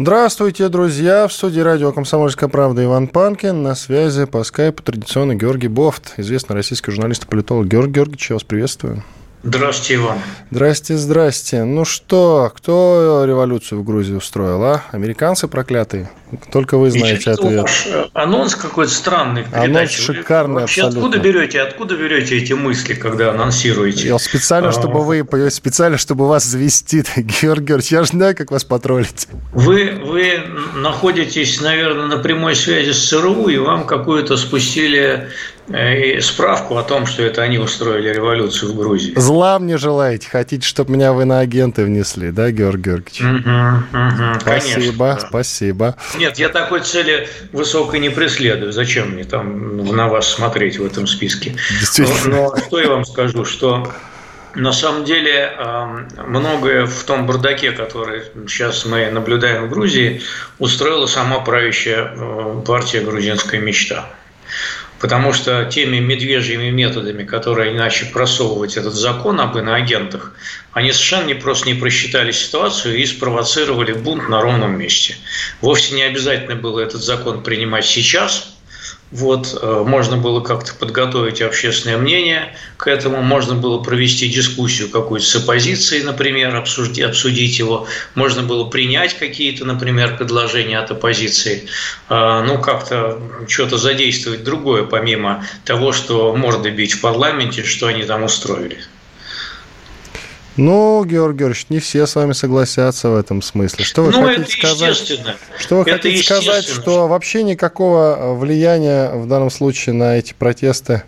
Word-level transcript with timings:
Здравствуйте, 0.00 0.68
друзья! 0.68 1.26
В 1.26 1.32
студии 1.32 1.58
радио 1.58 1.90
«Комсомольская 1.90 2.48
правда» 2.48 2.84
Иван 2.84 3.08
Панкин. 3.08 3.64
На 3.64 3.74
связи 3.74 4.26
по 4.26 4.44
скайпу 4.44 4.80
традиционно 4.80 5.34
Георгий 5.34 5.66
Бофт, 5.66 6.14
известный 6.18 6.54
российский 6.54 6.92
журналист 6.92 7.24
и 7.24 7.26
политолог. 7.26 7.66
Георгий 7.66 7.94
Георгиевич, 7.94 8.30
я 8.30 8.36
вас 8.36 8.44
приветствую. 8.44 9.02
Здравствуйте, 9.44 9.94
Иван. 9.94 10.18
Здрасте, 10.50 10.96
здрасте. 10.96 11.62
Ну 11.62 11.84
что, 11.84 12.52
кто 12.56 13.24
революцию 13.24 13.80
в 13.80 13.84
Грузии 13.84 14.14
устроил, 14.14 14.62
а? 14.64 14.82
Американцы 14.90 15.46
проклятые? 15.46 16.10
Только 16.52 16.76
вы 16.76 16.90
знаете 16.90 17.30
ответ. 17.30 17.62
Ваш 17.62 17.88
анонс 18.14 18.56
какой-то 18.56 18.92
странный. 18.92 19.46
Анонс 19.52 19.92
шикарный 19.92 20.62
Вообще, 20.62 20.82
абсолютно. 20.82 21.08
откуда 21.08 21.24
берете, 21.24 21.60
откуда 21.60 21.96
берете 21.96 22.36
эти 22.36 22.52
мысли, 22.52 22.94
когда 22.94 23.30
анонсируете? 23.30 24.08
Я 24.08 24.18
специально, 24.18 24.72
чтобы 24.72 25.04
вы, 25.04 25.24
специально, 25.50 25.98
чтобы 25.98 26.26
вас 26.26 26.44
завести, 26.44 27.04
Георгий 27.16 27.38
Георгиевич, 27.42 27.92
я 27.92 28.02
же 28.02 28.08
знаю, 28.08 28.36
как 28.36 28.50
вас 28.50 28.64
потроллить. 28.64 29.28
Вы, 29.52 30.00
вы 30.04 30.42
находитесь, 30.74 31.60
наверное, 31.60 32.06
на 32.06 32.18
прямой 32.18 32.56
связи 32.56 32.90
с 32.90 33.08
ЦРУ, 33.08 33.46
и 33.48 33.56
вам 33.58 33.86
какую-то 33.86 34.36
спустили 34.36 35.28
э, 35.68 36.20
справку 36.20 36.76
о 36.76 36.82
том, 36.82 37.06
что 37.06 37.22
это 37.22 37.42
они 37.42 37.58
устроили 37.58 38.10
революцию 38.10 38.72
в 38.72 38.76
Грузии. 38.76 39.12
Зла 39.16 39.58
мне 39.58 39.78
желаете, 39.78 40.28
хотите, 40.30 40.66
чтобы 40.66 40.92
меня 40.92 41.12
вы 41.12 41.24
на 41.24 41.40
агенты 41.40 41.84
внесли, 41.84 42.30
да, 42.30 42.50
Георгий 42.50 42.90
Георгиевич? 42.90 43.20
Угу, 43.20 43.98
угу, 43.98 44.40
спасибо, 44.40 44.74
конечно, 44.74 44.98
да. 44.98 45.18
спасибо. 45.18 45.96
Нет, 46.16 46.38
я 46.38 46.48
такой 46.48 46.80
цели 46.80 47.28
высокой 47.52 48.00
не 48.00 48.10
преследую. 48.10 48.72
Зачем 48.72 49.10
мне 49.10 49.24
там 49.24 49.84
на 49.84 50.08
вас 50.08 50.28
смотреть 50.28 50.78
в 50.78 50.84
этом 50.84 51.06
списке? 51.06 51.56
Но, 51.98 52.06
но 52.26 52.56
что 52.56 52.80
я 52.80 52.88
вам 52.88 53.04
скажу, 53.04 53.44
что 53.44 53.92
на 54.54 54.72
самом 54.72 55.04
деле 55.04 55.52
многое 56.26 56.86
в 56.86 57.04
том 57.04 57.26
бардаке, 57.26 57.72
который 57.72 58.22
сейчас 58.48 58.84
мы 58.84 59.10
наблюдаем 59.10 59.66
в 59.66 59.70
Грузии, 59.70 60.22
устроила 60.58 61.06
сама 61.06 61.40
правящая 61.40 62.12
э, 62.14 62.62
партия 62.66 63.00
«Грузинская 63.00 63.60
мечта». 63.60 64.08
Потому 65.00 65.32
что 65.32 65.64
теми 65.66 65.98
медвежьими 65.98 66.70
методами, 66.70 67.24
которые 67.24 67.70
они 67.70 67.78
начали 67.78 68.08
просовывать 68.08 68.76
этот 68.76 68.94
закон 68.94 69.40
об 69.40 69.56
иноагентах, 69.56 70.32
они 70.72 70.92
совершенно 70.92 71.26
не 71.26 71.34
просто 71.34 71.68
не 71.68 71.74
просчитали 71.74 72.32
ситуацию 72.32 72.96
и 72.96 73.06
спровоцировали 73.06 73.92
бунт 73.92 74.28
на 74.28 74.40
ровном 74.40 74.76
месте. 74.76 75.16
Вовсе 75.60 75.94
не 75.94 76.02
обязательно 76.02 76.56
было 76.56 76.80
этот 76.80 77.02
закон 77.02 77.42
принимать 77.42 77.86
сейчас– 77.86 78.54
вот, 79.10 79.58
э, 79.60 79.84
можно 79.86 80.16
было 80.16 80.40
как-то 80.40 80.74
подготовить 80.74 81.40
общественное 81.40 81.96
мнение 81.96 82.54
к 82.76 82.86
этому, 82.86 83.22
можно 83.22 83.54
было 83.54 83.82
провести 83.82 84.28
дискуссию 84.28 84.90
какую-то 84.90 85.26
с 85.26 85.36
оппозицией, 85.36 86.04
например, 86.04 86.54
обсудить, 86.54 87.02
обсудить 87.02 87.58
его, 87.58 87.86
можно 88.14 88.42
было 88.42 88.64
принять 88.64 89.18
какие-то, 89.18 89.64
например, 89.64 90.16
предложения 90.16 90.78
от 90.78 90.90
оппозиции, 90.90 91.64
э, 92.08 92.44
ну, 92.46 92.58
как-то 92.60 93.18
что-то 93.48 93.78
задействовать 93.78 94.44
другое, 94.44 94.84
помимо 94.84 95.44
того, 95.64 95.92
что 95.92 96.36
морды 96.36 96.70
бить 96.70 96.92
в 96.92 97.00
парламенте, 97.00 97.64
что 97.64 97.86
они 97.86 98.02
там 98.02 98.24
устроили. 98.24 98.78
Ну, 100.58 101.04
Георгий 101.04 101.38
Георгиевич, 101.38 101.66
не 101.68 101.78
все 101.78 102.04
с 102.04 102.16
вами 102.16 102.32
согласятся 102.32 103.10
в 103.10 103.16
этом 103.16 103.42
смысле. 103.42 103.84
Что 103.84 104.02
вы 104.02 104.10
ну, 104.10 104.24
хотите 104.24 104.50
сказать? 104.50 104.96
Что 105.56 105.76
вы 105.76 105.82
это 105.82 105.92
хотите 105.92 106.22
сказать, 106.24 106.66
что 106.66 107.06
вообще 107.06 107.44
никакого 107.44 108.34
влияния 108.34 109.12
в 109.12 109.28
данном 109.28 109.50
случае 109.50 109.94
на 109.94 110.18
эти 110.18 110.34
протесты 110.36 111.04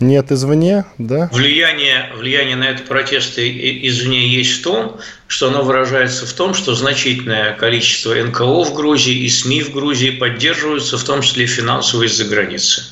нет 0.00 0.30
извне, 0.30 0.84
да? 0.98 1.30
Влияние, 1.32 2.10
влияние 2.14 2.56
на 2.56 2.70
эти 2.70 2.82
протесты 2.82 3.48
извне 3.88 4.28
есть 4.28 4.60
в 4.60 4.62
том, 4.62 4.98
что 5.26 5.48
оно 5.48 5.62
выражается 5.62 6.26
в 6.26 6.32
том, 6.34 6.52
что 6.52 6.74
значительное 6.74 7.54
количество 7.54 8.14
НКО 8.14 8.64
в 8.64 8.74
Грузии 8.74 9.14
и 9.14 9.28
СМИ 9.30 9.62
в 9.62 9.72
Грузии 9.72 10.10
поддерживаются, 10.10 10.98
в 10.98 11.04
том 11.04 11.22
числе 11.22 11.46
финансово 11.46 12.02
из-за 12.02 12.26
границы. 12.26 12.82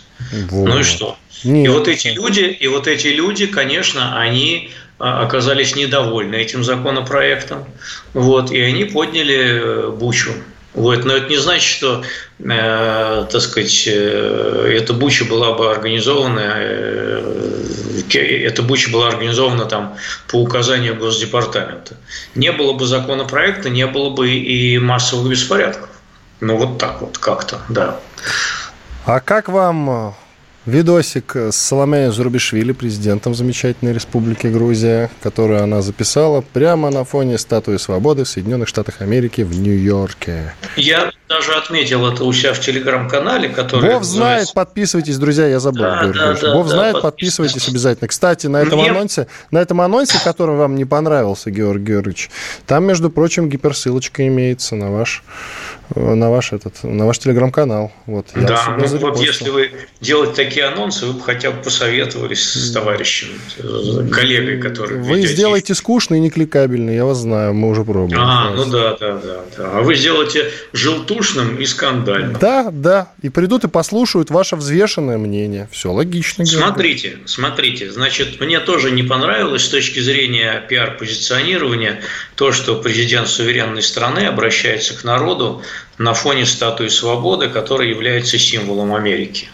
Вот. 0.50 0.68
Ну 0.68 0.80
и 0.80 0.82
что? 0.82 1.18
Нет. 1.44 1.66
И 1.66 1.68
вот 1.68 1.86
эти 1.86 2.08
люди, 2.08 2.40
и 2.40 2.66
вот 2.66 2.88
эти 2.88 3.08
люди, 3.08 3.46
конечно, 3.46 4.18
они 4.18 4.70
оказались 4.98 5.76
недовольны 5.76 6.36
этим 6.36 6.64
законопроектом, 6.64 7.64
вот, 8.14 8.50
и 8.50 8.60
они 8.60 8.84
подняли 8.84 9.36
э, 9.36 9.90
бучу. 9.90 10.32
Вот. 10.78 11.04
Но 11.04 11.14
это 11.14 11.28
не 11.28 11.38
значит, 11.38 11.68
что, 11.68 12.04
э, 12.38 13.26
так 13.30 13.40
сказать, 13.40 13.84
э, 13.86 14.74
эта 14.76 14.92
буча 14.92 15.24
была 15.24 15.54
бы 15.54 15.70
организована, 15.70 16.54
э, 16.56 18.02
эта 18.14 18.62
буча 18.62 18.90
была 18.90 19.08
организована 19.08 19.64
там 19.64 19.96
по 20.28 20.36
указанию 20.36 20.94
Госдепартамента. 20.94 21.96
Не 22.34 22.52
было 22.52 22.74
бы 22.74 22.86
законопроекта, 22.86 23.70
не 23.70 23.86
было 23.86 24.10
бы 24.10 24.30
и 24.30 24.78
массовых 24.78 25.30
беспорядков. 25.30 25.88
Ну 26.40 26.56
вот 26.56 26.78
так 26.78 27.00
вот 27.00 27.18
как-то, 27.18 27.58
да. 27.68 27.98
А 29.04 29.20
как 29.20 29.48
вам 29.48 30.14
Видосик 30.68 31.34
с 31.34 31.56
Соломеей 31.56 32.10
Зурбишвили, 32.10 32.72
президентом 32.72 33.34
замечательной 33.34 33.94
республики 33.94 34.48
Грузия, 34.48 35.10
которую 35.22 35.62
она 35.62 35.80
записала 35.80 36.42
прямо 36.42 36.90
на 36.90 37.04
фоне 37.04 37.38
статуи 37.38 37.78
свободы 37.78 38.24
в 38.24 38.28
Соединенных 38.28 38.68
Штатах 38.68 39.00
Америки 39.00 39.40
в 39.40 39.58
Нью-Йорке. 39.58 40.52
Я 40.76 41.10
даже 41.26 41.52
отметил 41.52 42.06
это 42.06 42.22
у 42.22 42.34
себя 42.34 42.52
в 42.52 42.60
телеграм-канале, 42.60 43.48
который... 43.48 43.94
Бог 43.94 44.04
знает, 44.04 44.52
подписывайтесь, 44.52 45.16
друзья, 45.16 45.46
я 45.46 45.58
забыл. 45.58 45.80
Да, 45.80 46.04
да, 46.04 46.34
да, 46.34 46.34
да, 46.34 46.64
знает, 46.64 46.94
да, 46.96 47.00
подписывайтесь 47.00 47.66
обязательно. 47.66 48.08
Кстати, 48.08 48.46
на 48.46 48.58
этом 48.58 48.78
Мне... 48.78 48.90
анонсе, 48.90 49.26
на 49.50 49.62
этом 49.62 49.80
анонсе, 49.80 50.18
который 50.22 50.56
вам 50.56 50.76
не 50.76 50.84
понравился, 50.84 51.50
Георгий 51.50 51.92
Георгиевич, 51.92 52.28
там, 52.66 52.84
между 52.84 53.08
прочим, 53.08 53.48
гиперссылочка 53.48 54.26
имеется 54.26 54.74
на 54.74 54.90
ваш, 54.90 55.22
на 55.94 56.30
ваш 56.30 56.52
этот, 56.52 56.82
на 56.82 57.06
ваш 57.06 57.18
телеграм-канал. 57.18 57.92
Вот, 58.06 58.26
да, 58.34 58.76
ну 58.78 58.86
вот 58.98 59.20
если 59.20 59.50
вы 59.50 59.70
делаете 60.00 60.34
такие 60.34 60.66
анонсы, 60.66 61.06
вы 61.06 61.14
бы 61.14 61.20
хотя 61.22 61.50
бы 61.50 61.62
посоветовались 61.62 62.42
с 62.42 62.72
товарищем, 62.72 63.28
с 63.56 64.10
коллегой, 64.10 64.60
который... 64.60 64.98
Вы 64.98 65.26
сделаете 65.26 65.74
скучно 65.74 66.14
и 66.16 66.20
некликабельно, 66.20 66.90
я 66.90 67.04
вас 67.04 67.18
знаю, 67.18 67.54
мы 67.54 67.68
уже 67.68 67.84
пробовали. 67.84 68.16
А, 68.18 68.50
ну 68.50 68.64
да, 68.66 68.96
да, 68.96 69.18
да, 69.18 69.40
да. 69.56 69.70
А 69.74 69.82
вы 69.82 69.94
сделаете 69.94 70.50
желтушным 70.72 71.56
и 71.56 71.66
скандальным. 71.66 72.36
Да, 72.40 72.70
да. 72.70 73.12
И 73.22 73.28
придут 73.28 73.64
и 73.64 73.68
послушают 73.68 74.30
ваше 74.30 74.56
взвешенное 74.56 75.18
мнение. 75.18 75.68
Все 75.70 75.92
логично. 75.92 76.44
Смотрите, 76.44 77.10
говорю. 77.10 77.28
смотрите. 77.28 77.90
Значит, 77.90 78.40
мне 78.40 78.60
тоже 78.60 78.90
не 78.90 79.02
понравилось 79.02 79.64
с 79.64 79.68
точки 79.68 80.00
зрения 80.00 80.64
пиар-позиционирования 80.68 82.00
то, 82.34 82.52
что 82.52 82.76
президент 82.76 83.28
суверенной 83.28 83.82
страны 83.82 84.20
обращается 84.20 84.96
к 84.96 85.04
народу 85.04 85.62
на 85.98 86.14
фоне 86.14 86.46
статуи 86.46 86.88
свободы, 86.88 87.48
которая 87.48 87.88
является 87.88 88.38
символом 88.38 88.94
Америки. 88.94 89.48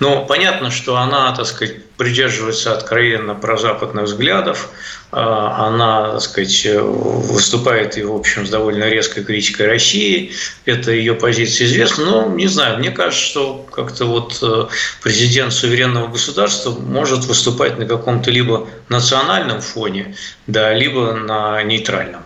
Но 0.00 0.24
понятно, 0.24 0.70
что 0.70 0.96
она, 0.96 1.34
так 1.34 1.46
сказать, 1.46 1.84
придерживается 1.96 2.72
откровенно 2.72 3.34
прозападных 3.34 4.04
взглядов, 4.04 4.70
а, 5.12 5.66
она, 5.66 6.12
так 6.12 6.22
сказать, 6.22 6.66
выступает 6.66 7.98
и, 7.98 8.02
в 8.02 8.14
общем, 8.14 8.46
с 8.46 8.50
довольно 8.50 8.84
резкой 8.84 9.24
критикой 9.24 9.66
России. 9.66 10.32
Это 10.64 10.92
ее 10.92 11.14
позиция 11.14 11.66
известна. 11.66 12.04
Но, 12.04 12.28
не 12.28 12.46
знаю, 12.46 12.78
мне 12.78 12.90
кажется, 12.90 13.24
что 13.24 13.66
как-то 13.70 14.06
вот 14.06 14.38
э, 14.42 14.66
президент 15.02 15.52
суверенного 15.52 16.08
государства 16.08 16.70
может 16.70 17.24
выступать 17.24 17.78
на 17.78 17.86
каком-то 17.86 18.30
либо 18.30 18.68
национальном 18.88 19.60
фоне, 19.60 20.16
да, 20.46 20.72
либо 20.72 21.12
на 21.12 21.62
нейтральном. 21.62 22.22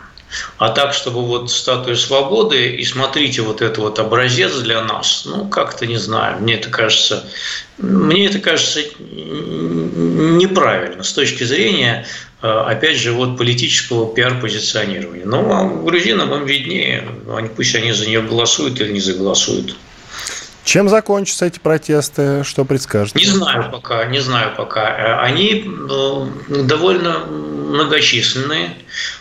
А 0.58 0.70
так, 0.70 0.94
чтобы 0.94 1.24
вот 1.24 1.50
статуя 1.50 1.96
свободы 1.96 2.70
и 2.70 2.84
смотрите 2.84 3.42
вот 3.42 3.62
это 3.62 3.80
вот 3.80 3.98
образец 3.98 4.54
для 4.54 4.82
нас, 4.82 5.24
ну 5.26 5.48
как-то 5.48 5.86
не 5.86 5.96
знаю, 5.96 6.40
мне 6.40 6.54
это 6.54 6.70
кажется, 6.70 7.24
мне 7.78 8.26
это 8.26 8.38
кажется 8.38 8.80
неправильно 10.34 11.02
с 11.02 11.12
точки 11.12 11.44
зрения, 11.44 12.06
э, 12.42 12.48
опять 12.48 12.96
же, 12.98 13.12
вот 13.12 13.36
политического 13.36 14.14
пиар-позиционирования. 14.14 15.24
Но 15.24 15.68
грузинам 15.84 16.34
им 16.34 16.46
виднее, 16.46 17.08
они, 17.34 17.48
пусть 17.48 17.74
они 17.74 17.92
за 17.92 18.06
нее 18.06 18.22
голосуют 18.22 18.80
или 18.80 18.92
не 18.92 19.00
заголосуют. 19.00 19.76
Чем 20.64 20.88
закончатся 20.88 21.46
эти 21.46 21.58
протесты? 21.58 22.42
Что 22.42 22.64
предскажете? 22.64 23.18
Не 23.18 23.26
знаю 23.26 23.70
пока, 23.70 24.06
не 24.06 24.20
знаю 24.20 24.54
пока. 24.56 24.88
Э, 24.88 25.20
они 25.20 25.64
э, 25.66 26.26
довольно 26.62 27.18
многочисленные, 27.26 28.74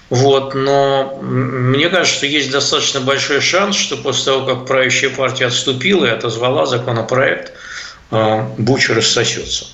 вот, 0.09 0.55
но 0.55 1.19
мне 1.21 1.89
кажется, 1.89 2.17
что 2.17 2.27
есть 2.27 2.51
достаточно 2.51 3.01
большой 3.01 3.41
шанс, 3.41 3.75
что 3.75 3.97
после 3.97 4.25
того, 4.25 4.45
как 4.45 4.65
правящая 4.65 5.09
партия 5.09 5.47
отступила 5.47 6.05
и 6.05 6.09
отозвала 6.09 6.65
законопроект, 6.65 7.53
э, 8.11 8.45
Буча 8.57 8.93
рассосется. 8.93 9.65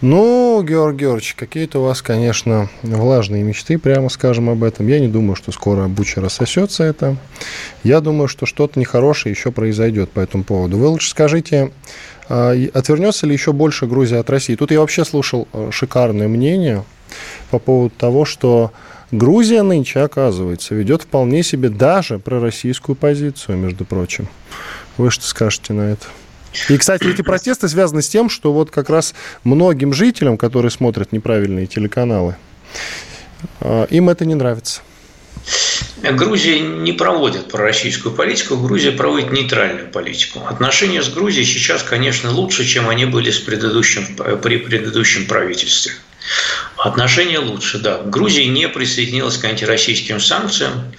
Ну, 0.00 0.62
Георг 0.62 0.96
Георгиевич, 0.96 1.34
какие-то 1.34 1.80
у 1.80 1.84
вас, 1.84 2.02
конечно, 2.02 2.68
влажные 2.82 3.42
мечты, 3.42 3.78
прямо 3.78 4.08
скажем 4.08 4.50
об 4.50 4.64
этом. 4.64 4.86
Я 4.88 5.00
не 5.00 5.08
думаю, 5.08 5.36
что 5.36 5.52
скоро 5.52 5.88
Буча 5.88 6.20
рассосется 6.20 6.84
это. 6.84 7.16
Я 7.84 8.00
думаю, 8.00 8.28
что 8.28 8.44
что-то 8.44 8.78
нехорошее 8.78 9.32
еще 9.32 9.52
произойдет 9.52 10.10
по 10.10 10.20
этому 10.20 10.44
поводу. 10.44 10.76
Вы 10.78 10.88
лучше 10.88 11.10
скажите, 11.10 11.72
а, 12.28 12.52
отвернется 12.74 13.26
ли 13.26 13.32
еще 13.32 13.52
больше 13.52 13.86
Грузия 13.86 14.18
от 14.18 14.30
России? 14.30 14.56
Тут 14.56 14.70
я 14.72 14.80
вообще 14.80 15.04
слушал 15.04 15.48
э, 15.52 15.70
шикарное 15.70 16.28
мнение 16.28 16.84
по 17.50 17.58
поводу 17.58 17.94
того, 17.96 18.24
что 18.24 18.72
Грузия 19.10 19.62
нынче, 19.62 20.00
оказывается, 20.00 20.74
ведет 20.74 21.02
вполне 21.02 21.42
себе 21.42 21.68
даже 21.68 22.18
пророссийскую 22.18 22.96
позицию, 22.96 23.58
между 23.58 23.84
прочим. 23.84 24.28
Вы 24.96 25.10
что 25.10 25.24
скажете 25.24 25.72
на 25.72 25.92
это? 25.92 26.06
И, 26.68 26.76
кстати, 26.78 27.04
эти 27.04 27.22
протесты 27.22 27.68
связаны 27.68 28.02
с 28.02 28.08
тем, 28.08 28.30
что 28.30 28.52
вот 28.52 28.70
как 28.70 28.90
раз 28.90 29.14
многим 29.42 29.92
жителям, 29.92 30.38
которые 30.38 30.70
смотрят 30.70 31.12
неправильные 31.12 31.66
телеканалы, 31.66 32.36
э, 33.60 33.86
им 33.90 34.08
это 34.08 34.24
не 34.24 34.34
нравится. 34.34 34.80
Грузия 36.02 36.60
не 36.60 36.92
проводит 36.92 37.50
пророссийскую 37.50 38.14
политику, 38.14 38.56
Грузия 38.56 38.92
проводит 38.92 39.32
нейтральную 39.32 39.90
политику. 39.90 40.40
Отношения 40.46 41.02
с 41.02 41.08
Грузией 41.08 41.46
сейчас, 41.46 41.82
конечно, 41.82 42.30
лучше, 42.30 42.64
чем 42.64 42.88
они 42.88 43.04
были 43.04 43.30
с 43.30 43.38
предыдущим, 43.38 44.06
при 44.42 44.58
предыдущем 44.58 45.26
правительстве. 45.26 45.92
Отношения 46.76 47.38
лучше, 47.38 47.78
да. 47.78 48.02
Грузия 48.02 48.46
не 48.46 48.68
присоединилась 48.68 49.36
к 49.36 49.44
антироссийским 49.44 50.20
санкциям. 50.20 50.94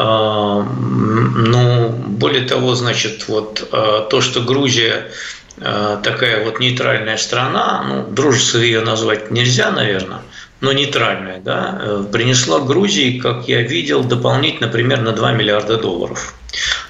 А, 0.00 0.62
ну, 0.62 1.88
более 1.88 2.42
того, 2.42 2.76
значит, 2.76 3.26
вот 3.26 3.68
а, 3.72 4.02
то, 4.02 4.20
что 4.20 4.42
Грузия 4.42 5.10
а, 5.60 5.96
такая 5.96 6.44
вот 6.44 6.60
нейтральная 6.60 7.16
страна, 7.16 7.84
ну, 7.88 8.06
дружество 8.08 8.58
ее 8.58 8.80
назвать 8.80 9.32
нельзя, 9.32 9.72
наверное, 9.72 10.20
но 10.60 10.72
нейтральная, 10.72 11.40
да, 11.40 11.78
э, 11.80 12.04
принесла 12.12 12.60
Грузии, 12.60 13.18
как 13.18 13.48
я 13.48 13.62
видел, 13.62 14.04
дополнительно 14.04 14.68
примерно 14.68 15.12
2 15.12 15.32
миллиарда 15.32 15.78
долларов. 15.78 16.34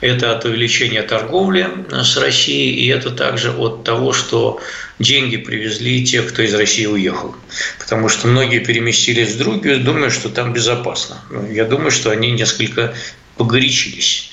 Это 0.00 0.32
от 0.32 0.44
увеличения 0.44 1.02
торговли 1.02 1.68
с 1.90 2.16
Россией, 2.16 2.74
и 2.74 2.86
это 2.88 3.10
также 3.10 3.52
от 3.52 3.84
того, 3.84 4.12
что 4.12 4.60
деньги 4.98 5.36
привезли 5.36 6.04
те, 6.04 6.22
кто 6.22 6.42
из 6.42 6.54
России 6.54 6.86
уехал. 6.86 7.34
Потому 7.78 8.08
что 8.08 8.28
многие 8.28 8.60
переместились 8.60 9.34
в 9.34 9.38
Другию, 9.38 9.80
думая, 9.80 10.10
что 10.10 10.28
там 10.28 10.52
безопасно. 10.52 11.20
Я 11.50 11.64
думаю, 11.64 11.90
что 11.90 12.10
они 12.10 12.30
несколько 12.30 12.94
погорячились. 13.36 14.30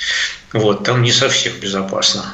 Вот, 0.55 0.85
там 0.85 1.01
не 1.01 1.11
совсем 1.11 1.51
безопасно, 1.59 2.33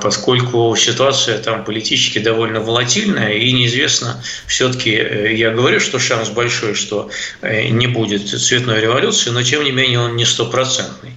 поскольку 0.00 0.74
ситуация 0.74 1.36
там 1.36 1.64
политически 1.64 2.18
довольно 2.18 2.60
волатильная 2.60 3.34
и 3.34 3.52
неизвестно, 3.52 4.22
все-таки 4.46 4.92
э, 4.92 5.34
я 5.34 5.50
говорю, 5.50 5.78
что 5.78 5.98
шанс 5.98 6.30
большой, 6.30 6.72
что 6.72 7.10
э, 7.42 7.68
не 7.68 7.88
будет 7.88 8.26
цветной 8.26 8.80
революции, 8.80 9.28
но 9.28 9.42
тем 9.42 9.64
не 9.64 9.70
менее 9.70 10.00
он 10.00 10.16
не 10.16 10.24
стопроцентный. 10.24 11.10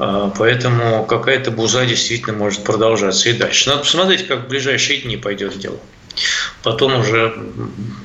А, 0.00 0.32
поэтому 0.36 1.06
какая-то 1.06 1.52
буза 1.52 1.86
действительно 1.86 2.36
может 2.36 2.64
продолжаться 2.64 3.28
и 3.28 3.34
дальше. 3.34 3.68
Надо 3.68 3.82
посмотреть, 3.82 4.26
как 4.26 4.46
в 4.46 4.48
ближайшие 4.48 5.02
дни 5.02 5.16
пойдет 5.16 5.56
дело 5.56 5.78
потом 6.62 7.00
уже 7.00 7.34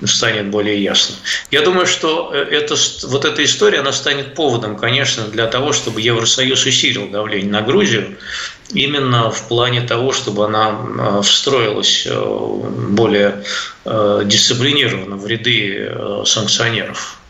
станет 0.05 0.49
более 0.49 0.81
ясно. 0.81 1.15
Я 1.49 1.61
думаю, 1.61 1.87
что 1.87 2.31
э, 2.33 2.37
это, 2.37 2.75
вот 3.03 3.25
эта 3.25 3.43
история, 3.43 3.79
она 3.79 3.91
станет 3.91 4.35
поводом, 4.35 4.75
конечно, 4.75 5.23
для 5.25 5.47
того, 5.47 5.73
чтобы 5.73 6.01
Евросоюз 6.01 6.65
усилил 6.65 7.09
давление 7.09 7.51
на 7.51 7.61
Грузию, 7.61 8.17
именно 8.73 9.31
в 9.31 9.47
плане 9.47 9.81
того, 9.81 10.13
чтобы 10.13 10.45
она 10.45 10.71
э, 10.71 11.21
встроилась 11.23 12.05
э, 12.05 12.13
более 12.89 13.43
дисциплинированно 13.83 15.15
в 15.15 15.25
ряды 15.25 15.91
санкционеров. 16.25 17.20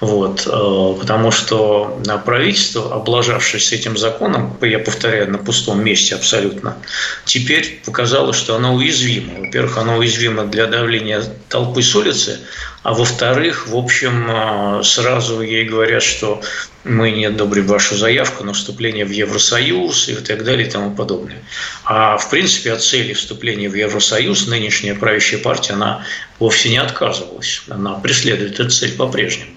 Вот, 0.00 0.46
э, 0.46 1.00
потому 1.00 1.30
что 1.32 2.00
правительство, 2.24 2.94
облажавшись 2.94 3.72
этим 3.72 3.96
законом, 3.96 4.56
я 4.62 4.78
повторяю, 4.78 5.30
на 5.30 5.38
пустом 5.38 5.82
месте 5.82 6.14
абсолютно, 6.14 6.76
теперь 7.24 7.82
показало, 7.84 8.32
что 8.32 8.54
оно 8.54 8.74
уязвимо. 8.74 9.40
Во-первых, 9.40 9.76
оно 9.78 9.96
уязвимо 9.96 10.44
для 10.44 10.66
давления 10.66 11.22
толпы 11.48 11.82
с 11.82 11.94
улицы, 11.94 12.40
а 12.82 12.94
во-вторых, 12.94 13.66
в 13.66 13.76
общем, 13.76 14.30
э, 14.30 14.82
сразу 14.84 15.40
ей 15.40 15.64
говорят, 15.64 16.02
что 16.02 16.40
мы 16.88 17.10
не 17.10 17.26
одобрим 17.26 17.66
вашу 17.66 17.96
заявку 17.96 18.44
на 18.44 18.52
вступление 18.52 19.04
в 19.04 19.10
Евросоюз 19.10 20.08
и 20.08 20.14
так 20.14 20.44
далее 20.44 20.66
и 20.66 20.70
тому 20.70 20.90
подобное. 20.94 21.42
А 21.84 22.16
в 22.16 22.30
принципе 22.30 22.72
от 22.72 22.82
цели 22.82 23.12
вступления 23.12 23.68
в 23.68 23.74
Евросоюз 23.74 24.46
нынешняя 24.48 24.94
правящая 24.94 25.40
партия, 25.40 25.74
она 25.74 26.02
вовсе 26.38 26.70
не 26.70 26.78
отказывалась. 26.78 27.62
Она 27.68 27.94
преследует 27.94 28.58
эту 28.58 28.70
цель 28.70 28.96
по-прежнему. 28.96 29.50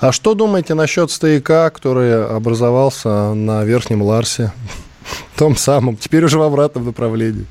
А 0.00 0.12
что 0.12 0.34
думаете 0.34 0.74
насчет 0.74 1.10
стояка, 1.10 1.70
который 1.70 2.26
образовался 2.26 3.32
на 3.34 3.64
Верхнем 3.64 4.02
Ларсе? 4.02 4.52
Том 5.36 5.56
самом, 5.56 5.96
теперь 5.96 6.24
уже 6.24 6.38
в 6.38 6.42
обратном 6.42 6.86
направлении. 6.86 7.46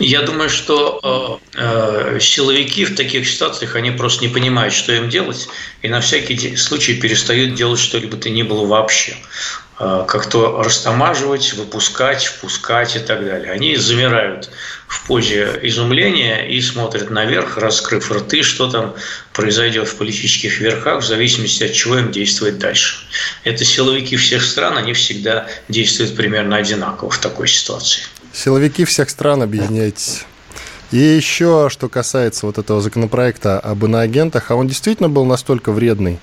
Я 0.00 0.22
думаю, 0.22 0.48
что 0.48 1.40
э, 1.54 2.16
э, 2.16 2.18
силовики 2.20 2.86
в 2.86 2.96
таких 2.96 3.28
ситуациях, 3.28 3.76
они 3.76 3.90
просто 3.90 4.24
не 4.24 4.32
понимают, 4.32 4.72
что 4.72 4.92
им 4.92 5.10
делать, 5.10 5.46
и 5.82 5.88
на 5.88 6.00
всякий 6.00 6.56
случай 6.56 6.94
перестают 6.94 7.54
делать 7.54 7.78
что-либо 7.78 8.16
то 8.16 8.30
ни 8.30 8.42
было 8.42 8.64
вообще. 8.64 9.14
Э, 9.78 10.06
как-то 10.08 10.62
растамаживать, 10.62 11.52
выпускать, 11.52 12.24
впускать 12.24 12.96
и 12.96 12.98
так 12.98 13.26
далее. 13.26 13.52
Они 13.52 13.76
замирают 13.76 14.48
в 14.88 15.06
позе 15.06 15.58
изумления 15.62 16.48
и 16.48 16.62
смотрят 16.62 17.10
наверх, 17.10 17.58
раскрыв 17.58 18.10
рты, 18.10 18.42
что 18.42 18.70
там 18.70 18.94
произойдет 19.34 19.86
в 19.86 19.96
политических 19.96 20.60
верхах, 20.60 21.02
в 21.02 21.06
зависимости 21.06 21.64
от 21.64 21.74
чего 21.74 21.98
им 21.98 22.10
действовать 22.10 22.58
дальше. 22.58 23.06
Это 23.44 23.66
силовики 23.66 24.16
всех 24.16 24.44
стран, 24.44 24.78
они 24.78 24.94
всегда 24.94 25.46
действуют 25.68 26.16
примерно 26.16 26.56
одинаково 26.56 27.10
в 27.10 27.18
такой 27.18 27.48
ситуации. 27.48 28.02
Силовики 28.32 28.84
всех 28.84 29.10
стран, 29.10 29.42
объединяйтесь. 29.42 30.24
И 30.90 30.98
еще, 30.98 31.68
что 31.70 31.88
касается 31.88 32.46
вот 32.46 32.58
этого 32.58 32.80
законопроекта 32.80 33.60
об 33.60 33.84
иноагентах, 33.84 34.50
а 34.50 34.56
он 34.56 34.66
действительно 34.66 35.08
был 35.08 35.24
настолько 35.24 35.70
вредный, 35.70 36.18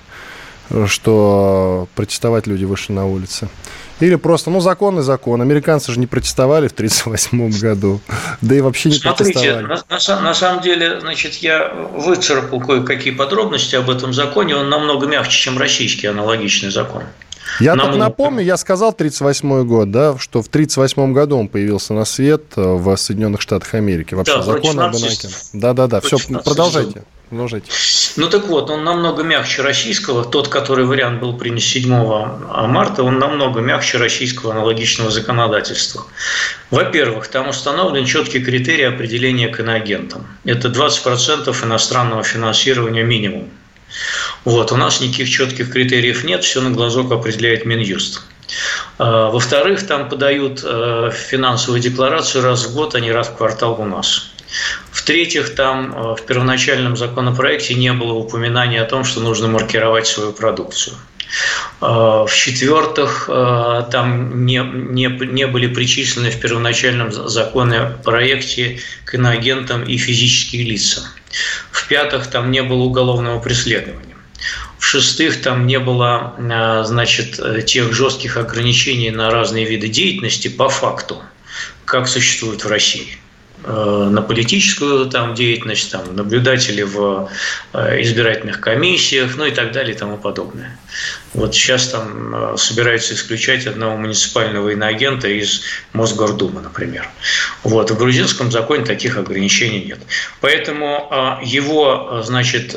что 0.86 1.88
протестовать 1.94 2.46
люди 2.46 2.64
вышли 2.64 2.92
на 2.92 3.06
улицы. 3.06 3.48
Или 4.00 4.14
просто, 4.14 4.50
ну, 4.50 4.60
закон 4.60 5.00
и 5.00 5.02
закон. 5.02 5.42
Американцы 5.42 5.90
же 5.90 5.98
не 5.98 6.06
протестовали 6.06 6.68
в 6.68 6.72
1938 6.72 7.60
году, 7.60 8.00
да 8.40 8.54
и 8.54 8.60
вообще 8.60 8.90
не 8.90 8.96
Смотрите, 8.96 9.32
протестовали. 9.32 9.66
На, 9.66 10.20
на, 10.22 10.34
самом 10.34 10.62
деле, 10.62 11.00
значит, 11.00 11.34
я 11.36 11.68
выцарапал 11.68 12.60
кое-какие 12.60 13.12
подробности 13.12 13.74
об 13.74 13.90
этом 13.90 14.12
законе. 14.12 14.54
Он 14.54 14.68
намного 14.68 15.06
мягче, 15.06 15.36
чем 15.36 15.58
российский 15.58 16.06
аналогичный 16.06 16.70
закон. 16.70 17.04
Я 17.60 17.74
Нам... 17.74 17.88
так 17.88 17.96
напомню, 17.96 18.42
я 18.42 18.56
сказал 18.56 18.92
38 18.92 19.64
год, 19.64 19.90
да, 19.90 20.16
что 20.18 20.42
в 20.42 20.48
38 20.48 21.12
году 21.12 21.38
он 21.38 21.48
появился 21.48 21.94
на 21.94 22.04
свет 22.04 22.42
э, 22.56 22.62
в 22.62 22.96
Соединенных 22.96 23.40
Штатах 23.40 23.74
Америки. 23.74 24.14
Вообще 24.14 24.36
да, 24.36 24.42
закон 24.42 24.80
об 24.80 24.94
Да-да-да, 25.52 26.00
все, 26.00 26.18
продолжайте. 26.44 27.02
Продолжайте. 27.28 27.70
Ну 28.16 28.30
так 28.30 28.46
вот, 28.46 28.70
он 28.70 28.84
намного 28.84 29.22
мягче 29.22 29.60
российского. 29.60 30.24
Тот, 30.24 30.48
который 30.48 30.86
вариант 30.86 31.20
был 31.20 31.36
принят 31.36 31.62
7 31.62 31.88
марта, 31.90 33.02
он 33.02 33.18
намного 33.18 33.60
мягче 33.60 33.98
российского 33.98 34.52
аналогичного 34.52 35.10
законодательства. 35.10 36.04
Во-первых, 36.70 37.28
там 37.28 37.48
установлен 37.48 38.06
четкий 38.06 38.40
критерий 38.40 38.84
определения 38.84 39.48
к 39.48 39.60
иноагентам. 39.60 40.26
Это 40.44 40.68
20% 40.68 41.64
иностранного 41.64 42.22
финансирования 42.22 43.04
минимум. 43.04 43.50
Вот, 44.44 44.72
у 44.72 44.76
нас 44.76 45.00
никаких 45.00 45.30
четких 45.30 45.70
критериев 45.72 46.24
нет, 46.24 46.44
все 46.44 46.60
на 46.60 46.70
глазок 46.70 47.12
определяет 47.12 47.64
Минюст. 47.64 48.22
А, 48.98 49.30
во-вторых, 49.30 49.86
там 49.86 50.08
подают 50.08 50.60
э, 50.64 51.10
финансовую 51.12 51.80
декларацию 51.80 52.44
раз 52.44 52.66
в 52.66 52.74
год, 52.74 52.94
а 52.94 53.00
не 53.00 53.12
раз 53.12 53.28
в 53.28 53.36
квартал 53.36 53.80
у 53.80 53.84
нас. 53.84 54.30
В-третьих, 54.90 55.54
там 55.54 55.94
э, 55.94 56.14
в 56.14 56.26
первоначальном 56.26 56.96
законопроекте 56.96 57.74
не 57.74 57.92
было 57.92 58.14
упоминания 58.14 58.82
о 58.82 58.86
том, 58.86 59.04
что 59.04 59.20
нужно 59.20 59.48
маркировать 59.48 60.06
свою 60.06 60.32
продукцию. 60.32 60.96
А, 61.80 62.24
В-четвертых, 62.26 63.28
э, 63.28 63.84
там 63.92 64.46
не, 64.46 64.62
не, 64.64 65.06
не 65.06 65.46
были 65.46 65.66
причислены 65.66 66.30
в 66.30 66.40
первоначальном 66.40 67.12
законопроекте 67.12 68.80
к 69.04 69.14
иноагентам 69.14 69.82
и 69.82 69.96
физические 69.98 70.64
лица. 70.64 71.02
В-пятых, 71.88 72.26
там 72.26 72.50
не 72.50 72.62
было 72.62 72.82
уголовного 72.82 73.40
преследования. 73.40 74.14
В-шестых, 74.78 75.40
там 75.40 75.66
не 75.66 75.78
было 75.78 76.34
э, 76.38 76.84
значит, 76.84 77.40
тех 77.66 77.94
жестких 77.94 78.36
ограничений 78.36 79.10
на 79.10 79.30
разные 79.30 79.64
виды 79.64 79.88
деятельности 79.88 80.48
по 80.48 80.68
факту– 80.68 81.22
как 81.88 82.06
существуют 82.06 82.64
в 82.64 82.68
России. 82.68 83.16
Э, 83.64 84.08
на 84.10 84.22
политическую 84.22 85.06
там, 85.06 85.34
деятельность, 85.34 85.90
там, 85.90 86.14
наблюдатели 86.14 86.82
в 86.82 87.28
э, 87.72 88.02
избирательных 88.02 88.60
комиссиях, 88.60 89.36
ну 89.36 89.46
и 89.46 89.50
так 89.50 89.72
далее 89.72 89.96
и 89.96 89.98
тому 89.98 90.16
подобное. 90.16 90.78
Вот 91.34 91.54
сейчас 91.54 91.88
там 91.88 92.54
э, 92.54 92.56
собираются 92.56 93.14
исключать 93.14 93.66
одного 93.66 93.96
муниципального 93.96 94.68
иноагента 94.68 95.26
из 95.26 95.62
Мосгордумы, 95.92 96.60
например. 96.60 97.08
Вот. 97.64 97.90
В 97.90 97.98
грузинском 97.98 98.52
законе 98.52 98.84
таких 98.84 99.18
ограничений 99.18 99.84
нет. 99.84 99.98
Поэтому 100.40 101.40
его, 101.42 102.22
значит, 102.24 102.70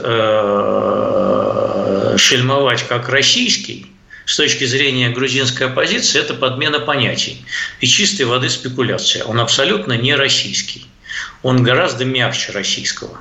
шельмовать 2.20 2.84
как 2.88 3.08
российский– 3.10 3.86
с 4.26 4.36
точки 4.36 4.66
зрения 4.66 5.10
грузинской 5.10 5.68
оппозиции, 5.68 6.20
это 6.20 6.34
подмена 6.34 6.80
понятий 6.80 7.46
и 7.80 7.88
чистой 7.88 8.24
воды 8.24 8.50
спекуляция. 8.50 9.24
Он 9.24 9.40
абсолютно 9.40 9.94
не 9.94 10.16
российский. 10.16 10.86
Он 11.44 11.64
гораздо 11.64 12.06
мягче 12.06 12.52
российского. 12.52 13.18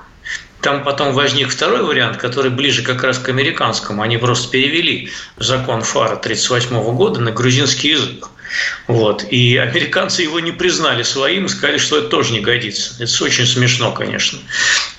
Там 0.60 0.84
потом 0.84 1.14
возник 1.14 1.48
второй 1.50 1.82
вариант, 1.82 2.18
который 2.18 2.50
ближе 2.50 2.82
как 2.82 3.02
раз 3.02 3.18
к 3.18 3.28
американскому. 3.30 4.02
Они 4.02 4.18
просто 4.18 4.50
перевели 4.50 5.10
закон 5.38 5.82
ФАРа 5.82 6.16
1938 6.16 6.96
года 6.96 7.20
на 7.20 7.32
грузинский 7.32 7.90
язык. 7.90 8.28
Вот. 8.86 9.24
И 9.30 9.56
американцы 9.56 10.22
его 10.22 10.40
не 10.40 10.52
признали 10.52 11.02
своим, 11.02 11.48
сказали, 11.48 11.78
что 11.78 11.98
это 11.98 12.08
тоже 12.08 12.32
не 12.32 12.40
годится. 12.40 13.02
Это 13.02 13.24
очень 13.24 13.46
смешно, 13.46 13.92
конечно. 13.92 14.38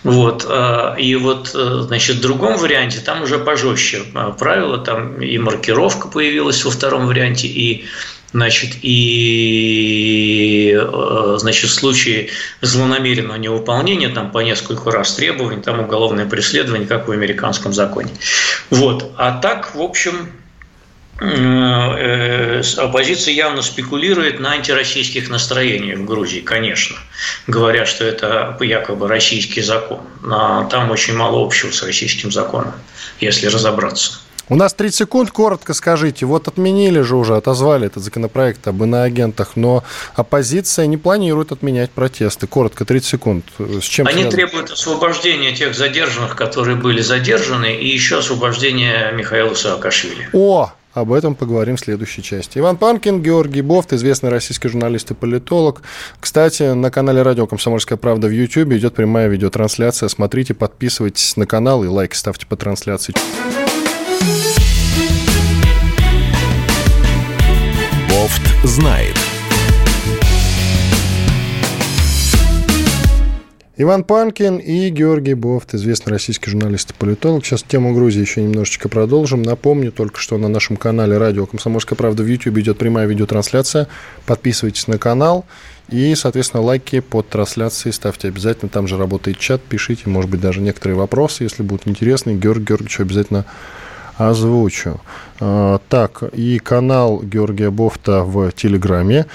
Вот. 0.03 0.45
А, 0.47 0.95
и 0.97 1.15
вот, 1.15 1.51
э, 1.53 1.83
значит, 1.87 2.17
в 2.17 2.21
другом 2.21 2.57
варианте 2.57 2.99
там 2.99 3.23
уже 3.23 3.39
пожестче 3.39 4.03
а, 4.13 4.31
правила, 4.31 4.77
там 4.77 5.21
и 5.21 5.37
маркировка 5.37 6.07
появилась 6.07 6.63
во 6.63 6.71
втором 6.71 7.07
варианте, 7.07 7.47
и 7.47 7.85
Значит, 8.33 8.77
и 8.81 10.73
э, 10.81 11.35
значит, 11.37 11.69
в 11.69 11.73
случае 11.73 12.29
злонамеренного 12.61 13.35
невыполнения 13.35 14.07
там 14.07 14.31
по 14.31 14.39
несколько 14.39 14.89
раз 14.89 15.15
требований, 15.15 15.61
там 15.61 15.81
уголовное 15.81 16.25
преследование, 16.25 16.87
как 16.87 17.09
в 17.09 17.11
американском 17.11 17.73
законе. 17.73 18.09
Вот. 18.69 19.11
А 19.17 19.37
так, 19.41 19.75
в 19.75 19.81
общем, 19.81 20.31
оппозиция 22.77 23.33
явно 23.33 23.61
спекулирует 23.61 24.39
на 24.39 24.53
антироссийских 24.53 25.29
настроениях 25.29 25.99
в 25.99 26.05
Грузии, 26.05 26.39
конечно, 26.39 26.97
говоря, 27.45 27.85
что 27.85 28.05
это 28.05 28.57
якобы 28.59 29.07
российский 29.07 29.61
закон. 29.61 30.01
Но 30.23 30.67
там 30.71 30.89
очень 30.89 31.15
мало 31.15 31.45
общего 31.45 31.71
с 31.71 31.83
российским 31.83 32.31
законом, 32.31 32.73
если 33.19 33.47
разобраться. 33.47 34.13
У 34.49 34.55
нас 34.55 34.73
30 34.73 34.97
секунд, 34.97 35.31
коротко 35.31 35.73
скажите. 35.73 36.25
Вот 36.25 36.49
отменили 36.49 36.99
же 37.01 37.15
уже, 37.15 37.37
отозвали 37.37 37.85
этот 37.87 38.03
законопроект 38.03 38.67
об 38.67 38.83
иноагентах, 38.83 39.51
но 39.55 39.85
оппозиция 40.13 40.87
не 40.87 40.97
планирует 40.97 41.53
отменять 41.53 41.91
протесты. 41.91 42.47
Коротко, 42.47 42.83
30 42.83 43.07
секунд. 43.07 43.45
С 43.57 43.83
чем 43.83 44.07
Они 44.07 44.23
связано? 44.23 44.31
требуют 44.31 44.71
освобождения 44.71 45.53
тех 45.55 45.73
задержанных, 45.73 46.35
которые 46.35 46.75
были 46.75 47.01
задержаны, 47.01 47.77
и 47.77 47.87
еще 47.87 48.17
освобождения 48.17 49.13
Михаила 49.13 49.53
Саакашвили. 49.53 50.27
О, 50.33 50.73
об 50.93 51.11
этом 51.13 51.35
поговорим 51.35 51.77
в 51.77 51.79
следующей 51.79 52.21
части. 52.21 52.59
Иван 52.59 52.77
Панкин, 52.77 53.21
Георгий 53.21 53.61
Бофт, 53.61 53.93
известный 53.93 54.29
российский 54.29 54.67
журналист 54.67 55.11
и 55.11 55.13
политолог. 55.13 55.81
Кстати, 56.19 56.73
на 56.73 56.91
канале 56.91 57.21
Радио 57.21 57.47
«Комсомольская 57.47 57.97
правда» 57.97 58.27
в 58.27 58.31
YouTube 58.31 58.73
идет 58.73 58.93
прямая 58.93 59.27
видеотрансляция. 59.27 60.09
Смотрите, 60.09 60.53
подписывайтесь 60.53 61.37
на 61.37 61.45
канал 61.45 61.83
и 61.83 61.87
лайки 61.87 62.15
ставьте 62.15 62.45
по 62.45 62.55
трансляции. 62.55 63.13
Бофт 68.09 68.41
знает. 68.63 69.30
Иван 73.77 74.03
Панкин 74.03 74.57
и 74.57 74.89
Георгий 74.89 75.33
Бофт, 75.33 75.73
известный 75.75 76.11
российский 76.11 76.51
журналист 76.51 76.91
и 76.91 76.93
политолог. 76.93 77.45
Сейчас 77.45 77.63
тему 77.63 77.93
Грузии 77.93 78.19
еще 78.19 78.41
немножечко 78.41 78.89
продолжим. 78.89 79.43
Напомню 79.43 79.93
только, 79.93 80.19
что 80.19 80.37
на 80.37 80.49
нашем 80.49 80.75
канале 80.75 81.17
«Радио 81.17 81.45
Комсомольская 81.45 81.95
правда» 81.95 82.21
в 82.21 82.27
YouTube 82.27 82.57
идет 82.57 82.77
прямая 82.77 83.07
видеотрансляция. 83.07 83.87
Подписывайтесь 84.25 84.87
на 84.87 84.97
канал 84.97 85.45
и, 85.89 86.13
соответственно, 86.15 86.61
лайки 86.63 86.99
под 86.99 87.29
трансляцией 87.29 87.93
ставьте 87.93 88.27
обязательно. 88.27 88.67
Там 88.67 88.89
же 88.89 88.97
работает 88.97 89.39
чат, 89.39 89.61
пишите, 89.61 90.09
может 90.09 90.29
быть, 90.29 90.41
даже 90.41 90.59
некоторые 90.59 90.97
вопросы, 90.97 91.43
если 91.43 91.63
будут 91.63 91.87
интересны. 91.87 92.31
Георгий 92.31 92.65
Георгиевич 92.65 92.99
обязательно 92.99 93.45
озвучу. 94.29 94.99
А, 95.39 95.79
так, 95.89 96.23
и 96.33 96.59
канал 96.59 97.21
Георгия 97.21 97.71
Бофта 97.71 98.23
в 98.23 98.51
Телеграме, 98.51 99.25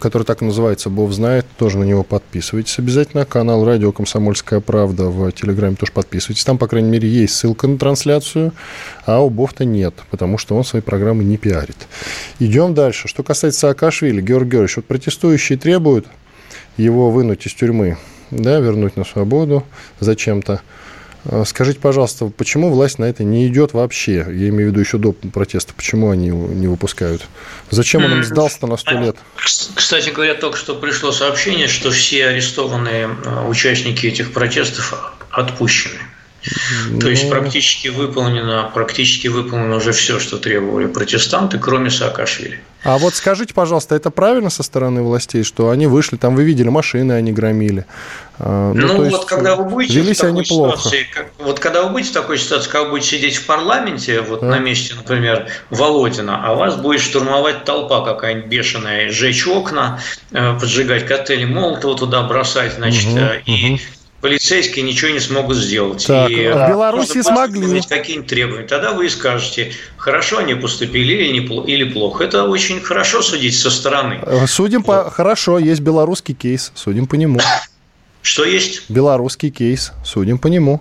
который 0.00 0.24
так 0.24 0.40
называется 0.40 0.90
«Бов 0.90 1.12
знает», 1.12 1.46
тоже 1.56 1.78
на 1.78 1.84
него 1.84 2.02
подписывайтесь 2.02 2.78
обязательно. 2.78 3.24
Канал 3.24 3.64
«Радио 3.64 3.92
Комсомольская 3.92 4.60
правда» 4.60 5.04
в 5.04 5.30
Телеграме 5.32 5.76
тоже 5.76 5.92
подписывайтесь. 5.92 6.44
Там, 6.44 6.58
по 6.58 6.66
крайней 6.66 6.90
мере, 6.90 7.08
есть 7.08 7.34
ссылка 7.34 7.66
на 7.66 7.78
трансляцию, 7.78 8.52
а 9.06 9.20
у 9.20 9.30
Бофта 9.30 9.64
нет, 9.64 9.94
потому 10.10 10.36
что 10.36 10.56
он 10.56 10.64
свои 10.64 10.82
программы 10.82 11.24
не 11.24 11.36
пиарит. 11.36 11.86
Идем 12.38 12.74
дальше. 12.74 13.08
Что 13.08 13.22
касается 13.22 13.60
Саакашвили, 13.60 14.20
Георгий 14.20 14.50
Георгиевич, 14.50 14.76
вот 14.76 14.86
протестующие 14.86 15.58
требуют 15.58 16.06
его 16.76 17.10
вынуть 17.10 17.46
из 17.46 17.54
тюрьмы, 17.54 17.96
да, 18.30 18.60
вернуть 18.60 18.96
на 18.96 19.04
свободу 19.04 19.64
зачем-то. 20.00 20.60
А, 21.24 21.44
скажите, 21.44 21.80
пожалуйста, 21.80 22.26
почему 22.26 22.70
власть 22.70 22.98
на 22.98 23.04
это 23.04 23.24
не 23.24 23.46
идет 23.46 23.72
вообще? 23.72 24.24
Я 24.28 24.48
имею 24.48 24.68
в 24.68 24.72
виду 24.72 24.80
еще 24.80 24.98
до 24.98 25.12
протеста. 25.12 25.74
Почему 25.74 26.10
они 26.10 26.28
его 26.28 26.46
не 26.48 26.66
выпускают? 26.66 27.22
Зачем 27.70 28.04
он 28.04 28.12
им 28.12 28.24
сдался 28.24 28.66
на 28.66 28.76
сто 28.76 28.92
лет? 28.92 29.16
Кстати 29.36 30.10
говоря, 30.10 30.34
только 30.34 30.56
что 30.56 30.74
пришло 30.74 31.12
сообщение, 31.12 31.68
что 31.68 31.90
все 31.90 32.26
арестованные 32.26 33.08
а, 33.24 33.48
участники 33.48 34.06
этих 34.06 34.32
протестов 34.32 35.14
отпущены. 35.30 35.98
То 37.00 37.08
есть 37.08 37.24
ну. 37.24 37.30
практически 37.30 37.88
выполнено, 37.88 38.70
практически 38.72 39.28
выполнено 39.28 39.76
уже 39.76 39.92
все, 39.92 40.20
что 40.20 40.38
требовали 40.38 40.86
протестанты, 40.86 41.58
кроме 41.58 41.90
Саакашвили. 41.90 42.60
А 42.84 42.96
вот 42.96 43.14
скажите, 43.14 43.54
пожалуйста, 43.54 43.96
это 43.96 44.10
правильно 44.10 44.50
со 44.50 44.62
стороны 44.62 45.02
властей, 45.02 45.42
что 45.42 45.70
они 45.70 45.88
вышли, 45.88 46.16
там 46.16 46.36
вы 46.36 46.44
видели, 46.44 46.68
машины 46.68 47.12
они 47.12 47.32
громили? 47.32 47.86
А, 48.38 48.72
ну, 48.72 48.86
ну 48.86 49.10
вот 49.10 49.24
когда 49.24 49.56
вы 49.56 49.64
будете 49.64 50.00
в 50.00 50.16
такой 50.16 50.44
ситуации, 50.44 51.06
как, 51.12 51.26
вот 51.38 51.58
когда 51.58 51.82
вы 51.82 51.90
будете 51.90 52.10
в 52.10 52.14
такой 52.14 52.38
ситуации, 52.38 52.70
когда 52.70 52.84
вы 52.84 52.90
будете 52.90 53.16
сидеть 53.16 53.36
в 53.36 53.46
парламенте, 53.46 54.20
вот 54.20 54.40
да. 54.40 54.46
на 54.46 54.58
месте, 54.60 54.94
например, 54.94 55.48
Володина, 55.70 56.48
а 56.48 56.54
вас 56.54 56.76
будет 56.76 57.00
штурмовать 57.00 57.64
толпа 57.64 58.04
какая-нибудь 58.04 58.48
бешеная, 58.48 59.10
сжечь 59.10 59.44
окна, 59.48 60.00
э, 60.30 60.56
поджигать 60.58 61.04
коктейли 61.04 61.46
Молотова 61.46 61.98
туда 61.98 62.22
бросать, 62.22 62.74
значит, 62.74 63.08
угу, 63.08 63.20
и 63.44 63.72
угу 63.72 63.80
полицейские 64.20 64.84
ничего 64.84 65.10
не 65.10 65.20
смогут 65.20 65.56
сделать. 65.56 66.06
Так, 66.06 66.30
и 66.30 66.48
в 66.48 66.68
Беларуси 66.68 67.22
смогли. 67.22 67.80
Какие-нибудь 67.80 68.28
требования. 68.28 68.66
Тогда 68.66 68.92
вы 68.92 69.06
и 69.06 69.08
скажете, 69.08 69.72
хорошо 69.96 70.38
они 70.38 70.54
поступили 70.54 71.14
или, 71.14 71.40
не, 71.40 71.72
или 71.72 71.84
плохо. 71.90 72.24
Это 72.24 72.44
очень 72.44 72.80
хорошо 72.80 73.22
судить 73.22 73.58
со 73.58 73.70
стороны. 73.70 74.20
Э, 74.22 74.46
судим 74.46 74.82
вот. 74.82 75.04
по... 75.04 75.10
Хорошо, 75.10 75.58
есть 75.58 75.80
белорусский 75.80 76.34
кейс, 76.34 76.72
судим 76.74 77.06
по 77.06 77.14
нему. 77.14 77.40
Что 78.22 78.44
есть? 78.44 78.82
Белорусский 78.88 79.50
кейс, 79.50 79.92
судим 80.04 80.38
по 80.38 80.48
нему. 80.48 80.80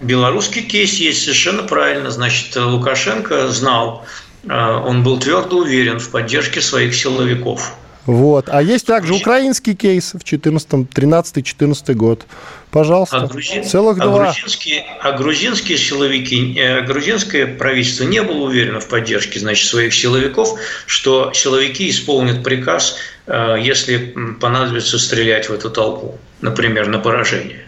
Белорусский 0.00 0.62
кейс 0.62 0.94
есть, 0.94 1.22
совершенно 1.22 1.64
правильно. 1.64 2.10
Значит, 2.10 2.56
Лукашенко 2.56 3.48
знал, 3.48 4.04
э, 4.44 4.48
он 4.54 5.02
был 5.02 5.18
твердо 5.18 5.58
уверен 5.58 5.98
в 5.98 6.08
поддержке 6.10 6.60
своих 6.60 6.94
силовиков. 6.94 7.74
Вот. 8.08 8.46
А 8.48 8.62
есть 8.62 8.86
также 8.86 9.12
украинский 9.12 9.74
кейс 9.74 10.14
в 10.14 10.20
13-14 10.20 11.92
год. 11.92 12.24
Пожалуйста. 12.70 13.18
А, 13.18 13.26
грузин, 13.26 13.64
Целых 13.64 13.98
а 13.98 14.04
два. 14.04 14.24
Грузинские, 14.24 14.86
а 15.02 15.12
грузинские 15.12 15.76
силовики, 15.76 16.58
э, 16.58 16.80
грузинское 16.86 17.46
правительство 17.46 18.04
не 18.04 18.22
было 18.22 18.46
уверено 18.46 18.80
в 18.80 18.88
поддержке 18.88 19.38
значит, 19.40 19.68
своих 19.68 19.92
силовиков, 19.92 20.58
что 20.86 21.34
силовики 21.34 21.90
исполнят 21.90 22.42
приказ, 22.42 22.96
э, 23.26 23.56
если 23.60 24.14
понадобится 24.40 24.98
стрелять 24.98 25.50
в 25.50 25.52
эту 25.52 25.68
толпу, 25.68 26.16
например, 26.40 26.86
на 26.86 26.98
поражение. 27.00 27.67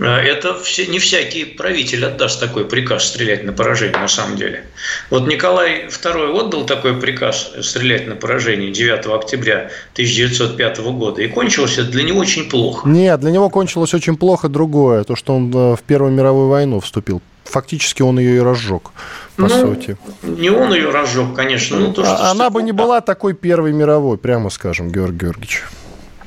Э, 0.00 0.16
это 0.16 0.54
все, 0.54 0.86
не 0.86 0.98
всякий 0.98 1.44
правитель 1.44 2.06
отдаст 2.06 2.40
такой 2.40 2.64
приказ 2.64 3.08
стрелять 3.08 3.44
на 3.44 3.52
поражение 3.52 3.98
на 3.98 4.08
самом 4.08 4.36
деле. 4.36 4.64
Вот 5.10 5.26
Николай 5.26 5.86
II 5.86 6.40
отдал 6.40 6.64
такой 6.64 6.98
приказ 6.98 7.52
стрелять 7.60 8.06
на 8.06 8.16
поражение 8.16 8.72
9 8.72 9.06
октября 9.06 9.70
1905 9.92 10.78
года, 10.92 11.22
и 11.22 11.28
кончилось 11.28 11.78
это 11.78 11.90
для 11.90 12.02
него 12.02 12.20
очень 12.20 12.48
плохо. 12.48 12.88
Нет, 12.88 13.20
для 13.20 13.30
него 13.30 13.50
кончилось 13.50 13.94
очень 13.94 14.16
плохо 14.16 14.48
другое, 14.48 15.04
то, 15.04 15.14
что 15.16 15.34
он 15.34 15.52
э, 15.54 15.76
в 15.76 15.82
Первую 15.86 16.12
мировую 16.12 16.48
войну 16.48 16.80
вступил. 16.80 17.20
Фактически 17.44 18.02
он 18.02 18.18
ее 18.18 18.36
и 18.36 18.38
разжег, 18.38 18.90
по 19.36 19.42
ну, 19.42 19.48
сути. 19.48 19.96
Не 20.22 20.50
он 20.50 20.72
ее 20.72 20.90
разжег, 20.90 21.34
конечно. 21.34 21.78
Ну, 21.78 21.92
то, 21.92 22.04
что 22.04 22.30
Она 22.30 22.48
бы 22.48 22.62
не 22.62 22.70
была 22.70 23.00
такой 23.00 23.34
Первой 23.34 23.72
мировой, 23.72 24.18
прямо 24.18 24.50
скажем, 24.50 24.88
Георгий 24.90 25.18
Георгиевич. 25.18 25.64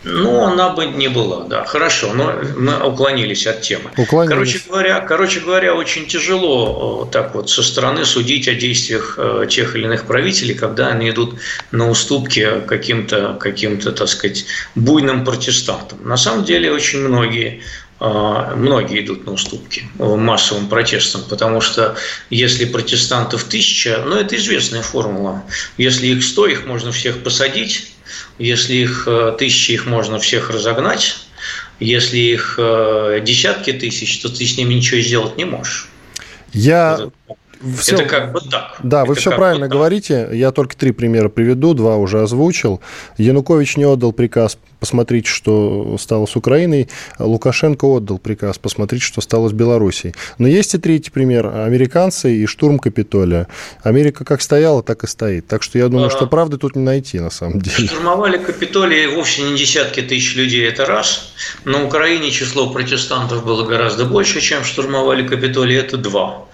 Ну, 0.04 0.44
она 0.44 0.70
бы 0.70 0.86
не 0.86 1.08
была, 1.08 1.46
да. 1.46 1.64
Хорошо, 1.66 2.14
но 2.14 2.34
мы 2.58 2.78
уклонились 2.86 3.48
от 3.48 3.62
темы. 3.62 3.92
Уклонились. 3.98 4.34
Короче 4.34 4.62
говоря, 4.68 5.00
короче 5.00 5.40
говоря, 5.40 5.76
очень 5.76 6.08
тяжело 6.08 7.08
так 7.12 7.34
вот 7.36 7.50
со 7.50 7.64
стороны 7.64 8.06
судить 8.06 8.48
о 8.48 8.54
действиях 8.54 9.16
э, 9.18 9.48
тех 9.50 9.76
или 9.76 9.86
иных 9.86 10.06
правителей, 10.06 10.56
когда 10.56 10.88
они 10.88 11.10
идут 11.10 11.36
на 11.72 11.90
уступки 11.90 12.62
каким-то, 12.68 13.38
каким-то, 13.40 13.92
так 13.92 14.08
сказать, 14.10 14.46
буйным 14.76 15.24
протестантам. 15.24 16.00
На 16.04 16.18
самом 16.18 16.44
деле, 16.44 16.72
очень 16.72 17.00
многие 17.00 17.64
э, 18.00 18.54
многие 18.56 19.06
идут 19.06 19.26
на 19.26 19.32
уступки 19.34 19.88
массовым 19.98 20.68
протестам, 20.68 21.24
потому 21.30 21.62
что 21.62 21.96
если 22.30 22.66
протестантов 22.66 23.46
тысяча, 23.46 24.04
ну 24.06 24.18
это 24.18 24.36
известная 24.36 24.82
формула, 24.82 25.44
если 25.78 26.08
их 26.08 26.24
сто, 26.24 26.46
их 26.46 26.66
можно 26.66 26.92
всех 26.92 27.24
посадить, 27.24 27.93
если 28.40 28.76
их 28.76 29.04
э, 29.08 29.36
тысячи, 29.38 29.72
их 29.72 29.86
можно 29.86 30.20
всех 30.20 30.50
разогнать. 30.50 31.16
Если 31.80 32.18
их 32.18 32.56
э, 32.58 33.22
десятки 33.24 33.74
тысяч, 33.74 34.20
то 34.20 34.30
ты 34.30 34.46
с 34.46 34.58
ними 34.58 34.76
ничего 34.76 35.02
сделать 35.02 35.38
не 35.38 35.46
можешь. 35.46 35.90
Я 36.54 37.10
все, 37.78 37.96
это 37.96 38.06
как 38.06 38.32
бы 38.32 38.42
так. 38.42 38.78
Да, 38.84 39.02
это 39.02 39.10
вы 39.10 39.16
все 39.16 39.32
правильно 39.32 39.68
говорите. 39.68 40.30
Я 40.32 40.52
только 40.52 40.76
три 40.76 40.92
примера 40.92 41.30
приведу, 41.30 41.74
два 41.74 41.98
уже 41.98 42.22
озвучил. 42.22 42.82
Янукович 43.18 43.78
не 43.78 43.86
отдал 43.86 44.12
приказ 44.12 44.58
посмотреть, 44.80 45.28
что 45.28 45.96
стало 45.98 46.26
с 46.26 46.36
Украиной. 46.36 46.90
Лукашенко 47.18 47.86
отдал 47.86 48.18
приказ 48.18 48.58
посмотреть, 48.58 49.02
что 49.02 49.22
стало 49.22 49.48
с 49.48 49.54
Белоруссией. 49.54 50.14
Но 50.38 50.48
есть 50.48 50.74
и 50.76 50.78
третий 50.78 51.10
пример. 51.10 51.48
Американцы 51.48 52.36
и 52.36 52.46
штурм 52.46 52.80
Капитолия. 52.80 53.48
Америка 53.82 54.26
как 54.26 54.42
стояла, 54.42 54.84
так 54.84 55.06
и 55.06 55.08
стоит. 55.08 55.48
Так 55.48 55.64
что 55.64 55.78
я 55.78 55.88
думаю, 55.88 56.08
а... 56.08 56.10
что 56.10 56.28
правды 56.28 56.58
тут 56.58 56.76
не 56.76 56.84
найти 56.84 57.22
на 57.22 57.30
самом 57.30 57.62
деле. 57.62 57.88
Штурмовали 57.88 58.38
Капитолий 58.38 59.08
вовсе 59.08 59.44
не 59.44 59.58
десятки 59.58 60.02
тысяч 60.02 60.36
людей, 60.36 60.68
это 60.68 60.86
раз. 60.86 61.34
На 61.64 61.86
Украине 61.86 62.32
число 62.32 62.70
протестантов 62.70 63.46
было 63.46 63.66
гораздо 63.66 64.04
больше, 64.04 64.42
чем 64.42 64.66
штурмовали 64.66 65.26
Капитолий, 65.26 65.78
это 65.78 65.96
два. 65.96 66.46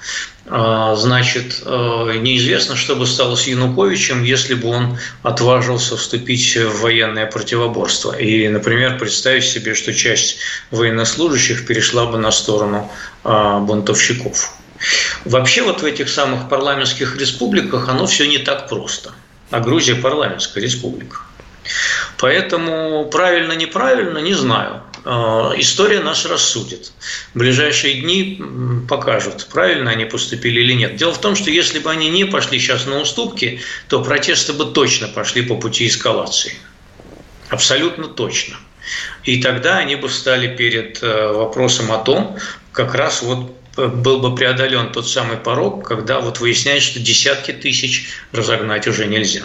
А, 0.52 0.96
значит, 0.96 1.62
э, 1.64 2.14
неизвестно, 2.20 2.76
что 2.76 2.96
бы 2.96 3.06
стало 3.06 3.36
с 3.36 3.46
Януковичем, 3.46 4.24
если 4.24 4.56
бы 4.56 4.70
он 4.70 4.98
отважился 5.22 5.96
вступить 5.96 6.58
в 6.58 6.82
военное 6.82 7.28
противоборство. 7.28 8.14
И, 8.14 8.48
например, 8.48 8.98
представить 8.98 9.44
себе, 9.44 9.76
что 9.76 9.94
часть 9.94 10.38
военнослужащих 10.72 11.68
перешла 11.68 12.08
бы 12.08 12.18
на 12.18 12.32
сторону 12.32 12.92
а, 13.24 13.60
бунтовщиков. 13.60 14.52
Вообще 15.24 15.62
вот 15.62 15.82
в 15.82 15.86
этих 15.86 16.10
самых 16.10 16.50
парламентских 16.50 17.18
республиках 17.18 17.88
оно 17.88 18.08
все 18.08 18.28
не 18.28 18.40
так 18.40 18.68
просто. 18.68 19.12
А 19.52 19.60
Грузия 19.60 19.96
парламентская 19.96 20.64
республика. 20.64 21.18
Поэтому 22.18 23.06
правильно-неправильно, 23.06 24.18
не 24.18 24.34
знаю. 24.34 24.82
А, 25.06 25.54
история 25.58 26.02
нас 26.02 26.26
рассудит. 26.26 26.92
В 27.34 27.40
ближайшие 27.40 28.02
дни 28.02 28.42
покажут, 28.88 29.48
правильно 29.52 29.92
они 29.92 30.06
поступили 30.06 30.62
или 30.62 30.74
нет. 30.74 30.96
Дело 30.96 31.14
в 31.14 31.22
том, 31.22 31.36
что 31.36 31.50
если 31.50 31.80
бы 31.80 31.90
они 31.90 32.10
не 32.10 32.26
пошли 32.26 32.60
сейчас 32.60 32.86
на 32.86 33.00
уступки, 33.00 33.62
то 33.88 34.04
протесты 34.04 34.54
бы 34.54 34.66
точно 34.66 35.08
пошли 35.08 35.42
по 35.42 35.56
пути 35.56 35.88
эскалации. 35.88 36.54
Абсолютно 37.50 38.08
точно. 38.08 38.58
И 39.24 39.42
тогда 39.42 39.78
они 39.78 39.96
бы 39.96 40.08
встали 40.08 40.56
перед 40.56 41.02
э, 41.02 41.32
вопросом 41.32 41.92
о 41.92 42.00
том, 42.00 42.38
как 42.72 42.96
раз 42.96 43.22
вот 43.22 43.56
э, 43.78 43.88
был 43.88 44.20
бы 44.20 44.36
преодолен 44.36 44.92
тот 44.92 45.08
самый 45.08 45.38
порог, 45.38 45.88
когда 45.88 46.20
вот 46.20 46.40
выясняется, 46.40 46.90
что 46.90 47.00
десятки 47.00 47.52
тысяч 47.52 48.10
разогнать 48.32 48.88
уже 48.88 49.06
нельзя. 49.06 49.44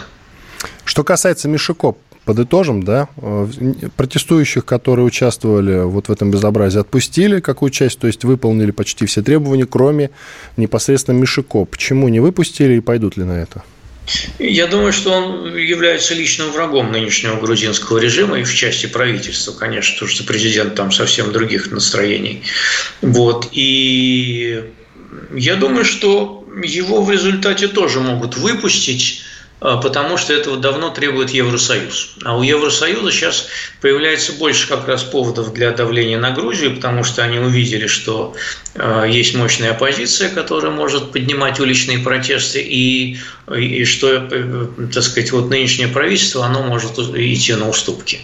Что 0.83 1.03
касается 1.03 1.47
Мишикоп, 1.47 1.99
подытожим, 2.25 2.83
да, 2.83 3.07
э, 3.17 3.47
протестующих, 3.95 4.65
которые 4.65 5.05
участвовали 5.05 5.83
вот 5.83 6.07
в 6.07 6.11
этом 6.11 6.31
безобразии, 6.31 6.79
отпустили 6.79 7.39
какую 7.39 7.69
часть, 7.69 7.99
то 7.99 8.07
есть 8.07 8.23
выполнили 8.23 8.71
почти 8.71 9.05
все 9.05 9.21
требования, 9.21 9.65
кроме 9.65 10.09
непосредственно 10.57 11.17
Мишико. 11.17 11.65
Почему 11.65 12.09
не 12.09 12.19
выпустили 12.19 12.75
и 12.75 12.79
пойдут 12.79 13.17
ли 13.17 13.23
на 13.23 13.33
это? 13.33 13.63
Я 14.37 14.67
думаю, 14.67 14.93
что 14.93 15.11
он 15.11 15.55
является 15.57 16.13
личным 16.13 16.51
врагом 16.51 16.91
нынешнего 16.91 17.39
грузинского 17.39 17.97
режима 17.97 18.39
и 18.39 18.43
в 18.43 18.53
части 18.53 18.85
правительства, 18.85 19.51
конечно, 19.51 19.93
потому 19.93 20.11
что 20.11 20.23
президент 20.25 20.75
там 20.75 20.91
совсем 20.91 21.31
других 21.31 21.71
настроений. 21.71 22.43
Вот. 23.01 23.49
И 23.51 24.63
я 25.33 25.55
думаю, 25.55 25.85
что 25.85 26.47
его 26.63 27.01
в 27.01 27.09
результате 27.09 27.67
тоже 27.67 27.99
могут 27.99 28.37
выпустить 28.37 29.23
потому 29.77 30.17
что 30.17 30.31
этого 30.31 30.57
давно 30.57 30.91
требует 30.91 31.31
Евросоюз. 31.31 32.17
А 32.23 32.37
у 32.37 32.43
Евросоюза 32.43 33.11
сейчас 33.11 33.47
появляется 33.81 34.33
больше 34.33 34.67
как 34.67 34.87
раз 34.87 35.03
поводов 35.03 35.53
для 35.53 35.71
давления 35.71 36.19
на 36.19 36.31
Грузию, 36.31 36.75
потому 36.75 37.03
что 37.03 37.23
они 37.23 37.39
увидели, 37.39 37.87
что 37.87 38.35
а, 38.75 39.05
есть 39.05 39.33
мощная 39.33 39.71
оппозиция, 39.71 40.29
которая 40.29 40.71
может 40.71 41.11
поднимать 41.11 41.59
уличные 41.59 41.97
протесты, 41.97 42.61
и, 42.61 43.17
и 43.55 43.85
что, 43.85 44.27
э, 44.29 44.67
так 44.93 45.03
сказать, 45.03 45.31
вот 45.31 45.49
нынешнее 45.49 45.87
правительство, 45.87 46.45
оно 46.45 46.61
может 46.61 46.99
идти 46.99 47.53
на 47.55 47.67
уступки. 47.67 48.19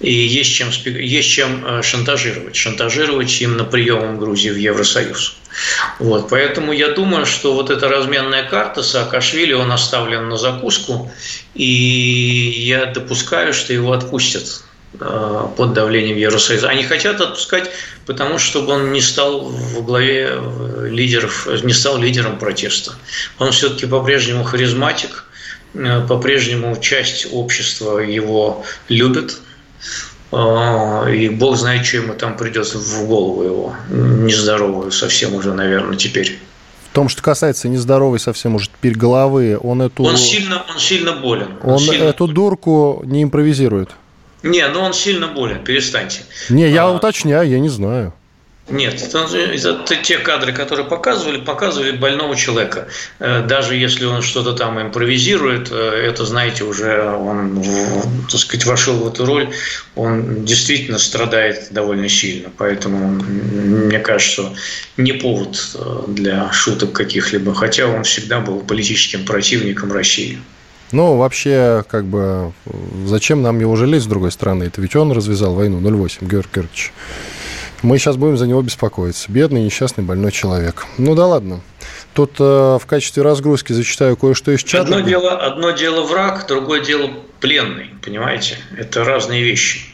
И 0.00 0.12
есть 0.12 0.52
чем, 0.52 0.68
есть 0.84 1.30
чем 1.30 1.64
э, 1.64 1.82
шантажировать. 1.82 2.54
Шантажировать 2.54 3.40
именно 3.40 3.64
приемом 3.64 4.18
Грузии 4.18 4.50
в 4.50 4.56
Евросоюз. 4.56 5.36
Вот, 5.98 6.28
поэтому 6.28 6.72
я 6.72 6.88
думаю, 6.88 7.26
что 7.26 7.54
вот 7.54 7.70
эта 7.70 7.88
разменная 7.88 8.44
карта 8.48 8.82
Саакашвили, 8.82 9.52
он 9.52 9.70
оставлен 9.70 10.28
на 10.28 10.36
закуску, 10.36 11.10
и 11.54 11.64
я 11.64 12.86
допускаю, 12.86 13.52
что 13.52 13.72
его 13.72 13.92
отпустят 13.92 14.64
э, 14.98 15.46
под 15.56 15.72
давлением 15.74 16.16
Евросоюза. 16.16 16.68
Они 16.68 16.84
хотят 16.84 17.20
отпускать, 17.20 17.70
потому 18.06 18.38
что 18.38 18.52
чтобы 18.52 18.72
он 18.72 18.92
не 18.92 19.00
стал 19.00 19.40
в 19.40 19.84
главе 19.84 20.30
э, 20.30 20.88
лидеров, 20.90 21.46
не 21.62 21.72
стал 21.72 21.98
лидером 21.98 22.38
протеста. 22.38 22.94
Он 23.38 23.52
все-таки 23.52 23.86
по-прежнему 23.86 24.44
харизматик, 24.44 25.24
э, 25.74 26.06
по-прежнему 26.08 26.76
часть 26.80 27.28
общества 27.32 27.98
его 27.98 28.64
любит, 28.88 29.38
и 30.32 31.28
бог 31.28 31.56
знает, 31.56 31.84
что 31.84 31.98
ему 31.98 32.14
там 32.14 32.36
придет 32.36 32.66
в 32.66 33.06
голову 33.06 33.42
его, 33.42 33.74
нездоровую 33.90 34.90
совсем 34.90 35.34
уже, 35.34 35.52
наверное, 35.52 35.96
теперь. 35.96 36.38
В 36.90 36.94
том, 36.94 37.08
что 37.08 37.22
касается 37.22 37.68
нездоровой 37.68 38.18
совсем 38.18 38.54
уже 38.54 38.68
теперь 38.68 38.94
головы, 38.94 39.58
он 39.62 39.82
эту... 39.82 40.04
Он 40.04 40.16
сильно, 40.16 40.62
он 40.70 40.78
сильно 40.78 41.12
болен. 41.12 41.48
Он, 41.62 41.74
он 41.74 41.78
сильно... 41.78 42.04
эту 42.04 42.26
дурку 42.26 43.02
не 43.04 43.22
импровизирует. 43.22 43.90
Не, 44.42 44.66
ну 44.68 44.80
он 44.80 44.92
сильно 44.92 45.28
болен, 45.28 45.62
перестаньте. 45.64 46.22
Не, 46.50 46.68
я 46.68 46.84
а... 46.84 46.90
уточняю, 46.90 47.48
я 47.48 47.60
не 47.60 47.68
знаю. 47.68 48.12
Нет, 48.68 49.02
это, 49.02 49.96
те 50.02 50.18
кадры, 50.18 50.52
которые 50.52 50.86
показывали, 50.86 51.38
показывали 51.38 51.90
больного 51.90 52.36
человека. 52.36 52.86
Э, 53.18 53.44
даже 53.44 53.74
если 53.74 54.04
он 54.04 54.22
что-то 54.22 54.52
там 54.52 54.80
импровизирует, 54.80 55.68
э, 55.72 55.74
это, 55.74 56.24
знаете, 56.24 56.62
уже 56.62 57.02
он, 57.10 57.60
так 58.30 58.40
сказать, 58.40 58.64
вошел 58.64 58.94
в 58.94 59.08
эту 59.08 59.26
роль, 59.26 59.50
он 59.96 60.44
действительно 60.44 60.98
страдает 60.98 61.68
довольно 61.72 62.08
сильно. 62.08 62.50
Поэтому, 62.56 63.08
мне 63.08 63.98
кажется, 63.98 64.54
не 64.96 65.12
повод 65.12 65.58
э, 65.74 66.02
для 66.06 66.52
шуток 66.52 66.92
каких-либо, 66.92 67.54
хотя 67.54 67.88
он 67.88 68.04
всегда 68.04 68.38
был 68.38 68.60
политическим 68.60 69.24
противником 69.24 69.92
России. 69.92 70.38
Ну, 70.92 71.16
вообще, 71.16 71.84
как 71.88 72.04
бы, 72.04 72.52
зачем 73.06 73.42
нам 73.42 73.58
его 73.58 73.74
жалеть, 73.74 74.02
с 74.02 74.06
другой 74.06 74.30
стороны? 74.30 74.64
Это 74.64 74.80
ведь 74.80 74.94
он 74.94 75.10
развязал 75.10 75.54
войну 75.54 75.80
08, 75.80 76.28
Георгий 76.28 76.48
Георгиевич. 76.54 76.92
Мы 77.82 77.98
сейчас 77.98 78.16
будем 78.16 78.36
за 78.36 78.46
него 78.46 78.62
беспокоиться. 78.62 79.30
Бедный, 79.30 79.64
несчастный, 79.64 80.04
больной 80.04 80.30
человек. 80.30 80.86
Ну 80.98 81.16
да 81.16 81.26
ладно. 81.26 81.60
Тут 82.14 82.36
э, 82.38 82.78
в 82.80 82.86
качестве 82.86 83.24
разгрузки 83.24 83.72
зачитаю 83.72 84.16
кое-что 84.16 84.52
из 84.52 84.62
чата. 84.62 84.84
Одно 84.84 85.00
дело, 85.00 85.36
одно 85.36 85.70
дело 85.72 86.06
враг, 86.06 86.46
другое 86.46 86.84
дело 86.84 87.10
пленный, 87.40 87.90
понимаете? 88.00 88.56
Это 88.76 89.02
разные 89.04 89.42
вещи. 89.42 89.92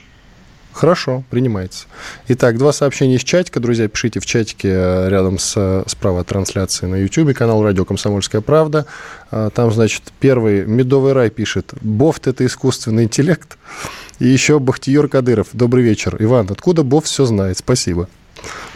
Хорошо, 0.72 1.24
принимается. 1.30 1.86
Итак, 2.28 2.58
два 2.58 2.72
сообщения 2.72 3.16
из 3.16 3.24
чатика. 3.24 3.58
Друзья, 3.58 3.88
пишите 3.88 4.20
в 4.20 4.26
чатике 4.26 4.68
э, 4.70 5.08
рядом 5.08 5.38
с 5.38 5.84
справа 5.86 6.24
трансляции 6.24 6.84
на 6.86 6.96
YouTube, 6.96 7.34
канал 7.34 7.64
«Радио 7.64 7.86
Комсомольская 7.86 8.42
правда». 8.42 8.86
А, 9.30 9.48
там, 9.50 9.72
значит, 9.72 10.02
первый 10.20 10.66
«Медовый 10.66 11.14
рай» 11.14 11.30
пишет 11.30 11.72
«Бофт– 11.80 12.26
это 12.28 12.44
искусственный 12.44 13.04
интеллект». 13.04 13.56
И 14.18 14.26
еще 14.26 14.58
Бахтиер 14.58 15.08
Кадыров. 15.08 15.48
Добрый 15.52 15.84
вечер. 15.84 16.16
Иван, 16.18 16.48
откуда 16.50 16.82
Бов 16.82 17.04
все 17.04 17.24
знает? 17.24 17.58
Спасибо. 17.58 18.08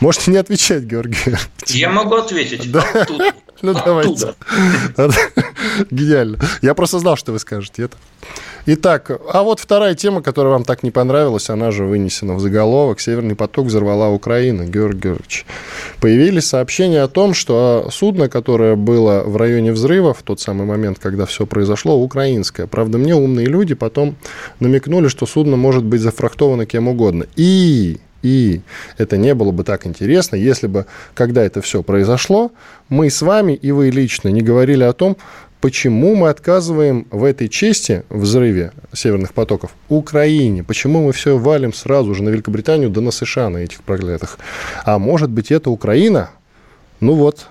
Можете 0.00 0.30
не 0.30 0.36
отвечать, 0.36 0.84
Георгий. 0.84 1.36
Я 1.66 1.90
могу 1.90 2.14
ответить. 2.14 2.70
Да? 2.70 2.84
Оттуда. 2.94 3.32
Ну, 3.62 3.74
давайте. 3.74 4.34
Гениально. 5.90 6.38
Я 6.62 6.74
просто 6.74 6.98
знал, 6.98 7.16
что 7.16 7.32
вы 7.32 7.38
скажете 7.38 7.84
это. 7.84 7.96
Итак, 8.64 9.10
а 9.32 9.42
вот 9.42 9.58
вторая 9.58 9.96
тема, 9.96 10.22
которая 10.22 10.52
вам 10.52 10.62
так 10.62 10.84
не 10.84 10.92
понравилась, 10.92 11.50
она 11.50 11.72
же 11.72 11.84
вынесена 11.84 12.34
в 12.34 12.40
заголовок. 12.40 13.00
«Северный 13.00 13.34
поток 13.34 13.66
взорвала 13.66 14.10
Украина». 14.10 14.62
Георгий 14.62 15.00
Георгиевич. 15.00 15.46
Появились 16.00 16.46
сообщения 16.46 17.02
о 17.02 17.08
том, 17.08 17.34
что 17.34 17.88
судно, 17.90 18.28
которое 18.28 18.76
было 18.76 19.24
в 19.24 19.36
районе 19.36 19.72
взрыва 19.72 20.14
в 20.14 20.22
тот 20.22 20.40
самый 20.40 20.64
момент, 20.64 21.00
когда 21.00 21.26
все 21.26 21.44
произошло, 21.44 22.00
украинское. 22.00 22.68
Правда, 22.68 22.98
мне 22.98 23.16
умные 23.16 23.46
люди 23.46 23.74
потом 23.74 24.14
намекнули, 24.60 25.08
что 25.08 25.26
судно 25.26 25.56
может 25.56 25.82
быть 25.82 26.00
зафрахтовано 26.00 26.64
кем 26.64 26.86
угодно. 26.86 27.26
И 27.34 27.98
и 28.22 28.60
это 28.98 29.16
не 29.16 29.34
было 29.34 29.50
бы 29.50 29.64
так 29.64 29.84
интересно, 29.84 30.36
если 30.36 30.68
бы, 30.68 30.86
когда 31.14 31.42
это 31.42 31.60
все 31.60 31.82
произошло, 31.82 32.52
мы 32.88 33.10
с 33.10 33.20
вами 33.20 33.52
и 33.52 33.72
вы 33.72 33.90
лично 33.90 34.28
не 34.28 34.42
говорили 34.42 34.84
о 34.84 34.92
том, 34.92 35.16
почему 35.62 36.16
мы 36.16 36.28
отказываем 36.28 37.06
в 37.10 37.22
этой 37.24 37.48
чести, 37.48 38.02
взрыве 38.10 38.72
северных 38.92 39.32
потоков, 39.32 39.70
Украине? 39.88 40.64
Почему 40.64 41.06
мы 41.06 41.12
все 41.12 41.38
валим 41.38 41.72
сразу 41.72 42.14
же 42.14 42.22
на 42.24 42.30
Великобританию 42.30 42.90
да 42.90 43.00
на 43.00 43.12
США, 43.12 43.48
на 43.48 43.58
этих 43.58 43.82
проклятых? 43.82 44.38
А 44.84 44.98
может 44.98 45.30
быть, 45.30 45.52
это 45.52 45.70
Украина? 45.70 46.30
Ну 47.00 47.14
вот, 47.14 47.46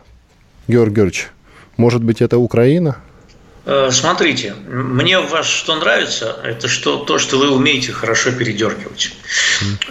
Георгий 0.67 0.95
Георгиевич, 0.95 1.30
может 1.78 2.04
быть, 2.04 2.21
это 2.21 2.38
Украина? 2.38 2.97
Э, 3.63 3.89
смотрите, 3.91 4.56
мне 4.67 5.19
у 5.19 5.28
вас 5.28 5.45
что 5.45 5.76
нравится, 5.76 6.36
это 6.43 6.67
что, 6.67 6.97
то, 6.97 7.19
что 7.19 7.38
вы 7.38 7.52
умеете 7.52 7.91
хорошо 7.91 8.32
передергивать. 8.32 9.13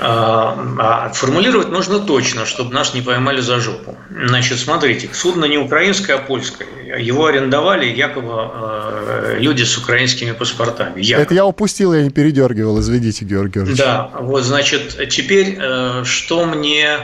А, 0.01 0.59
а 0.79 1.13
формулировать 1.13 1.69
нужно 1.69 2.01
точно, 2.01 2.47
чтобы 2.47 2.75
нас 2.75 2.95
не 2.95 3.03
поймали 3.03 3.41
за 3.41 3.61
жопу. 3.61 3.97
Значит, 4.11 4.59
смотрите, 4.59 5.09
судно 5.13 5.45
не 5.45 5.57
украинское, 5.57 6.17
а 6.17 6.19
польское. 6.19 6.67
Его 6.99 7.27
арендовали 7.27 7.87
якобы 7.87 8.33
э, 8.35 9.37
люди 9.39 9.63
с 9.63 9.79
украинскими 9.79 10.33
паспортами. 10.33 11.01
Якобы. 11.01 11.23
Это 11.23 11.35
я 11.35 11.47
упустил, 11.47 11.95
я 11.95 12.03
не 12.03 12.11
передергивал, 12.11 12.81
извините, 12.81 13.25
Георгий 13.25 13.61
Георгиевич. 13.61 13.79
Да, 13.79 14.11
вот, 14.19 14.43
значит, 14.43 14.99
теперь 15.11 15.57
э, 15.61 16.03
что 16.05 16.45
мне 16.45 16.99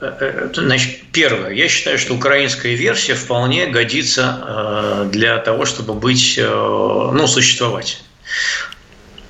значит, 0.00 1.00
первое. 1.12 1.52
Я 1.52 1.68
считаю, 1.68 1.98
что 1.98 2.14
украинская 2.14 2.74
версия 2.74 3.14
вполне 3.14 3.66
годится 3.66 4.44
э, 4.46 5.08
для 5.12 5.38
того, 5.38 5.64
чтобы 5.64 5.94
быть, 5.94 6.38
ну, 6.38 7.26
существовать. 7.26 8.02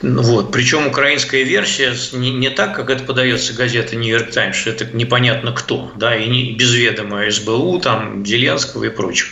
Вот. 0.00 0.52
Причем 0.52 0.86
украинская 0.86 1.42
версия 1.42 1.92
не, 2.12 2.30
не 2.30 2.50
так, 2.50 2.76
как 2.76 2.88
это 2.90 3.02
подается 3.02 3.52
газета 3.52 3.96
«Нью-Йорк 3.96 4.30
Таймс», 4.30 4.56
что 4.56 4.70
это 4.70 4.84
непонятно 4.84 5.52
кто, 5.52 5.90
да, 5.96 6.16
и 6.16 6.28
не, 6.28 6.52
без 6.52 6.72
ведома 6.72 7.28
СБУ, 7.28 7.80
там, 7.80 8.24
Зеленского 8.24 8.84
и 8.84 8.90
прочих. 8.90 9.28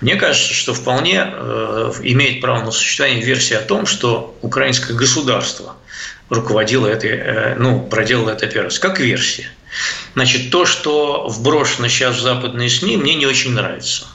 Мне 0.00 0.16
кажется, 0.16 0.52
что 0.52 0.74
вполне 0.74 1.24
э, 1.32 1.92
имеет 2.02 2.40
право 2.40 2.64
на 2.64 2.70
существование 2.72 3.24
версия 3.24 3.58
о 3.58 3.62
том, 3.62 3.86
что 3.86 4.36
украинское 4.42 4.96
государство 4.96 5.76
руководило 6.30 6.86
этой, 6.86 7.10
э, 7.10 7.54
ну, 7.58 7.80
проделало 7.80 8.30
эту 8.30 8.46
операцию, 8.46 8.80
как 8.80 9.00
версия. 9.00 9.50
Значит, 10.14 10.50
то, 10.50 10.64
что 10.64 11.28
вброшено 11.28 11.88
сейчас 11.88 12.16
в 12.16 12.20
западные 12.20 12.70
СМИ, 12.70 12.96
мне 12.96 13.14
не 13.14 13.26
очень 13.26 13.52
нравится. 13.52 14.06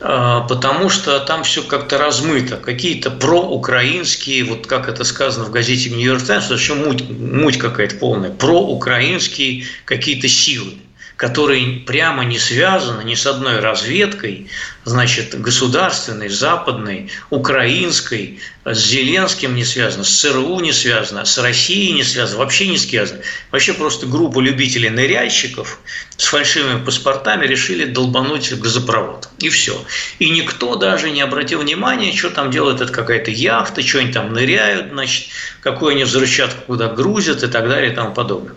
А, 0.00 0.40
потому 0.42 0.88
что 0.88 1.18
там 1.20 1.44
все 1.44 1.62
как-то 1.62 1.98
размыто. 1.98 2.56
Какие-то 2.56 3.10
проукраинские, 3.10 4.44
вот 4.44 4.66
как 4.66 4.88
это 4.88 5.04
сказано 5.04 5.44
в 5.46 5.50
газете 5.50 5.90
«Нью-Йорк 5.90 6.24
Таймс», 6.24 6.50
вообще 6.50 6.74
муть, 6.74 7.08
муть 7.08 7.58
какая-то 7.58 7.96
полная, 7.96 8.30
проукраинские 8.30 9.64
какие-то 9.84 10.28
силы 10.28 10.74
которые 11.16 11.80
прямо 11.80 12.24
не 12.24 12.38
связаны 12.38 13.02
ни 13.04 13.14
с 13.14 13.26
одной 13.26 13.60
разведкой, 13.60 14.48
значит, 14.84 15.40
государственной, 15.40 16.28
западной, 16.28 17.10
украинской, 17.30 18.40
с 18.64 18.78
Зеленским 18.78 19.54
не 19.54 19.64
связано, 19.64 20.04
с 20.04 20.20
ЦРУ 20.20 20.60
не 20.60 20.72
связано, 20.72 21.24
с 21.24 21.38
Россией 21.38 21.92
не 21.92 22.02
связано, 22.02 22.38
вообще 22.38 22.68
не 22.68 22.78
связано. 22.78 23.20
Вообще 23.50 23.74
просто 23.74 24.06
группа 24.06 24.40
любителей 24.40 24.90
ныряльщиков 24.90 25.80
с 26.16 26.24
фальшивыми 26.24 26.84
паспортами 26.84 27.46
решили 27.46 27.84
долбануть 27.84 28.52
газопровод. 28.58 29.28
И 29.38 29.48
все. 29.48 29.80
И 30.18 30.30
никто 30.30 30.76
даже 30.76 31.10
не 31.10 31.20
обратил 31.20 31.60
внимания, 31.60 32.16
что 32.16 32.30
там 32.30 32.50
делает 32.50 32.80
это 32.80 32.92
какая-то 32.92 33.30
яхта, 33.30 33.82
что 33.82 33.98
они 33.98 34.12
там 34.12 34.32
ныряют, 34.32 34.90
значит, 34.90 35.28
какую 35.60 35.92
они 35.92 36.04
взрывчатку 36.04 36.62
куда 36.66 36.88
грузят 36.88 37.42
и 37.42 37.48
так 37.48 37.68
далее 37.68 37.92
и 37.92 37.94
тому 37.94 38.14
подобное. 38.14 38.56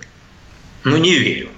Ну, 0.84 0.98
не 0.98 1.16
верю. 1.16 1.50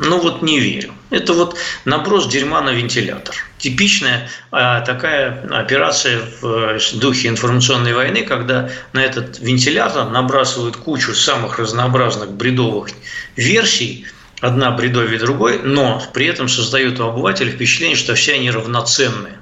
Ну 0.00 0.20
вот 0.20 0.42
не 0.42 0.60
верю. 0.60 0.94
Это 1.10 1.32
вот 1.32 1.56
наброс 1.84 2.28
дерьма 2.28 2.60
на 2.60 2.70
вентилятор. 2.70 3.34
Типичная 3.58 4.30
а, 4.52 4.80
такая 4.82 5.42
операция 5.50 6.20
в 6.40 6.78
духе 6.94 7.26
информационной 7.28 7.92
войны, 7.92 8.22
когда 8.22 8.70
на 8.92 9.04
этот 9.04 9.40
вентилятор 9.40 10.08
набрасывают 10.08 10.76
кучу 10.76 11.14
самых 11.14 11.58
разнообразных 11.58 12.30
бредовых 12.30 12.90
версий, 13.34 14.06
одна 14.40 14.70
бредовее 14.70 15.18
другой, 15.18 15.58
но 15.64 16.00
при 16.14 16.26
этом 16.26 16.48
создают 16.48 17.00
у 17.00 17.08
обывателя 17.08 17.50
впечатление, 17.50 17.96
что 17.96 18.14
все 18.14 18.34
они 18.34 18.52
равноценные. 18.52 19.38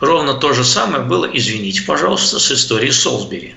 Ровно 0.00 0.34
то 0.34 0.52
же 0.52 0.64
самое 0.64 1.02
было, 1.02 1.24
извините, 1.32 1.82
пожалуйста, 1.82 2.38
с 2.38 2.52
историей 2.52 2.92
Солсбери, 2.92 3.54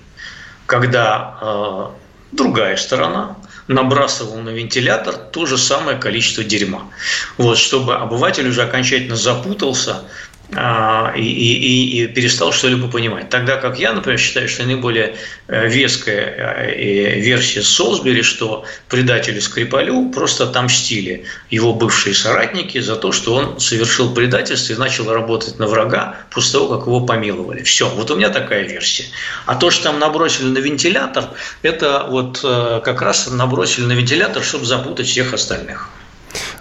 когда 0.65 1.37
э, 1.41 1.87
другая 2.31 2.77
сторона 2.77 3.36
набрасывал 3.67 4.37
на 4.37 4.49
вентилятор 4.49 5.15
то 5.15 5.45
же 5.45 5.57
самое 5.57 5.97
количество 5.97 6.43
дерьма. 6.43 6.89
Вот, 7.37 7.57
чтобы 7.57 7.95
обыватель 7.95 8.47
уже 8.47 8.63
окончательно 8.63 9.15
запутался 9.15 10.03
и, 10.49 11.21
и, 11.21 12.03
и 12.03 12.07
перестал 12.07 12.53
что-либо 12.53 12.87
понимать. 12.87 13.29
Тогда 13.29 13.57
как 13.57 13.79
я, 13.79 13.91
например, 13.91 14.17
считаю, 14.17 14.47
что 14.47 14.63
наиболее 14.63 15.15
э, 15.47 15.67
веская 15.67 16.65
э, 16.69 17.19
версия 17.19 17.61
Солсбери, 17.61 18.21
что 18.21 18.65
предателю 18.87 19.41
Скрипалю 19.41 20.09
просто 20.09 20.45
отомстили 20.45 21.25
его 21.49 21.73
бывшие 21.73 22.15
соратники 22.15 22.79
за 22.79 22.95
то, 22.95 23.11
что 23.11 23.33
он 23.33 23.59
совершил 23.59 24.13
предательство 24.13 24.73
и 24.73 24.77
начал 24.77 25.11
работать 25.11 25.59
на 25.59 25.67
врага 25.67 26.15
после 26.31 26.53
того, 26.53 26.77
как 26.77 26.87
его 26.87 27.01
помиловали. 27.01 27.63
Все, 27.63 27.89
вот 27.89 28.09
у 28.09 28.15
меня 28.15 28.29
такая 28.29 28.63
версия. 28.63 29.05
А 29.45 29.55
то, 29.55 29.69
что 29.69 29.83
там 29.83 29.99
набросили 29.99 30.47
на 30.47 30.59
вентилятор, 30.59 31.25
это 31.61 32.07
вот 32.09 32.39
э, 32.43 32.81
как 32.85 33.01
раз 33.01 33.27
набросили 33.29 33.85
на 33.85 33.93
вентилятор, 33.93 34.41
чтобы 34.43 34.65
запутать 34.65 35.07
всех 35.07 35.33
остальных. 35.33 35.89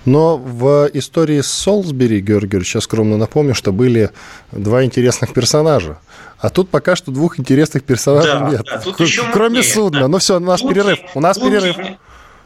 Но 0.06 0.38
в 0.38 0.88
истории 0.94 1.40
с 1.40 1.48
Солсбери, 1.48 2.20
Георгий 2.20 2.46
Георгиевич, 2.46 2.76
я 2.76 2.80
скромно 2.80 3.16
напомню, 3.16 3.54
что 3.54 3.72
были 3.72 4.10
два 4.52 4.84
интересных 4.84 5.34
персонажа. 5.34 5.98
А 6.38 6.48
тут 6.48 6.70
пока 6.70 6.94
что 6.94 7.10
двух 7.10 7.40
интересных 7.40 7.82
персонажей 7.82 8.38
да, 8.38 8.48
нет. 8.48 8.62
Да, 8.64 8.78
тут 8.78 9.00
еще 9.00 9.24
Кроме 9.32 9.56
мутнее, 9.56 9.74
судна. 9.74 10.00
Да. 10.02 10.08
Ну 10.08 10.18
все, 10.18 10.36
у 10.36 10.40
нас 10.40 10.60
тут, 10.60 10.70
перерыв. 10.70 10.98
У 11.14 11.20
нас 11.20 11.36
тут, 11.36 11.50
перерыв. 11.50 11.76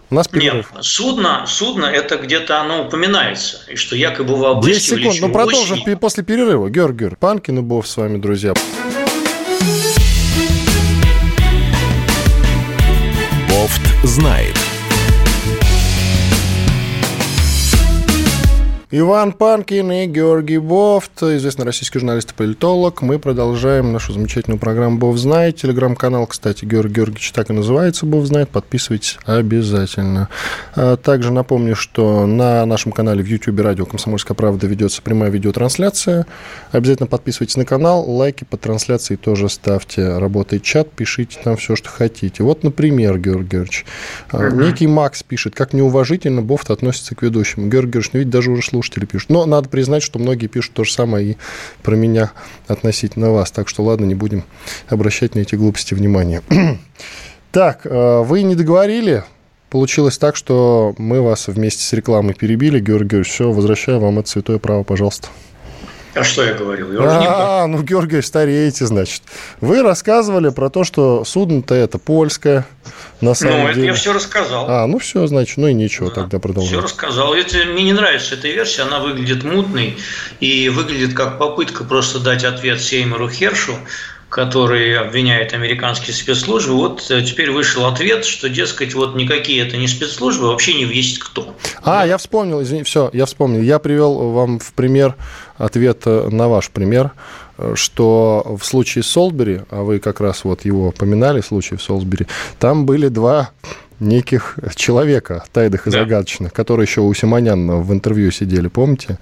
У 0.09 0.15
нас 0.15 0.27
перерыв. 0.27 0.73
Нет, 0.75 0.85
судно, 0.85 1.45
судно 1.47 1.85
это 1.85 2.17
где-то 2.17 2.63
оно 2.63 2.87
упоминается. 2.87 3.59
И 3.69 3.77
что 3.77 3.95
якобы 3.95 4.37
вы 4.37 4.47
обыскивали 4.47 5.03
10 5.03 5.13
секунд. 5.13 5.17
Ну 5.21 5.33
продолжим 5.33 5.79
осенью. 5.81 5.99
после 5.99 6.25
перерыва. 6.25 6.71
Георгий 6.71 7.01
Георгиевич, 7.01 7.19
Панкин 7.19 7.59
и 7.59 7.63
Бов 7.63 7.87
с 7.87 7.97
вами, 7.97 8.17
друзья. 8.17 8.55
Бофт 13.51 13.83
знает. 14.05 14.50
Иван 18.93 19.35
Панкин 19.35 19.93
и 19.93 20.07
Георгий 20.07 20.59
Бофт, 20.59 21.23
известный 21.23 21.65
российский 21.65 22.01
журналист 22.01 22.33
и 22.33 22.35
политолог. 22.35 23.03
Мы 23.03 23.21
продолжаем 23.21 23.93
нашу 23.93 24.13
замечательную 24.13 24.59
программу 24.59 24.99
«Бов 24.99 25.17
знает». 25.17 25.59
Телеграм-канал, 25.59 26.27
кстати, 26.27 26.65
Георгий 26.65 26.95
Георгиевич 26.95 27.31
так 27.31 27.51
и 27.51 27.53
называется 27.53 28.05
«Бов 28.05 28.27
знает». 28.27 28.49
Подписывайтесь 28.49 29.17
обязательно. 29.27 30.29
А 30.75 30.97
также 30.97 31.33
напомню, 31.33 31.77
что 31.77 32.27
на 32.27 32.67
нашем 32.67 32.91
канале 32.91 33.23
в 33.23 33.27
YouTube 33.29 33.61
радио 33.61 33.87
«Комсомольская 33.87 34.35
правда» 34.35 34.67
ведется 34.67 35.03
прямая 35.03 35.31
видеотрансляция. 35.31 36.27
Обязательно 36.73 37.07
подписывайтесь 37.07 37.57
на 37.57 37.65
канал, 37.65 38.11
лайки 38.11 38.43
по 38.43 38.57
трансляции 38.57 39.15
тоже 39.15 39.49
ставьте. 39.51 40.19
Работает 40.19 40.65
чат, 40.65 40.91
пишите 40.91 41.39
там 41.45 41.57
все, 41.57 41.77
что 41.77 41.89
хотите. 41.91 42.43
Вот, 42.43 42.65
например, 42.65 43.21
Георгий 43.21 43.51
Георгиевич, 43.51 43.87
uh-huh. 44.33 44.65
некий 44.65 44.89
Макс 44.89 45.23
пишет, 45.23 45.55
как 45.55 45.75
неуважительно 45.75 46.43
Бофт 46.43 46.73
относится 46.73 47.15
к 47.15 47.23
ведущему. 47.23 47.69
Георгий 47.69 47.93
Георгиевич, 47.93 48.13
ну 48.15 48.19
ведь 48.19 48.31
даже 48.31 48.51
уже 48.51 48.63
слушатели 48.81 49.05
пишут. 49.05 49.31
Но 49.31 49.47
надо 49.47 49.69
признать, 49.69 50.03
что 50.03 50.19
многие 50.19 50.47
пишут 50.47 50.73
то 50.73 50.85
же 50.85 50.93
самое 50.93 51.33
и 51.33 51.37
про 51.83 51.97
меня 51.97 52.33
относительно 52.67 53.31
вас. 53.31 53.51
Так 53.51 53.69
что 53.69 53.83
ладно, 53.83 54.07
не 54.07 54.15
будем 54.15 54.45
обращать 54.89 55.35
на 55.35 55.41
эти 55.41 55.55
глупости 55.55 55.95
внимания. 55.95 56.43
Так, 57.53 57.81
э, 57.85 58.23
вы 58.23 58.43
не 58.43 58.55
договорили. 58.55 59.25
Получилось 59.71 60.19
так, 60.19 60.37
что 60.37 60.95
мы 60.99 61.21
вас 61.21 61.49
вместе 61.49 61.83
с 61.83 61.93
рекламой 61.93 62.33
перебили. 62.35 62.79
Георгий 62.79 63.09
Георгиевич, 63.09 63.29
все, 63.29 63.51
возвращаю 63.51 63.99
вам 63.99 64.21
это 64.21 64.29
святое 64.29 64.59
право, 64.61 64.85
пожалуйста. 64.85 65.27
А 66.15 66.25
что 66.25 66.45
я 66.45 66.55
говорил? 66.55 66.93
Я 66.93 67.01
а, 67.03 67.67
не 67.67 67.77
ну, 67.77 67.83
Георгий, 67.83 68.21
стареете, 68.21 68.87
значит. 68.87 69.23
Вы 69.61 69.83
рассказывали 69.83 70.51
про 70.51 70.69
то, 70.69 70.83
что 70.83 71.25
судно-то 71.25 71.75
это 71.75 71.99
польское, 71.99 72.67
на 73.21 73.35
самом 73.35 73.69
ну, 73.69 73.73
деле. 73.73 73.87
я 73.89 73.95
все 73.95 74.13
рассказал. 74.13 74.67
А, 74.69 74.87
ну 74.87 74.99
все, 74.99 75.27
значит, 75.27 75.57
ну 75.57 75.69
и 75.69 75.75
ничего, 75.75 76.09
да. 76.09 76.17
тогда 76.17 76.39
продолжим. 76.39 76.71
Все 76.71 76.81
рассказал. 76.81 77.35
Это, 77.35 77.59
мне 77.67 77.85
не 77.85 77.93
нравится 77.93 78.35
эта 78.35 78.49
версия, 78.49 78.83
она 78.83 78.99
выглядит 78.99 79.45
мутной 79.45 79.97
и 80.41 80.69
выглядит 80.69 81.15
как 81.15 81.39
попытка 81.39 81.85
просто 81.85 82.19
дать 82.19 82.45
ответ 82.45 82.81
Сеймеру 82.81 83.29
Хершу, 83.29 83.77
который 84.31 84.97
обвиняет 84.97 85.53
американские 85.53 86.15
спецслужбы. 86.15 86.75
Вот 86.75 87.11
э, 87.11 87.23
теперь 87.23 87.51
вышел 87.51 87.85
ответ, 87.87 88.25
что, 88.25 88.49
дескать, 88.49 88.95
вот 88.95 89.15
никакие 89.17 89.67
это 89.67 89.77
не 89.77 89.89
спецслужбы, 89.89 90.47
вообще 90.47 90.75
не 90.75 90.85
есть 90.85 91.19
кто. 91.19 91.55
А, 91.83 92.07
я 92.07 92.17
вспомнил, 92.17 92.63
извини, 92.63 92.85
все, 92.85 93.11
я 93.13 93.27
вспомнил. 93.27 93.61
Я 93.61 93.79
привел 93.79 94.31
вам 94.31 94.61
в 94.61 94.73
пример 94.73 95.17
ответ 95.59 96.07
на 96.07 96.49
ваш 96.49 96.71
пример, 96.71 97.11
что 97.75 98.57
в 98.59 98.65
случае 98.65 99.05
Солсбери, 99.05 99.63
а 99.69 99.83
вы 99.83 99.99
как 99.99 100.21
раз 100.21 100.45
вот 100.45 100.65
его 100.65 100.93
поминали, 100.93 101.43
случай 101.43 101.77
в 101.77 101.83
Солсбери, 101.83 102.27
там 102.59 102.87
были 102.87 103.09
два 103.09 103.51
неких 104.01 104.59
человека, 104.75 105.45
тайных 105.53 105.87
и 105.87 105.91
да. 105.91 106.01
загадочных, 106.01 106.53
которые 106.53 106.85
еще 106.85 107.03
у 107.03 107.13
Симонян 107.15 107.83
в 107.83 107.93
интервью 107.93 108.31
сидели, 108.31 108.69
помните, 108.69 109.19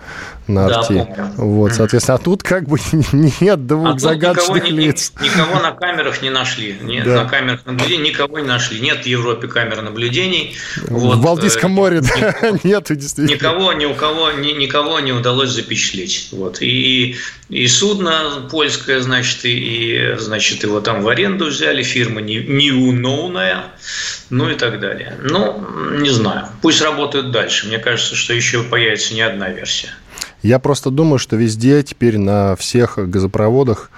на 0.47 0.67
арте? 0.67 0.95
Да, 0.95 1.05
помню. 1.05 1.33
Вот, 1.37 1.73
соответственно, 1.73 2.17
а 2.17 2.19
тут 2.19 2.43
как 2.43 2.69
бы 2.69 2.79
нет 3.13 3.67
двух 3.67 3.97
а 3.97 3.99
загадочных 3.99 4.65
никого, 4.65 4.79
лиц. 4.79 5.13
Никого 5.21 5.61
на 5.61 5.73
камерах 5.73 6.23
не 6.23 6.31
нашли, 6.31 6.77
нет, 6.81 7.05
да. 7.05 7.25
на 7.25 7.29
камерах 7.29 7.67
наблюдений 7.67 8.11
никого 8.11 8.39
не 8.39 8.47
нашли, 8.47 8.81
нет 8.81 9.03
в 9.03 9.07
Европе 9.07 9.49
камер 9.49 9.83
наблюдений. 9.83 10.57
Вот, 10.89 11.17
в 11.17 11.23
Балтийском 11.23 11.73
э, 11.73 11.75
море, 11.75 12.01
да, 12.01 12.35
нету 12.65 12.95
действительно. 12.95 13.35
Никого, 13.35 13.73
ни 13.73 13.85
у 13.85 13.95
кого, 13.95 14.31
ни, 14.33 14.53
никого 14.53 15.01
не 15.01 15.13
удалось 15.13 15.51
запечатлеть, 15.51 16.29
вот, 16.33 16.63
и, 16.63 17.17
и 17.49 17.67
судно 17.67 18.49
польское, 18.51 19.01
значит, 19.01 19.45
и, 19.45 19.59
и, 19.59 20.17
значит, 20.19 20.63
его 20.63 20.81
там 20.81 21.03
в 21.03 21.09
аренду 21.09 21.47
взяли, 21.47 21.83
фирма 21.83 22.21
неуновная, 22.21 23.65
ну 24.31 24.49
и 24.51 24.55
так 24.55 24.81
далее. 24.81 25.17
Ну, 25.23 25.99
не 25.99 26.11
знаю. 26.11 26.47
Пусть 26.63 26.83
работают 26.83 27.31
дальше. 27.31 27.67
Мне 27.67 27.79
кажется, 27.79 28.15
что 28.15 28.35
еще 28.35 28.63
появится 28.63 29.15
не 29.15 29.23
одна 29.23 29.49
версия. 29.49 29.89
Я 30.43 30.59
просто 30.59 30.91
думаю, 30.91 31.19
что 31.19 31.37
везде 31.37 31.83
теперь 31.83 32.19
на 32.19 32.55
всех 32.57 32.99
газопроводах 32.99 33.91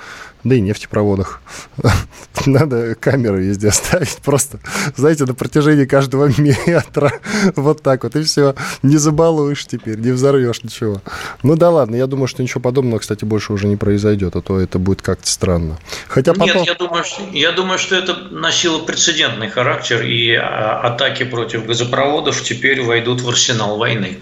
да 0.45 0.55
и 0.55 0.61
нефтепроводах. 0.61 1.43
Надо 2.47 2.95
камеры 2.95 3.45
везде 3.45 3.71
ставить 3.71 4.17
просто, 4.19 4.61
знаете, 4.97 5.25
на 5.25 5.35
протяжении 5.35 5.85
каждого 5.85 6.31
метра. 6.39 7.13
Вот 7.57 7.83
так 7.83 8.05
вот, 8.05 8.17
и 8.17 8.23
все. 8.23 8.55
Не 8.83 8.97
забалуешь 8.97 9.67
теперь, 9.67 9.99
не 9.99 10.13
взорвешь 10.13 10.63
ничего. 10.63 11.03
Ну 11.43 11.57
да 11.57 11.71
ладно, 11.71 11.97
я 11.97 12.07
думаю, 12.07 12.29
что 12.29 12.43
ничего 12.43 12.61
подобного, 12.61 13.01
кстати, 13.01 13.25
больше 13.25 13.53
уже 13.53 13.67
не 13.67 13.77
произойдет, 13.77 14.37
а 14.37 14.41
то 14.41 14.59
это 14.59 14.79
будет 14.79 15.03
как-то 15.03 15.29
странно. 15.29 15.79
Хотя 16.09 16.33
потом... 16.33 16.59
Нет, 16.59 16.67
я 16.67 16.75
думаю, 16.75 17.05
что, 17.05 17.23
я 17.33 17.53
думаю, 17.53 17.79
что 17.79 17.97
это 17.97 18.15
носило 18.31 18.79
прецедентный 18.79 19.49
характер, 19.49 20.03
и 20.03 20.33
а, 20.35 20.81
атаки 20.81 21.25
против 21.25 21.67
газопроводов 21.67 22.43
теперь 22.43 22.83
войдут 22.83 23.21
в 23.21 23.29
арсенал 23.29 23.77
войны. 23.77 24.19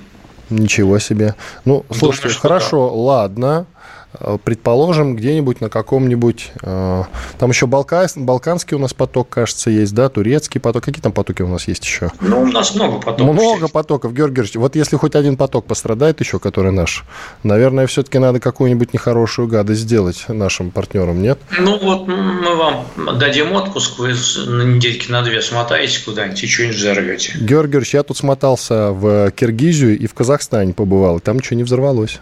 Ничего 0.50 0.98
себе. 0.98 1.34
Ну, 1.64 1.84
слушайте, 1.90 2.28
Думаю, 2.28 2.40
хорошо, 2.40 2.88
да. 2.88 2.94
ладно. 2.94 3.66
Э, 4.14 4.38
предположим, 4.42 5.16
где-нибудь 5.16 5.60
на 5.60 5.68
каком-нибудь... 5.68 6.52
Э, 6.62 7.04
там 7.38 7.50
еще 7.50 7.66
Балка, 7.66 8.06
Балканский 8.16 8.76
у 8.76 8.80
нас 8.80 8.94
поток, 8.94 9.28
кажется, 9.28 9.70
есть, 9.70 9.94
да? 9.94 10.08
Турецкий 10.08 10.60
поток. 10.60 10.84
Какие 10.84 11.02
там 11.02 11.12
потоки 11.12 11.42
у 11.42 11.48
нас 11.48 11.68
есть 11.68 11.84
еще? 11.84 12.10
Ну, 12.20 12.42
у 12.42 12.46
нас 12.46 12.74
много 12.74 12.98
потоков. 12.98 13.34
Много 13.34 13.62
есть. 13.62 13.72
потоков, 13.72 14.12
Георгий 14.14 14.36
Георгиевич. 14.36 14.56
Вот 14.56 14.76
если 14.76 14.96
хоть 14.96 15.14
один 15.14 15.36
поток 15.36 15.66
пострадает 15.66 16.20
еще, 16.20 16.38
который 16.38 16.72
наш, 16.72 17.04
наверное, 17.42 17.86
все-таки 17.86 18.18
надо 18.18 18.40
какую-нибудь 18.40 18.94
нехорошую 18.94 19.48
гадость 19.48 19.80
сделать 19.82 20.24
нашим 20.28 20.70
партнерам, 20.70 21.22
нет? 21.22 21.38
Ну, 21.58 21.78
вот 21.78 22.06
мы 22.06 22.56
вам 22.56 22.86
дадим 23.18 23.52
отпуск, 23.52 23.98
вы 23.98 24.14
на 24.46 24.62
недельки 24.62 25.10
на 25.10 25.22
две 25.22 25.42
смотаете 25.42 26.02
куда-нибудь 26.04 26.42
и 26.42 26.46
что-нибудь 26.46 26.76
взорвете. 26.76 27.32
Георгий 27.38 27.68
Георгиевич, 27.68 27.94
я 27.94 28.02
тут 28.02 28.16
смотался 28.16 28.92
в 28.92 29.30
Киргизию 29.32 29.98
и 29.98 30.06
в 30.06 30.14
Казахстане 30.14 30.72
побывал, 30.72 31.18
и 31.18 31.20
там 31.20 31.36
ничего 31.36 31.56
не 31.56 31.64
взорвалось. 31.64 32.20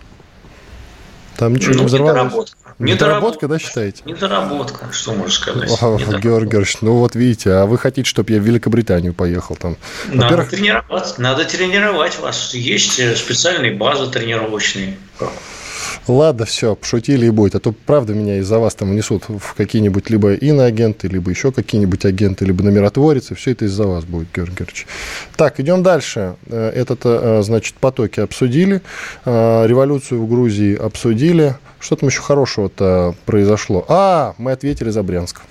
Там 1.36 1.54
ничего 1.54 1.74
ну, 1.74 1.80
не 1.80 1.86
взорвалось. 1.86 2.16
Недоработка. 2.16 2.56
Недоработка, 2.78 3.48
да, 3.48 3.58
считаете? 3.58 4.02
Недоработка, 4.04 4.92
что 4.92 5.12
можно 5.12 5.32
сказать. 5.32 5.70
О, 5.80 5.96
Георгий 5.96 6.20
Георгиевич, 6.20 6.76
ну 6.82 6.96
вот 6.96 7.14
видите, 7.14 7.52
а 7.52 7.66
вы 7.66 7.78
хотите, 7.78 8.08
чтобы 8.08 8.32
я 8.32 8.40
в 8.40 8.42
Великобританию 8.42 9.14
поехал 9.14 9.56
там? 9.56 9.76
Надо 10.08 10.44
тренировать, 10.44 11.18
надо 11.18 11.44
тренировать 11.44 12.18
вас. 12.18 12.54
Есть 12.54 12.98
э, 12.98 13.16
специальные 13.16 13.74
базы 13.74 14.10
тренировочные. 14.10 14.96
Ладно, 16.08 16.44
все, 16.46 16.74
пошутили 16.74 17.26
и 17.26 17.30
будет. 17.30 17.54
А 17.54 17.60
то, 17.60 17.72
правда, 17.72 18.14
меня 18.14 18.38
из-за 18.38 18.58
вас 18.58 18.74
там 18.74 18.90
внесут 18.90 19.24
в 19.28 19.54
какие-нибудь 19.54 20.10
либо 20.10 20.34
иноагенты, 20.34 21.08
либо 21.08 21.30
еще 21.30 21.52
какие-нибудь 21.52 22.04
агенты, 22.04 22.44
либо 22.44 22.64
на 22.64 22.68
миротворец, 22.68 23.30
и 23.30 23.34
все 23.34 23.52
это 23.52 23.64
из-за 23.64 23.86
вас 23.86 24.04
будет, 24.04 24.28
Георгий 24.34 24.54
Георгиевич. 24.56 24.86
Так, 25.36 25.60
идем 25.60 25.82
дальше. 25.82 26.36
Э, 26.46 26.70
этот, 26.70 27.00
э, 27.04 27.42
значит, 27.42 27.74
потоки 27.76 28.20
обсудили, 28.20 28.82
э, 29.24 29.66
революцию 29.66 30.22
в 30.22 30.28
Грузии 30.28 30.76
обсудили. 30.76 31.56
Что 31.78 31.96
там 31.96 32.08
еще 32.08 32.22
хорошего-то 32.22 33.14
произошло? 33.26 33.84
А, 33.88 34.34
мы 34.38 34.52
ответили 34.52 34.90
за 34.90 35.02
Брянск. 35.02 35.42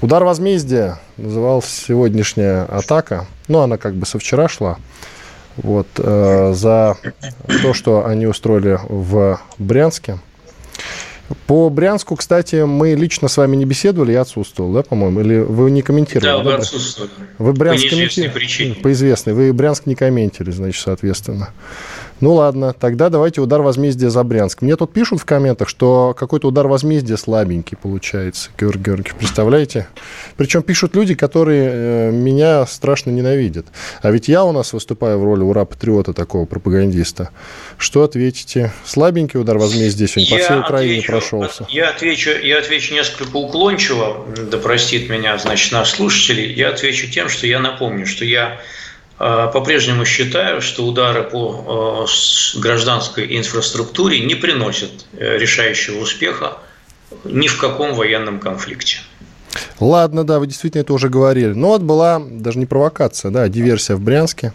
Удар 0.00 0.24
возмездия 0.24 0.98
называлась 1.16 1.68
сегодняшняя 1.68 2.64
атака. 2.64 3.26
Ну, 3.48 3.60
она 3.60 3.76
как 3.78 3.94
бы 3.94 4.04
со 4.04 4.18
вчера 4.18 4.48
шла 4.48 4.78
вот, 5.56 5.86
э, 5.98 6.52
за 6.54 6.96
то, 7.62 7.74
что 7.74 8.06
они 8.06 8.26
устроили 8.26 8.78
в 8.88 9.40
Брянске. 9.58 10.18
По 11.46 11.70
Брянску, 11.70 12.16
кстати, 12.16 12.56
мы 12.64 12.94
лично 12.94 13.28
с 13.28 13.36
вами 13.36 13.56
не 13.56 13.64
беседовали, 13.64 14.12
я 14.12 14.22
отсутствовал, 14.22 14.72
да, 14.72 14.82
по-моему? 14.82 15.20
Или 15.20 15.38
вы 15.38 15.70
не 15.70 15.82
комментировали? 15.82 16.26
Да, 16.26 16.38
вы 16.38 16.52
отсутствовали. 16.54 17.10
Вы 17.38 17.52
Брянск 17.52 17.84
по 17.84 17.90
комменти... 17.90 18.74
По 18.82 18.92
известной. 18.92 19.32
Вы 19.32 19.52
Брянск 19.52 19.86
не 19.86 19.94
комментировали, 19.94 20.54
значит, 20.54 20.82
соответственно. 20.82 21.50
Ну 22.22 22.34
ладно, 22.34 22.72
тогда 22.72 23.08
давайте 23.08 23.40
удар 23.40 23.62
возмездия 23.62 24.08
за 24.08 24.22
Брянск. 24.22 24.62
Мне 24.62 24.76
тут 24.76 24.92
пишут 24.92 25.20
в 25.20 25.24
комментах, 25.24 25.68
что 25.68 26.14
какой-то 26.16 26.46
удар 26.48 26.68
возмездия 26.68 27.16
слабенький 27.16 27.76
получается, 27.76 28.50
Георгий 28.56 28.84
Георгиевич, 28.84 29.14
представляете? 29.14 29.88
Причем 30.36 30.62
пишут 30.62 30.94
люди, 30.94 31.16
которые 31.16 31.70
э, 31.72 32.10
меня 32.12 32.64
страшно 32.66 33.10
ненавидят. 33.10 33.66
А 34.02 34.12
ведь 34.12 34.28
я 34.28 34.44
у 34.44 34.52
нас 34.52 34.72
выступаю 34.72 35.18
в 35.18 35.24
роли 35.24 35.42
ура-патриота 35.42 36.12
такого 36.12 36.46
пропагандиста. 36.46 37.30
Что 37.76 38.04
ответите? 38.04 38.72
Слабенький 38.84 39.40
удар 39.40 39.58
возмездия 39.58 40.06
сегодня 40.06 40.36
я 40.36 40.38
по 40.38 40.44
всей 40.44 40.60
Украине 40.60 41.02
прошелся. 41.20 41.66
Я 41.70 41.90
отвечу, 41.90 42.30
я 42.30 42.58
отвечу 42.58 42.94
несколько 42.94 43.36
уклончиво, 43.36 44.26
да 44.50 44.58
простит 44.58 45.08
меня, 45.08 45.38
значит, 45.38 45.72
наш 45.72 45.90
слушателей. 45.90 46.52
Я 46.52 46.70
отвечу 46.70 47.10
тем, 47.10 47.28
что 47.28 47.46
я 47.46 47.60
напомню, 47.60 48.06
что 48.06 48.24
я 48.24 48.60
а, 49.18 49.46
по-прежнему 49.48 50.04
считаю, 50.04 50.60
что 50.60 50.84
удары 50.84 51.22
по 51.22 52.06
а, 52.06 52.58
гражданской 52.58 53.36
инфраструктуре 53.38 54.18
не 54.20 54.34
приносят 54.34 54.90
э, 55.12 55.38
решающего 55.38 56.00
успеха 56.00 56.58
ни 57.24 57.46
в 57.46 57.58
каком 57.58 57.94
военном 57.94 58.40
конфликте. 58.40 58.98
Ладно, 59.78 60.24
да, 60.24 60.38
вы 60.38 60.46
действительно 60.46 60.82
это 60.82 60.92
уже 60.92 61.08
говорили. 61.08 61.52
Но 61.52 61.68
вот 61.68 61.82
была 61.82 62.20
даже 62.20 62.58
не 62.58 62.66
провокация, 62.66 63.30
да, 63.30 63.42
а 63.42 63.48
диверсия 63.48 63.96
в 63.96 64.00
Брянске. 64.00 64.52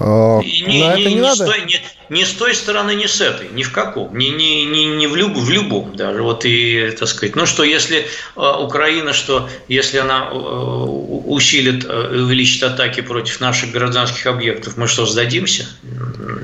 А, 0.00 0.40
не, 0.40 0.62
не, 0.62 0.88
это 0.88 0.98
не, 0.98 1.14
не, 1.14 1.20
надо? 1.20 1.46
С 1.46 1.48
той, 1.48 1.64
не, 1.66 1.80
не 2.08 2.24
с 2.24 2.32
той 2.32 2.54
стороны, 2.54 2.94
не 2.94 3.06
с 3.06 3.20
этой, 3.20 3.48
ни 3.50 3.62
в 3.62 3.72
каком, 3.72 4.16
ни, 4.16 4.26
ни, 4.26 4.64
ни, 4.64 4.96
ни 4.96 5.06
в, 5.06 5.14
люб, 5.14 5.36
в 5.36 5.50
любом 5.50 5.94
даже. 5.96 6.22
Вот 6.22 6.44
и, 6.44 6.90
так 6.98 7.08
сказать, 7.08 7.36
ну 7.36 7.46
что, 7.46 7.62
если 7.62 7.98
э, 7.98 8.04
Украина, 8.36 9.12
что 9.12 9.48
если 9.68 9.98
она 9.98 10.28
э, 10.30 10.34
усилит, 10.34 11.84
э, 11.84 12.22
увеличит 12.22 12.62
атаки 12.64 13.00
против 13.02 13.40
наших 13.40 13.70
гражданских 13.70 14.26
объектов, 14.26 14.76
мы 14.76 14.88
что, 14.88 15.06
сдадимся? 15.06 15.66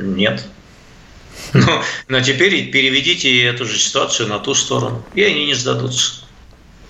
Нет. 0.00 0.44
Но, 1.52 1.60
ну, 1.60 1.82
но 2.06 2.20
теперь 2.20 2.70
переведите 2.70 3.42
эту 3.44 3.64
же 3.64 3.76
ситуацию 3.76 4.28
на 4.28 4.38
ту 4.38 4.54
сторону, 4.54 5.02
и 5.14 5.22
они 5.22 5.46
не 5.46 5.54
сдадутся. 5.54 6.22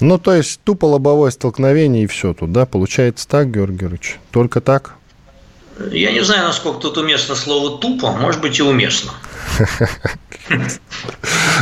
Ну, 0.00 0.18
то 0.18 0.34
есть 0.34 0.60
тупо 0.64 0.86
лобовое 0.86 1.30
столкновение 1.30 2.04
и 2.04 2.06
все 2.06 2.34
тут, 2.34 2.52
да? 2.52 2.66
Получается 2.66 3.28
так, 3.28 3.50
Георгий 3.50 3.78
Георгиевич? 3.78 4.18
Только 4.32 4.60
так? 4.60 4.96
Я 5.90 6.12
не 6.12 6.22
знаю, 6.22 6.46
насколько 6.46 6.80
тут 6.80 6.98
уместно 6.98 7.34
слово 7.34 7.78
«тупо», 7.78 8.12
может 8.12 8.40
быть 8.40 8.58
и 8.58 8.62
уместно. 8.62 9.12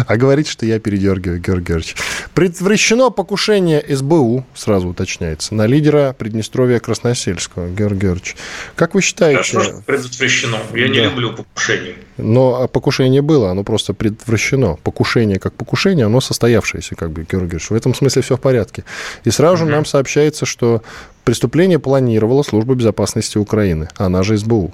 А 0.07 0.17
говорить, 0.17 0.49
что 0.49 0.65
я 0.65 0.79
передергиваю, 0.79 1.41
Георгий 1.41 1.67
Георгиевич. 1.67 1.97
Предотвращено 2.35 3.11
покушение 3.11 3.85
СБУ, 3.89 4.47
сразу 4.55 4.89
уточняется, 4.89 5.55
на 5.55 5.67
лидера 5.67 6.15
Приднестровья 6.19 6.79
Красносельского, 6.79 7.69
Георгий 7.69 8.01
Георгиевич. 8.01 8.37
Как 8.77 8.95
вы 8.95 9.03
считаете... 9.03 9.53
Хорошо, 9.53 9.83
предотвращено. 9.85 10.59
Я 10.75 10.89
да. 10.89 10.93
не 10.93 11.01
люблю 11.01 11.33
покушений. 11.35 11.97
Но 12.17 12.69
покушение 12.69 13.23
было, 13.23 13.51
оно 13.51 13.65
просто 13.65 13.95
предотвращено. 13.95 14.77
Покушение 14.77 15.39
как 15.39 15.55
покушение, 15.55 16.07
оно 16.07 16.21
состоявшееся, 16.21 16.95
как 16.95 17.11
бы, 17.11 17.23
Георгий 17.23 17.51
Георгиевич. 17.51 17.71
В 17.71 17.75
этом 17.75 17.95
смысле 17.95 18.23
все 18.23 18.37
в 18.37 18.41
порядке. 18.41 18.85
И 19.25 19.31
сразу 19.31 19.65
угу. 19.65 19.73
нам 19.73 19.85
сообщается, 19.85 20.47
что 20.47 20.83
преступление 21.29 21.79
планировала 21.79 22.43
Служба 22.43 22.75
безопасности 22.75 23.37
Украины, 23.37 23.91
она 23.99 24.23
же 24.23 24.39
СБУ. 24.39 24.73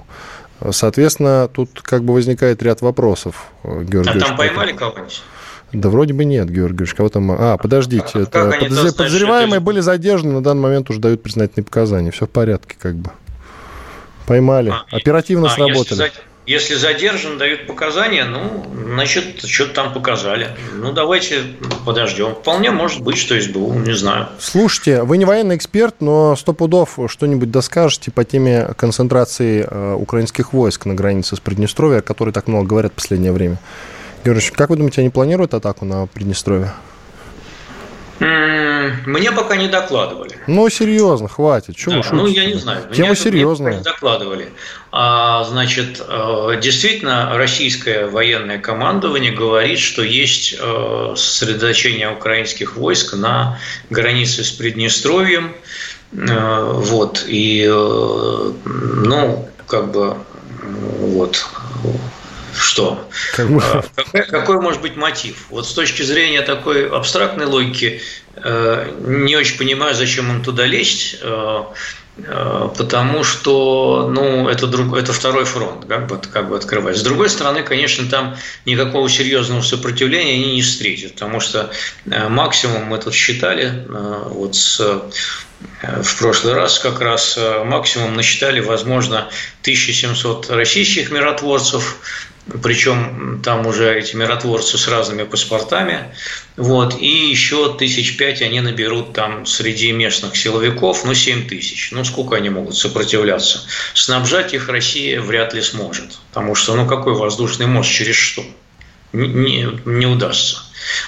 Соответственно, 0.71 1.49
тут 1.51 1.81
как 1.81 2.05
бы 2.05 2.13
возникает 2.13 2.63
ряд 2.63 2.79
вопросов. 2.79 3.47
Э, 3.65 3.83
Георгий 3.83 4.17
а 4.17 4.19
там 4.21 4.37
поймали 4.37 4.71
кого-нибудь? 4.71 5.21
Да 5.73 5.89
вроде 5.89 6.13
бы 6.13 6.23
нет, 6.23 6.49
Георгий 6.49 6.85
кого 6.85 7.09
там... 7.09 7.29
А, 7.29 7.57
подождите, 7.57 8.05
а, 8.13 8.19
это 8.21 8.57
подоз... 8.57 8.93
подозреваемые 8.93 9.59
были 9.59 9.81
задержаны, 9.81 10.31
на 10.31 10.41
данный 10.41 10.61
момент 10.61 10.89
уже 10.89 11.01
дают 11.01 11.21
признательные 11.21 11.65
показания. 11.65 12.11
Все 12.11 12.25
в 12.25 12.29
порядке 12.29 12.77
как 12.81 12.95
бы. 12.95 13.11
Поймали. 14.25 14.69
А, 14.69 14.85
Оперативно 14.95 15.47
а, 15.47 15.49
сработали. 15.49 16.03
Если, 16.03 16.21
Если 16.45 16.75
задержан, 16.75 17.37
дают 17.37 17.65
показания, 17.65 18.25
ну, 18.25 18.65
значит, 18.93 19.43
что-то 19.43 19.73
там 19.73 19.93
показали. 19.93 20.49
Ну, 20.73 20.91
давайте 20.91 21.41
подождем. 21.85 22.35
Вполне 22.35 22.69
может 22.69 23.01
быть, 23.01 23.17
что 23.17 23.39
СБУ, 23.39 23.73
не 23.73 23.93
знаю. 23.93 24.27
Слушайте, 24.39 25.01
вы 25.03 25.17
не 25.17 25.25
военный 25.25 25.55
эксперт, 25.55 25.95
но 26.01 26.35
сто 26.35 26.53
пудов 26.53 26.99
что-нибудь 27.07 27.49
доскажете 27.49 28.11
по 28.11 28.23
теме 28.23 28.69
концентрации 28.77 29.67
э, 29.67 29.93
украинских 29.95 30.53
войск 30.53 30.85
на 30.85 30.93
границе 30.93 31.35
с 31.35 31.39
Приднестровья, 31.39 31.99
о 31.99 32.01
которой 32.01 32.31
так 32.31 32.47
много 32.47 32.67
говорят 32.67 32.91
в 32.91 32.95
последнее 32.95 33.31
время. 33.31 33.57
Георгиевич, 34.23 34.51
как 34.51 34.69
вы 34.69 34.77
думаете, 34.77 35.01
они 35.01 35.09
планируют 35.09 35.55
атаку 35.55 35.85
на 35.85 36.05
Приднестровье? 36.07 36.71
Мне 38.19 39.31
пока 39.31 39.57
не 39.57 39.67
докладывали. 39.67 40.39
Ну, 40.47 40.69
серьезно, 40.69 41.27
хватит. 41.27 41.75
Чего 41.75 42.01
да, 42.01 42.09
ну, 42.11 42.27
я 42.27 42.45
не 42.45 42.53
знаю. 42.53 42.83
Тема 42.93 43.09
мне, 43.09 43.15
серьезная. 43.17 43.69
Мне 43.71 43.77
не 43.79 43.83
докладывали. 43.83 44.49
А, 44.91 45.43
значит, 45.43 46.01
э, 46.07 46.59
действительно, 46.61 47.37
российское 47.37 48.07
военное 48.07 48.59
командование 48.59 49.33
говорит, 49.33 49.79
что 49.79 50.03
есть 50.03 50.55
э, 50.57 51.13
сосредоточение 51.17 52.09
украинских 52.11 52.77
войск 52.77 53.15
на 53.15 53.59
границе 53.89 54.45
с 54.45 54.51
Приднестровьем. 54.51 55.53
Э, 56.13 56.71
вот. 56.75 57.25
И, 57.27 57.67
ну, 57.67 59.49
как 59.67 59.91
бы, 59.91 60.15
вот, 60.61 61.45
что? 62.57 63.07
А, 63.37 63.83
какой, 63.95 64.25
какой 64.25 64.61
может 64.61 64.81
быть 64.81 64.95
мотив? 64.95 65.47
Вот 65.49 65.67
с 65.67 65.73
точки 65.73 66.03
зрения 66.03 66.41
такой 66.41 66.87
абстрактной 66.89 67.45
логики, 67.45 68.01
э, 68.35 68.91
не 68.99 69.35
очень 69.35 69.57
понимаю, 69.57 69.95
зачем 69.95 70.31
им 70.31 70.43
туда 70.43 70.65
лезть, 70.65 71.17
э, 71.21 71.63
э, 72.17 72.69
потому 72.77 73.23
что 73.23 74.09
ну, 74.13 74.47
это, 74.47 74.67
друг, 74.67 74.95
это 74.95 75.13
второй 75.13 75.45
фронт, 75.45 75.85
как 75.87 76.07
бы, 76.07 76.17
как 76.17 76.49
бы 76.49 76.55
открывать. 76.55 76.97
С 76.97 77.01
другой 77.01 77.29
стороны, 77.29 77.63
конечно, 77.63 78.07
там 78.09 78.37
никакого 78.65 79.09
серьезного 79.09 79.61
сопротивления 79.61 80.33
они 80.33 80.55
не 80.55 80.61
встретят, 80.61 81.13
потому 81.13 81.39
что 81.39 81.71
максимум 82.05 82.85
мы 82.85 82.97
тут 82.97 83.13
считали 83.13 83.85
вот 83.89 84.55
с 84.55 84.79
в 85.81 86.19
прошлый 86.19 86.53
раз 86.53 86.79
как 86.79 86.99
раз 86.99 87.39
максимум 87.65 88.15
насчитали, 88.15 88.59
возможно, 88.59 89.29
1700 89.61 90.49
российских 90.51 91.11
миротворцев, 91.11 91.97
причем 92.61 93.41
там 93.43 93.65
уже 93.65 93.97
эти 93.97 94.15
миротворцы 94.15 94.77
с 94.77 94.87
разными 94.87 95.23
паспортами, 95.23 96.15
вот, 96.57 96.95
и 96.99 97.29
еще 97.29 97.75
тысяч 97.75 98.17
пять 98.17 98.41
они 98.41 98.61
наберут 98.61 99.13
там 99.13 99.45
среди 99.45 99.91
местных 99.91 100.35
силовиков, 100.35 101.03
ну, 101.05 101.13
семь 101.15 101.47
тысяч. 101.47 101.89
Ну, 101.91 102.03
сколько 102.05 102.35
они 102.35 102.49
могут 102.49 102.77
сопротивляться? 102.77 103.65
Снабжать 103.93 104.53
их 104.53 104.69
Россия 104.69 105.21
вряд 105.21 105.53
ли 105.53 105.61
сможет, 105.61 106.19
потому 106.29 106.53
что, 106.53 106.75
ну, 106.75 106.87
какой 106.87 107.15
воздушный 107.15 107.65
мост, 107.65 107.89
через 107.89 108.15
что? 108.15 108.43
Не, 109.11 109.67
не 109.85 110.05
удастся. 110.05 110.59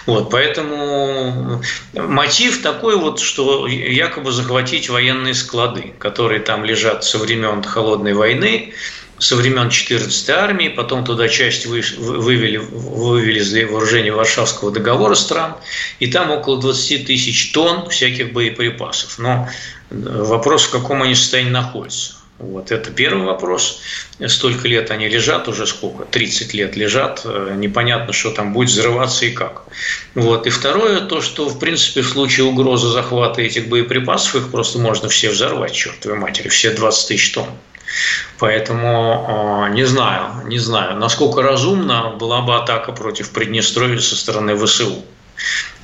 Вот, 0.07 0.31
поэтому 0.31 1.61
мотив 1.93 2.63
такой 2.63 2.95
вот, 2.97 3.19
что 3.19 3.67
якобы 3.67 4.31
захватить 4.31 4.89
военные 4.89 5.35
склады, 5.35 5.93
которые 5.99 6.39
там 6.39 6.65
лежат 6.65 7.03
со 7.03 7.19
времен 7.19 7.61
холодной 7.61 8.13
войны, 8.13 8.73
со 9.19 9.35
времен 9.35 9.67
14-й 9.67 10.33
армии, 10.33 10.69
потом 10.69 11.03
туда 11.03 11.27
часть 11.27 11.65
вывели, 11.65 12.57
вывели 12.57 13.63
вооружение 13.63 14.13
Варшавского 14.13 14.71
договора 14.71 15.15
стран, 15.15 15.55
и 15.99 16.07
там 16.07 16.31
около 16.31 16.59
20 16.61 17.07
тысяч 17.07 17.51
тонн 17.51 17.89
всяких 17.89 18.33
боеприпасов. 18.33 19.17
Но 19.17 19.49
э, 19.89 19.95
вопрос, 19.95 20.65
в 20.65 20.71
каком 20.71 21.01
они 21.01 21.15
состоянии 21.15 21.51
находятся. 21.51 22.17
Вот 22.39 22.71
это 22.71 22.91
первый 22.91 23.25
вопрос. 23.25 23.81
Столько 24.27 24.67
лет 24.67 24.91
они 24.91 25.07
лежат, 25.07 25.47
уже 25.47 25.65
сколько? 25.65 26.05
30 26.05 26.53
лет 26.53 26.75
лежат. 26.75 27.21
Э, 27.25 27.55
непонятно, 27.57 28.13
что 28.13 28.29
там 28.29 28.53
будет 28.53 28.69
взрываться 28.69 29.25
и 29.25 29.31
как. 29.31 29.63
Вот. 30.13 30.45
И 30.45 30.51
второе, 30.51 30.99
то, 30.99 31.21
что, 31.21 31.49
в 31.49 31.57
принципе, 31.57 32.01
в 32.01 32.07
случае 32.07 32.45
угрозы 32.45 32.89
захвата 32.89 33.41
этих 33.41 33.67
боеприпасов, 33.67 34.35
их 34.35 34.51
просто 34.51 34.77
можно 34.77 35.09
все 35.09 35.31
взорвать, 35.31 35.73
чертовой 35.73 36.19
матери, 36.19 36.49
все 36.49 36.69
20 36.71 37.07
тысяч 37.07 37.31
тонн. 37.31 37.49
Поэтому 38.39 39.67
не 39.71 39.85
знаю, 39.85 40.47
не 40.47 40.59
знаю, 40.59 40.97
насколько 40.97 41.41
разумна 41.41 42.11
была 42.19 42.41
бы 42.41 42.55
атака 42.55 42.91
против 42.91 43.31
Приднестровья 43.31 43.99
со 43.99 44.15
стороны 44.15 44.55
ВСУ. 44.57 45.03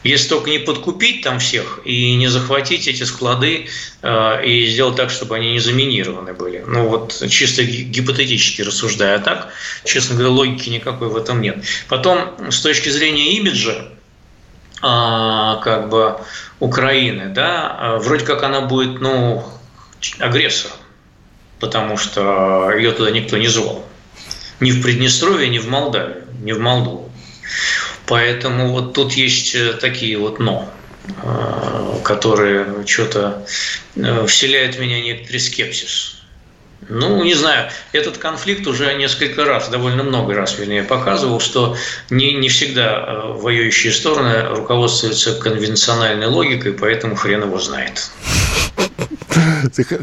Если 0.03 0.27
только 0.27 0.49
не 0.49 0.59
подкупить 0.59 1.21
там 1.21 1.39
всех 1.39 1.79
и 1.85 2.15
не 2.15 2.27
захватить 2.27 2.87
эти 2.87 3.03
склады 3.03 3.67
э, 4.01 4.45
и 4.45 4.67
сделать 4.67 4.97
так, 4.97 5.09
чтобы 5.09 5.37
они 5.37 5.53
не 5.53 5.59
заминированы 5.59 6.33
были. 6.33 6.63
Ну 6.67 6.89
вот 6.89 7.23
чисто 7.29 7.63
гипотетически 7.63 8.63
рассуждая. 8.63 9.15
А 9.15 9.19
так, 9.19 9.53
честно 9.85 10.15
говоря, 10.15 10.31
логики 10.31 10.69
никакой 10.69 11.07
в 11.07 11.15
этом 11.15 11.41
нет. 11.41 11.63
Потом, 11.87 12.51
с 12.51 12.59
точки 12.61 12.89
зрения 12.89 13.37
имиджа, 13.37 13.87
э, 14.81 15.61
как 15.63 15.89
бы 15.89 16.17
Украины, 16.59 17.29
да, 17.29 17.97
вроде 17.99 18.25
как 18.25 18.43
она 18.43 18.61
будет, 18.61 18.99
ну, 18.99 19.45
агрессором 20.19 20.82
потому 21.63 21.95
что 21.95 22.73
ее 22.75 22.91
туда 22.91 23.09
никто 23.09 23.37
не 23.37 23.47
звал. 23.47 23.85
Ни 24.59 24.71
в 24.71 24.83
Приднестровье, 24.83 25.47
ни 25.47 25.59
в 25.59 25.67
Молдавию, 25.69 26.25
ни 26.41 26.51
в 26.51 26.59
Молдову. 26.59 27.09
Поэтому 28.05 28.73
вот 28.73 28.93
тут 28.93 29.13
есть 29.13 29.55
э, 29.55 29.71
такие 29.71 30.17
вот 30.17 30.39
«но», 30.39 30.69
э, 31.23 31.99
которые 32.03 32.85
что-то 32.85 33.47
э, 33.95 34.25
вселяют 34.27 34.75
в 34.75 34.81
меня 34.81 34.99
некоторый 34.99 35.37
скепсис. 35.37 36.17
Ну, 36.89 37.23
не 37.23 37.33
знаю, 37.33 37.71
этот 37.93 38.17
конфликт 38.17 38.67
уже 38.67 38.93
несколько 38.95 39.45
раз, 39.45 39.69
довольно 39.69 40.03
много 40.03 40.33
раз, 40.33 40.59
вернее, 40.59 40.83
показывал, 40.83 41.39
что 41.39 41.77
не, 42.09 42.33
не 42.33 42.49
всегда 42.49 43.23
воюющие 43.35 43.93
стороны 43.93 44.49
руководствуются 44.49 45.39
конвенциональной 45.39 46.27
логикой, 46.27 46.73
поэтому 46.73 47.15
хрен 47.15 47.43
его 47.43 47.57
знает. 47.57 48.11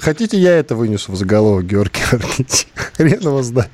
Хотите, 0.01 0.38
я 0.38 0.57
это 0.57 0.75
вынесу 0.75 1.12
в 1.12 1.16
заголовок, 1.16 1.66
Георгий 1.66 2.01
Георгиевич? 2.11 2.66
Хрен 2.97 3.21
его 3.21 3.43
знает. 3.43 3.71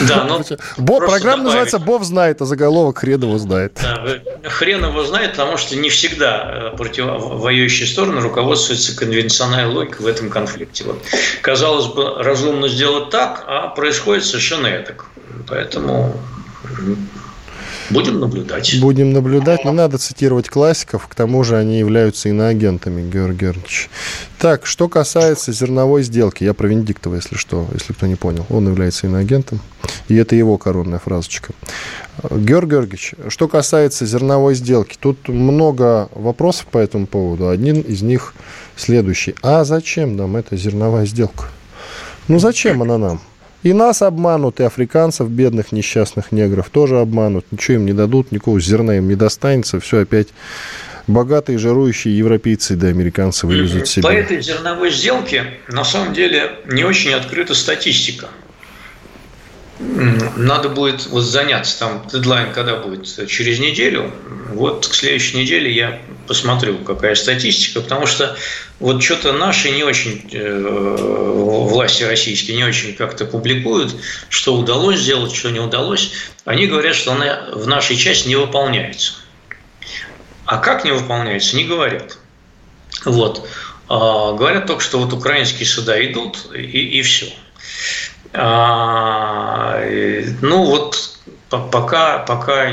Да, 0.00 0.24
ну, 0.24 0.44
Бо, 0.76 0.98
программа 1.00 1.20
добавить. 1.20 1.44
называется 1.44 1.78
«Бов 1.78 2.04
знает», 2.04 2.40
а 2.42 2.44
заголовок 2.44 2.98
«Хрен 2.98 3.22
его 3.22 3.38
знает». 3.38 3.78
Да, 3.82 4.04
хрен 4.48 4.84
его 4.84 5.04
знает, 5.04 5.32
потому 5.32 5.56
что 5.56 5.76
не 5.76 5.88
всегда 5.88 6.70
э, 6.72 6.76
противовоюющие 6.76 7.86
стороны 7.88 8.20
руководствуются 8.20 8.94
конвенциональной 8.96 9.72
логикой 9.74 10.04
в 10.04 10.06
этом 10.06 10.30
конфликте. 10.30 10.84
Вот. 10.84 11.02
Казалось 11.40 11.86
бы, 11.86 12.22
разумно 12.22 12.68
сделать 12.68 13.10
так, 13.10 13.44
а 13.46 13.68
происходит 13.68 14.24
совершенно 14.24 14.68
так. 14.82 15.06
Поэтому 15.48 16.20
Будем 17.90 18.20
наблюдать. 18.20 18.78
Будем 18.80 19.12
наблюдать. 19.12 19.64
Не 19.64 19.72
надо 19.72 19.98
цитировать 19.98 20.48
классиков, 20.48 21.06
к 21.06 21.14
тому 21.14 21.42
же 21.44 21.56
они 21.56 21.78
являются 21.78 22.28
иноагентами, 22.28 23.08
Георгий 23.08 23.38
Георгиевич. 23.38 23.88
Так, 24.38 24.66
что 24.66 24.88
касается 24.88 25.52
зерновой 25.52 26.02
сделки, 26.02 26.44
я 26.44 26.54
про 26.54 26.68
Венедиктова, 26.68 27.14
если 27.16 27.36
что, 27.36 27.66
если 27.72 27.92
кто 27.92 28.06
не 28.06 28.16
понял. 28.16 28.46
Он 28.50 28.68
является 28.68 29.06
иноагентом, 29.06 29.60
и 30.08 30.16
это 30.16 30.36
его 30.36 30.58
коронная 30.58 30.98
фразочка. 30.98 31.52
Георгий 32.30 32.72
Георгиевич, 32.72 33.14
что 33.28 33.48
касается 33.48 34.04
зерновой 34.04 34.54
сделки, 34.54 34.96
тут 35.00 35.28
много 35.28 36.08
вопросов 36.14 36.66
по 36.66 36.78
этому 36.78 37.06
поводу. 37.06 37.48
Один 37.48 37.80
из 37.80 38.02
них 38.02 38.34
следующий. 38.76 39.34
А 39.42 39.64
зачем 39.64 40.16
нам 40.16 40.36
эта 40.36 40.56
зерновая 40.56 41.06
сделка? 41.06 41.44
Ну 42.26 42.38
зачем 42.38 42.82
она 42.82 42.98
нам? 42.98 43.20
И 43.62 43.72
нас 43.72 44.02
обманут, 44.02 44.60
и 44.60 44.62
африканцев, 44.62 45.28
бедных 45.28 45.72
несчастных 45.72 46.30
негров 46.30 46.70
тоже 46.70 47.00
обманут. 47.00 47.44
Ничего 47.50 47.78
им 47.78 47.86
не 47.86 47.92
дадут, 47.92 48.30
никакого 48.30 48.60
зерна 48.60 48.98
им 48.98 49.08
не 49.08 49.16
достанется. 49.16 49.80
Все 49.80 50.02
опять 50.02 50.28
богатые, 51.08 51.58
жирующие 51.58 52.16
европейцы 52.16 52.76
да 52.76 52.88
американцы 52.88 53.46
вывезут 53.46 53.88
себе. 53.88 54.02
По 54.04 54.12
этой 54.12 54.40
зерновой 54.42 54.90
сделке 54.90 55.58
на 55.68 55.84
самом 55.84 56.14
деле 56.14 56.52
не 56.66 56.84
очень 56.84 57.12
открыта 57.12 57.54
статистика 57.54 58.28
надо 60.36 60.68
будет 60.68 61.06
вот 61.06 61.22
заняться, 61.22 61.78
там 61.78 62.02
дедлайн 62.12 62.52
когда 62.52 62.76
будет, 62.76 63.06
через 63.28 63.60
неделю, 63.60 64.10
вот 64.52 64.88
к 64.88 64.94
следующей 64.94 65.36
неделе 65.38 65.72
я 65.72 66.00
посмотрю, 66.28 66.78
какая 66.78 67.14
статистика, 67.14 67.80
потому 67.80 68.06
что 68.06 68.36
вот 68.78 69.02
что-то 69.02 69.32
наши 69.32 69.70
не 69.70 69.82
очень, 69.82 70.28
э, 70.30 70.96
власти 71.68 72.04
российские 72.04 72.56
не 72.56 72.64
очень 72.64 72.94
как-то 72.94 73.24
публикуют, 73.24 73.96
что 74.28 74.54
удалось 74.54 75.00
сделать, 75.00 75.34
что 75.34 75.50
не 75.50 75.58
удалось. 75.58 76.12
Они 76.44 76.66
говорят, 76.66 76.94
что 76.94 77.12
она 77.12 77.48
в 77.52 77.66
нашей 77.66 77.96
части 77.96 78.28
не 78.28 78.36
выполняется. 78.36 79.14
А 80.44 80.58
как 80.58 80.84
не 80.84 80.92
выполняется, 80.92 81.56
не 81.56 81.64
говорят. 81.64 82.18
Вот. 83.04 83.48
А, 83.88 84.32
говорят 84.34 84.66
только, 84.66 84.82
что 84.82 84.98
вот 84.98 85.12
украинские 85.12 85.66
суда 85.66 86.04
идут, 86.04 86.54
и, 86.54 86.60
и 86.60 87.02
все. 87.02 87.32
А, 88.32 89.80
ну 90.42 90.64
вот 90.64 91.17
пока, 91.50 92.18
пока, 92.18 92.68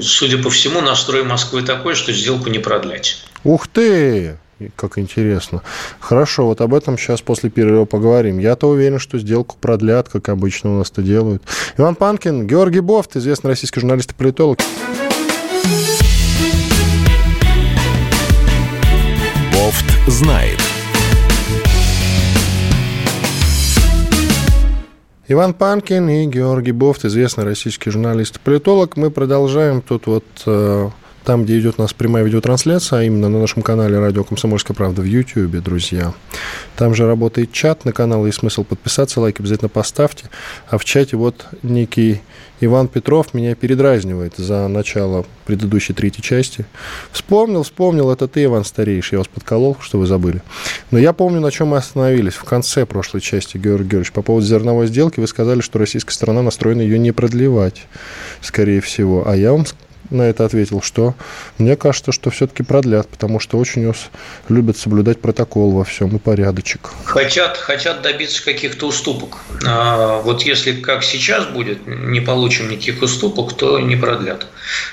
судя 0.00 0.38
по 0.42 0.50
всему, 0.50 0.80
настрой 0.80 1.24
Москвы 1.24 1.62
такой, 1.62 1.94
что 1.94 2.12
сделку 2.12 2.48
не 2.50 2.58
продлять. 2.58 3.24
Ух 3.44 3.66
ты! 3.68 4.36
Как 4.76 4.98
интересно. 4.98 5.62
Хорошо, 5.98 6.46
вот 6.46 6.60
об 6.60 6.72
этом 6.74 6.96
сейчас 6.96 7.20
после 7.20 7.50
перерыва 7.50 7.84
поговорим. 7.84 8.38
Я-то 8.38 8.68
уверен, 8.68 9.00
что 9.00 9.18
сделку 9.18 9.56
продлят, 9.60 10.08
как 10.08 10.28
обычно 10.28 10.74
у 10.74 10.78
нас 10.78 10.90
это 10.90 11.02
делают. 11.02 11.42
Иван 11.76 11.96
Панкин, 11.96 12.46
Георгий 12.46 12.80
Бофт, 12.80 13.16
известный 13.16 13.48
российский 13.48 13.80
журналист 13.80 14.12
и 14.12 14.14
политолог. 14.14 14.60
Бофт 19.52 19.84
знает. 20.06 20.61
Иван 25.28 25.54
Панкин 25.54 26.08
и 26.08 26.26
Георгий 26.26 26.72
Бофт, 26.72 27.04
известный 27.04 27.44
российский 27.44 27.90
журналист 27.90 28.36
и 28.36 28.40
политолог. 28.40 28.96
Мы 28.96 29.08
продолжаем 29.12 29.80
тут 29.80 30.06
вот 30.06 30.24
э, 30.46 30.90
там, 31.22 31.44
где 31.44 31.60
идет 31.60 31.76
у 31.78 31.82
нас 31.82 31.92
прямая 31.92 32.24
видеотрансляция, 32.24 32.98
а 32.98 33.02
именно 33.04 33.28
на 33.28 33.38
нашем 33.38 33.62
канале 33.62 34.00
«Радио 34.00 34.24
Комсомольская 34.24 34.74
правда» 34.74 35.00
в 35.00 35.04
YouTube, 35.04 35.62
друзья. 35.62 36.12
Там 36.74 36.96
же 36.96 37.06
работает 37.06 37.52
чат 37.52 37.84
на 37.84 37.92
канал, 37.92 38.26
есть 38.26 38.40
смысл 38.40 38.64
подписаться, 38.64 39.20
лайк 39.20 39.38
обязательно 39.38 39.68
поставьте. 39.68 40.24
А 40.68 40.76
в 40.76 40.84
чате 40.84 41.16
вот 41.16 41.46
некий 41.62 42.20
Иван 42.64 42.88
Петров 42.88 43.34
меня 43.34 43.54
передразнивает 43.54 44.36
за 44.36 44.68
начало 44.68 45.26
предыдущей 45.46 45.94
третьей 45.94 46.22
части. 46.22 46.64
Вспомнил, 47.10 47.64
вспомнил, 47.64 48.10
это 48.10 48.28
ты, 48.28 48.44
Иван 48.44 48.64
Старейший, 48.64 49.16
я 49.16 49.18
вас 49.18 49.28
подколол, 49.28 49.76
что 49.80 49.98
вы 49.98 50.06
забыли. 50.06 50.42
Но 50.92 50.98
я 50.98 51.12
помню, 51.12 51.40
на 51.40 51.50
чем 51.50 51.68
мы 51.68 51.78
остановились 51.78 52.34
в 52.34 52.44
конце 52.44 52.86
прошлой 52.86 53.20
части, 53.20 53.58
Георгий 53.58 53.82
Георгиевич. 53.82 54.12
По 54.12 54.22
поводу 54.22 54.46
зерновой 54.46 54.86
сделки 54.86 55.18
вы 55.18 55.26
сказали, 55.26 55.60
что 55.60 55.78
российская 55.78 56.12
сторона 56.12 56.42
настроена 56.42 56.82
ее 56.82 56.98
не 56.98 57.10
продлевать, 57.10 57.86
скорее 58.40 58.80
всего. 58.80 59.26
А 59.26 59.36
я 59.36 59.52
вам 59.52 59.66
на 60.12 60.22
это 60.22 60.44
ответил, 60.44 60.82
что 60.82 61.14
мне 61.58 61.76
кажется, 61.76 62.12
что 62.12 62.30
все-таки 62.30 62.62
продлят, 62.62 63.08
потому 63.08 63.40
что 63.40 63.58
очень 63.58 63.86
уж 63.86 63.96
любят 64.48 64.76
соблюдать 64.76 65.20
протокол 65.20 65.72
во 65.72 65.84
всем 65.84 66.16
и 66.16 66.18
порядочек. 66.18 66.90
Хотят, 67.04 67.56
хотят 67.56 68.02
добиться 68.02 68.44
каких-то 68.44 68.86
уступок. 68.86 69.38
А 69.66 70.20
вот 70.20 70.42
если 70.42 70.72
как 70.72 71.02
сейчас 71.02 71.46
будет, 71.46 71.86
не 71.86 72.20
получим 72.20 72.70
никаких 72.70 73.02
уступок, 73.02 73.54
то 73.54 73.78
не 73.78 73.96
продлят. 73.96 74.46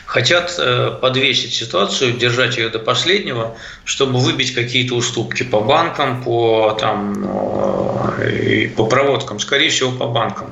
Хотят 0.05 0.55
э, 0.57 0.91
подвесить 1.01 1.53
ситуацию, 1.53 2.13
держать 2.13 2.57
ее 2.57 2.70
до 2.70 2.80
последнего, 2.80 3.55
чтобы 3.86 4.20
выбить 4.20 4.53
какие-то 4.53 4.95
уступки 4.95 5.43
по 5.43 5.61
банкам, 5.61 6.24
по, 6.24 6.78
там, 6.80 8.17
э, 8.20 8.70
по 8.70 8.86
проводкам, 8.86 9.39
скорее 9.39 9.70
всего, 9.70 9.91
по 9.91 10.07
банкам 10.07 10.51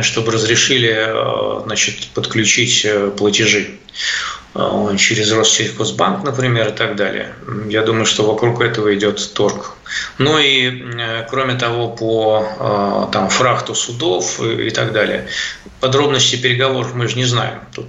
чтобы 0.00 0.32
разрешили 0.32 0.90
э, 0.90 1.62
значит, 1.64 2.06
подключить 2.14 2.84
э, 2.84 3.10
платежи 3.10 3.72
э, 4.54 4.96
через 4.98 5.30
Россельхозбанк, 5.32 6.24
например, 6.24 6.68
и 6.68 6.72
так 6.72 6.96
далее. 6.96 7.34
Я 7.68 7.82
думаю, 7.82 8.06
что 8.06 8.24
вокруг 8.24 8.62
этого 8.62 8.94
идет 8.94 9.34
торг. 9.34 9.76
Ну 10.16 10.38
и, 10.38 10.82
кроме 11.28 11.54
того, 11.54 11.88
по 11.90 13.08
там, 13.12 13.28
фрахту 13.28 13.74
судов 13.74 14.40
и 14.40 14.70
так 14.70 14.92
далее. 14.92 15.28
Подробности 15.80 16.36
переговоров 16.36 16.94
мы 16.94 17.08
же 17.08 17.16
не 17.16 17.26
знаем. 17.26 17.60
Тут 17.74 17.86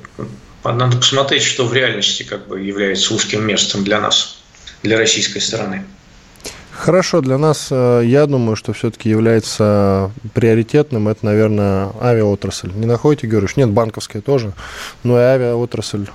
надо 0.65 0.97
посмотреть, 0.97 1.43
что 1.43 1.65
в 1.65 1.73
реальности 1.73 2.23
как 2.23 2.47
бы 2.47 2.59
является 2.59 3.13
узким 3.13 3.45
местом 3.45 3.85
для 3.85 4.01
нас, 4.01 4.39
для 4.81 4.97
российской 4.97 5.39
стороны. 5.39 5.85
Хорошо, 6.71 7.21
для 7.21 7.37
нас, 7.37 7.67
э, 7.71 8.01
я 8.05 8.25
думаю, 8.25 8.55
что 8.55 8.73
все-таки 8.73 9.09
является 9.09 10.11
приоритетным, 10.33 11.07
это, 11.07 11.25
наверное, 11.25 11.91
авиаотрасль. 12.01 12.71
Не 12.73 12.85
находите, 12.85 13.27
говоришь? 13.27 13.55
Нет, 13.55 13.69
банковская 13.69 14.21
тоже, 14.21 14.53
но 15.03 15.17
и 15.17 15.23
авиаотрасль 15.23 16.07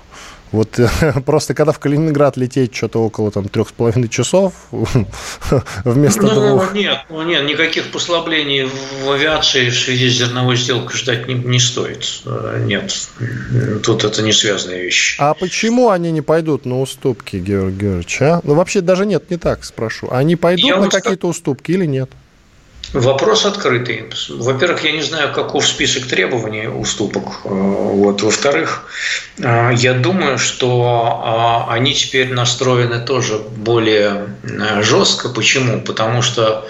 вот 0.52 0.78
просто 1.26 1.54
когда 1.54 1.72
в 1.72 1.78
Калининград 1.78 2.36
лететь 2.36 2.74
что-то 2.74 3.02
около 3.02 3.30
там 3.30 3.48
трех 3.48 3.68
с 3.68 3.72
половиной 3.72 4.08
часов 4.08 4.52
вместо 5.84 6.22
ну, 6.22 6.34
двух. 6.34 6.74
Нет, 6.74 6.98
ну 7.10 7.22
нет, 7.22 7.44
никаких 7.44 7.90
послаблений 7.90 8.68
в 9.04 9.10
авиации 9.10 9.70
в 9.70 9.78
связи 9.78 10.08
с 10.08 10.14
зерновой 10.14 10.56
сделкой 10.56 10.96
ждать 10.96 11.28
не, 11.28 11.34
не 11.34 11.58
стоит. 11.58 12.22
Э, 12.24 12.62
нет, 12.64 13.08
тут 13.82 14.04
это 14.04 14.22
не 14.22 14.32
связанные 14.32 14.82
вещи. 14.84 15.16
А 15.18 15.34
почему 15.34 15.90
они 15.90 16.10
не 16.10 16.22
пойдут 16.22 16.64
на 16.64 16.80
уступки, 16.80 17.36
Георгий 17.36 17.78
Георгиевич? 17.78 18.22
А? 18.22 18.40
Ну 18.44 18.54
вообще 18.54 18.80
даже 18.80 19.06
нет, 19.06 19.30
не 19.30 19.36
так 19.36 19.64
спрошу. 19.64 20.08
Они 20.10 20.36
пойдут 20.36 20.64
Я 20.64 20.76
на 20.76 20.88
какие-то 20.88 21.28
уступки 21.28 21.72
или 21.72 21.86
нет? 21.86 22.10
Вопрос 22.92 23.44
открытый. 23.44 24.04
Во-первых, 24.30 24.82
я 24.84 24.92
не 24.92 25.02
знаю, 25.02 25.32
каков 25.32 25.66
список 25.66 26.06
требований 26.06 26.68
уступок. 26.68 27.40
Э, 27.44 27.48
вот. 27.48 28.22
Во-вторых, 28.22 28.88
э, 29.38 29.72
я 29.76 29.92
думаю, 29.92 30.38
что 30.38 31.66
э, 31.68 31.72
они 31.72 31.94
теперь 31.94 32.32
настроены 32.32 33.00
тоже 33.04 33.38
более 33.38 34.28
жестко. 34.80 35.28
Почему? 35.28 35.82
Потому 35.82 36.22
что 36.22 36.66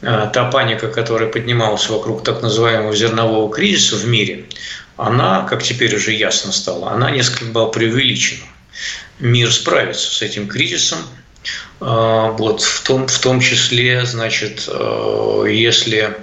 та 0.00 0.50
паника, 0.50 0.88
которая 0.88 1.30
поднималась 1.30 1.88
вокруг 1.88 2.24
так 2.24 2.42
называемого 2.42 2.94
зернового 2.94 3.52
кризиса 3.54 3.94
в 3.94 4.04
мире, 4.04 4.46
она, 4.96 5.46
как 5.48 5.62
теперь 5.62 5.94
уже 5.94 6.12
ясно 6.12 6.50
стало, 6.50 6.90
она 6.90 7.12
несколько 7.12 7.44
была 7.44 7.66
преувеличена. 7.66 8.42
Мир 9.20 9.52
справится 9.52 10.10
с 10.10 10.20
этим 10.20 10.48
кризисом, 10.48 10.98
вот, 11.82 12.62
в, 12.62 12.82
том, 12.82 13.08
в 13.08 13.18
том 13.18 13.40
числе, 13.40 14.06
значит, 14.06 14.68
э, 14.68 15.46
если 15.48 16.16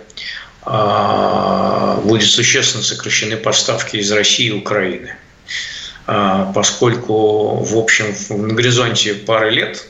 а, 0.72 1.99
будет 2.03 2.30
существенно 2.30 2.84
сокращены 2.84 3.38
поставки 3.38 3.97
из 3.97 4.12
России 4.12 4.47
и 4.47 4.51
Украины. 4.51 5.16
А, 6.05 6.51
поскольку, 6.53 7.64
в 7.64 7.78
общем, 7.78 8.16
на 8.30 8.53
горизонте 8.53 9.16
пары 9.16 9.51
лет 9.51 9.88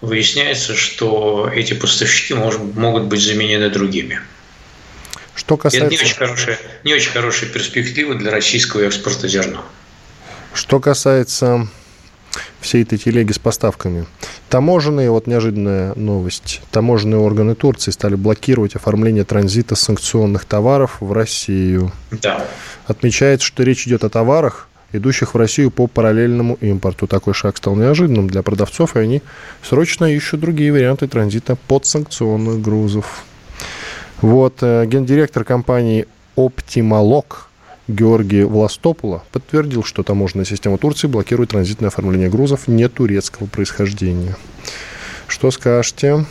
выясняется, 0.00 0.74
что 0.74 1.50
эти 1.52 1.74
поставщики 1.74 2.34
может, 2.34 2.60
могут 2.60 3.04
быть 3.04 3.20
заменены 3.20 3.70
другими. 3.70 4.20
Что 5.34 5.56
касается... 5.56 5.86
Это 5.86 5.96
не 5.96 6.00
очень, 6.00 6.16
хорошие, 6.16 6.58
не 6.84 6.94
очень 6.94 7.10
хорошие 7.10 7.50
перспективы 7.50 8.14
для 8.14 8.30
российского 8.30 8.82
экспорта 8.82 9.26
зерна. 9.26 9.62
Что 10.54 10.80
касается 10.80 11.68
всей 12.60 12.82
этой 12.82 12.98
телеги 12.98 13.32
с 13.32 13.38
поставками. 13.38 14.06
Таможенные, 14.48 15.10
вот 15.10 15.26
неожиданная 15.26 15.94
новость, 15.94 16.62
таможенные 16.70 17.18
органы 17.18 17.54
Турции 17.54 17.90
стали 17.90 18.14
блокировать 18.14 18.76
оформление 18.76 19.24
транзита 19.24 19.76
санкционных 19.76 20.44
товаров 20.44 20.96
в 21.00 21.12
Россию. 21.12 21.92
Да. 22.10 22.44
Отмечается, 22.86 23.46
что 23.46 23.62
речь 23.62 23.86
идет 23.86 24.04
о 24.04 24.08
товарах, 24.08 24.68
идущих 24.92 25.34
в 25.34 25.36
Россию 25.36 25.70
по 25.70 25.86
параллельному 25.86 26.54
импорту. 26.60 27.06
Такой 27.06 27.34
шаг 27.34 27.56
стал 27.56 27.76
неожиданным 27.76 28.28
для 28.28 28.42
продавцов, 28.42 28.96
и 28.96 29.00
они 29.00 29.22
срочно 29.62 30.06
ищут 30.06 30.40
другие 30.40 30.72
варианты 30.72 31.08
транзита 31.08 31.56
подсанкционных 31.68 32.60
грузов. 32.60 33.24
Вот, 34.20 34.58
э, 34.62 34.86
гендиректор 34.86 35.44
компании 35.44 36.06
Optimalog 36.36 37.47
Георгий 37.88 38.44
Властопула 38.44 39.24
подтвердил, 39.32 39.82
что 39.82 40.02
таможенная 40.02 40.44
система 40.44 40.76
Турции 40.76 41.06
блокирует 41.06 41.50
транзитное 41.50 41.88
оформление 41.88 42.28
грузов 42.28 42.68
не 42.68 42.86
турецкого 42.88 43.46
происхождения. 43.46 44.36
Что 45.26 45.50
скажете? 45.50 46.26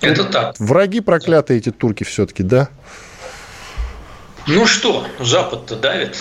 Это 0.00 0.24
так. 0.24 0.56
Враги 0.58 1.00
проклятые 1.00 1.58
эти 1.58 1.70
турки 1.70 2.04
все-таки, 2.04 2.42
да? 2.42 2.70
Ну 4.46 4.66
что, 4.66 5.06
Запад-то 5.18 5.76
давит. 5.76 6.16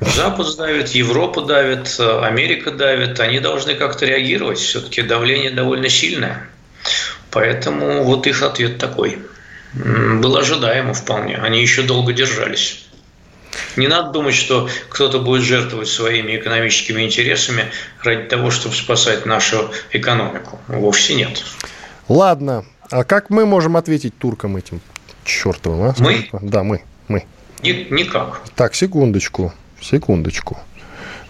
Запад 0.00 0.56
давит, 0.58 0.90
Европа 0.90 1.40
давит, 1.40 1.98
Америка 1.98 2.70
давит. 2.70 3.18
Они 3.18 3.40
должны 3.40 3.74
как-то 3.74 4.04
реагировать. 4.04 4.58
Все-таки 4.58 5.02
давление 5.02 5.50
довольно 5.50 5.88
сильное. 5.88 6.46
Поэтому 7.30 8.04
вот 8.04 8.26
их 8.26 8.42
ответ 8.42 8.76
такой. 8.78 9.18
Был 9.72 10.36
ожидаемо 10.36 10.92
вполне. 10.92 11.36
Они 11.36 11.62
еще 11.62 11.82
долго 11.82 12.12
держались. 12.12 12.86
Не 13.76 13.88
надо 13.88 14.10
думать, 14.10 14.34
что 14.34 14.68
кто-то 14.88 15.18
будет 15.20 15.42
жертвовать 15.42 15.88
своими 15.88 16.36
экономическими 16.36 17.02
интересами 17.02 17.70
ради 18.02 18.24
того, 18.28 18.50
чтобы 18.50 18.74
спасать 18.74 19.26
нашу 19.26 19.70
экономику. 19.92 20.58
Вовсе 20.68 21.14
нет. 21.14 21.44
Ладно. 22.08 22.64
А 22.90 23.04
как 23.04 23.30
мы 23.30 23.46
можем 23.46 23.76
ответить 23.76 24.16
туркам 24.18 24.56
этим 24.56 24.80
чертовым? 25.24 25.82
А? 25.82 25.94
Мы? 25.98 26.28
Да, 26.42 26.62
мы. 26.62 26.82
мы. 27.08 27.24
Ни, 27.62 27.86
никак. 27.90 28.42
Так, 28.54 28.74
секундочку. 28.74 29.52
Секундочку. 29.80 30.58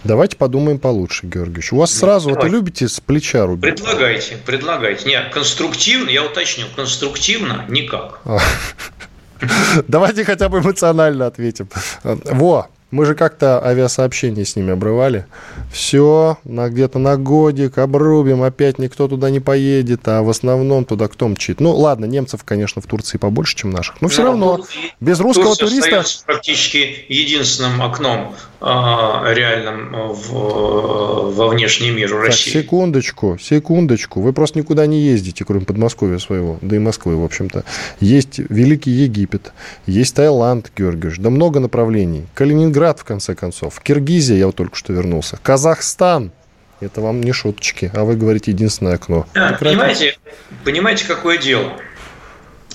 Давайте 0.03 0.35
подумаем 0.35 0.79
получше, 0.79 1.27
Георгиевич. 1.27 1.71
У 1.71 1.77
вас 1.77 1.93
ну, 1.93 1.99
сразу, 2.01 2.29
давай. 2.29 2.43
вот 2.43 2.51
вы 2.51 2.57
любите 2.57 2.89
с 2.89 2.99
плеча 2.99 3.45
рубить? 3.45 3.77
Предлагайте, 3.77 4.37
предлагайте. 4.45 5.07
Нет, 5.07 5.31
конструктивно, 5.33 6.09
я 6.09 6.25
уточню, 6.25 6.65
конструктивно 6.75 7.65
никак. 7.69 8.19
Давайте 9.87 10.25
хотя 10.25 10.49
бы 10.49 10.59
эмоционально 10.59 11.27
ответим. 11.27 11.67
Во, 12.03 12.67
мы 12.93 13.07
же 13.07 13.15
как-то 13.15 13.65
авиасообщение 13.65 14.45
с 14.45 14.55
ними 14.55 14.73
обрывали. 14.73 15.25
Все, 15.71 16.37
на, 16.43 16.69
где-то 16.69 16.99
на 16.99 17.17
годик 17.17 17.79
обрубим, 17.79 18.43
опять 18.43 18.77
никто 18.77 19.07
туда 19.07 19.31
не 19.31 19.39
поедет, 19.39 20.07
а 20.07 20.21
в 20.21 20.29
основном 20.29 20.85
туда 20.85 21.07
кто 21.07 21.27
мчит. 21.27 21.59
Ну, 21.59 21.71
ладно, 21.71 22.05
немцев, 22.05 22.43
конечно, 22.43 22.83
в 22.83 22.85
Турции 22.85 23.17
побольше, 23.17 23.55
чем 23.55 23.71
наших. 23.71 23.99
Но 23.99 24.09
все 24.09 24.21
но 24.21 24.27
равно, 24.27 24.65
без 24.99 25.19
русского 25.19 25.55
туриста... 25.55 26.03
практически 26.27 27.05
единственным 27.09 27.81
окном 27.81 28.35
реальном 28.63 30.13
в, 30.13 31.33
во 31.33 31.47
внешний 31.49 31.91
мир 31.91 32.15
России. 32.15 32.53
Так, 32.53 32.63
секундочку, 32.63 33.37
секундочку. 33.39 34.21
Вы 34.21 34.31
просто 34.31 34.59
никуда 34.59 34.85
не 34.85 35.01
ездите, 35.01 35.43
кроме 35.43 35.65
Подмосковья 35.65 36.17
своего, 36.17 36.59
да 36.61 36.77
и 36.77 36.79
Москвы, 36.79 37.17
в 37.19 37.25
общем-то. 37.25 37.65
Есть 37.99 38.39
Великий 38.39 38.91
Египет, 38.91 39.51
есть 39.85 40.15
Таиланд, 40.15 40.71
Георгиевич, 40.77 41.19
да 41.19 41.29
много 41.29 41.59
направлений. 41.59 42.25
Калининград, 42.33 42.99
в 42.99 43.03
конце 43.03 43.35
концов. 43.35 43.79
Киргизия, 43.81 44.37
я 44.37 44.45
вот 44.45 44.55
только 44.55 44.77
что 44.77 44.93
вернулся. 44.93 45.37
Казахстан, 45.43 46.31
это 46.79 47.01
вам 47.01 47.21
не 47.21 47.33
шуточки, 47.33 47.91
а 47.93 48.05
вы 48.05 48.15
говорите 48.15 48.51
единственное 48.51 48.95
окно. 48.95 49.27
Да, 49.33 49.57
понимаете, 49.59 50.17
понимаете, 50.63 51.05
какое 51.05 51.37
дело? 51.37 51.73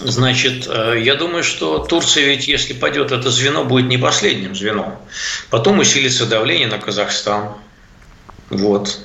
Значит, 0.00 0.68
э, 0.68 1.00
я 1.02 1.16
думаю, 1.16 1.42
что 1.42 1.78
Турция 1.78 2.26
ведь, 2.26 2.46
если 2.46 2.72
пойдет 2.72 3.10
это 3.10 3.30
звено, 3.30 3.64
будет 3.64 3.86
не 3.86 3.98
последним 3.98 4.54
звеном. 4.54 4.94
Потом 5.50 5.80
усилится 5.80 6.26
давление 6.26 6.68
на 6.68 6.78
Казахстан. 6.78 7.54
Вот. 8.50 9.00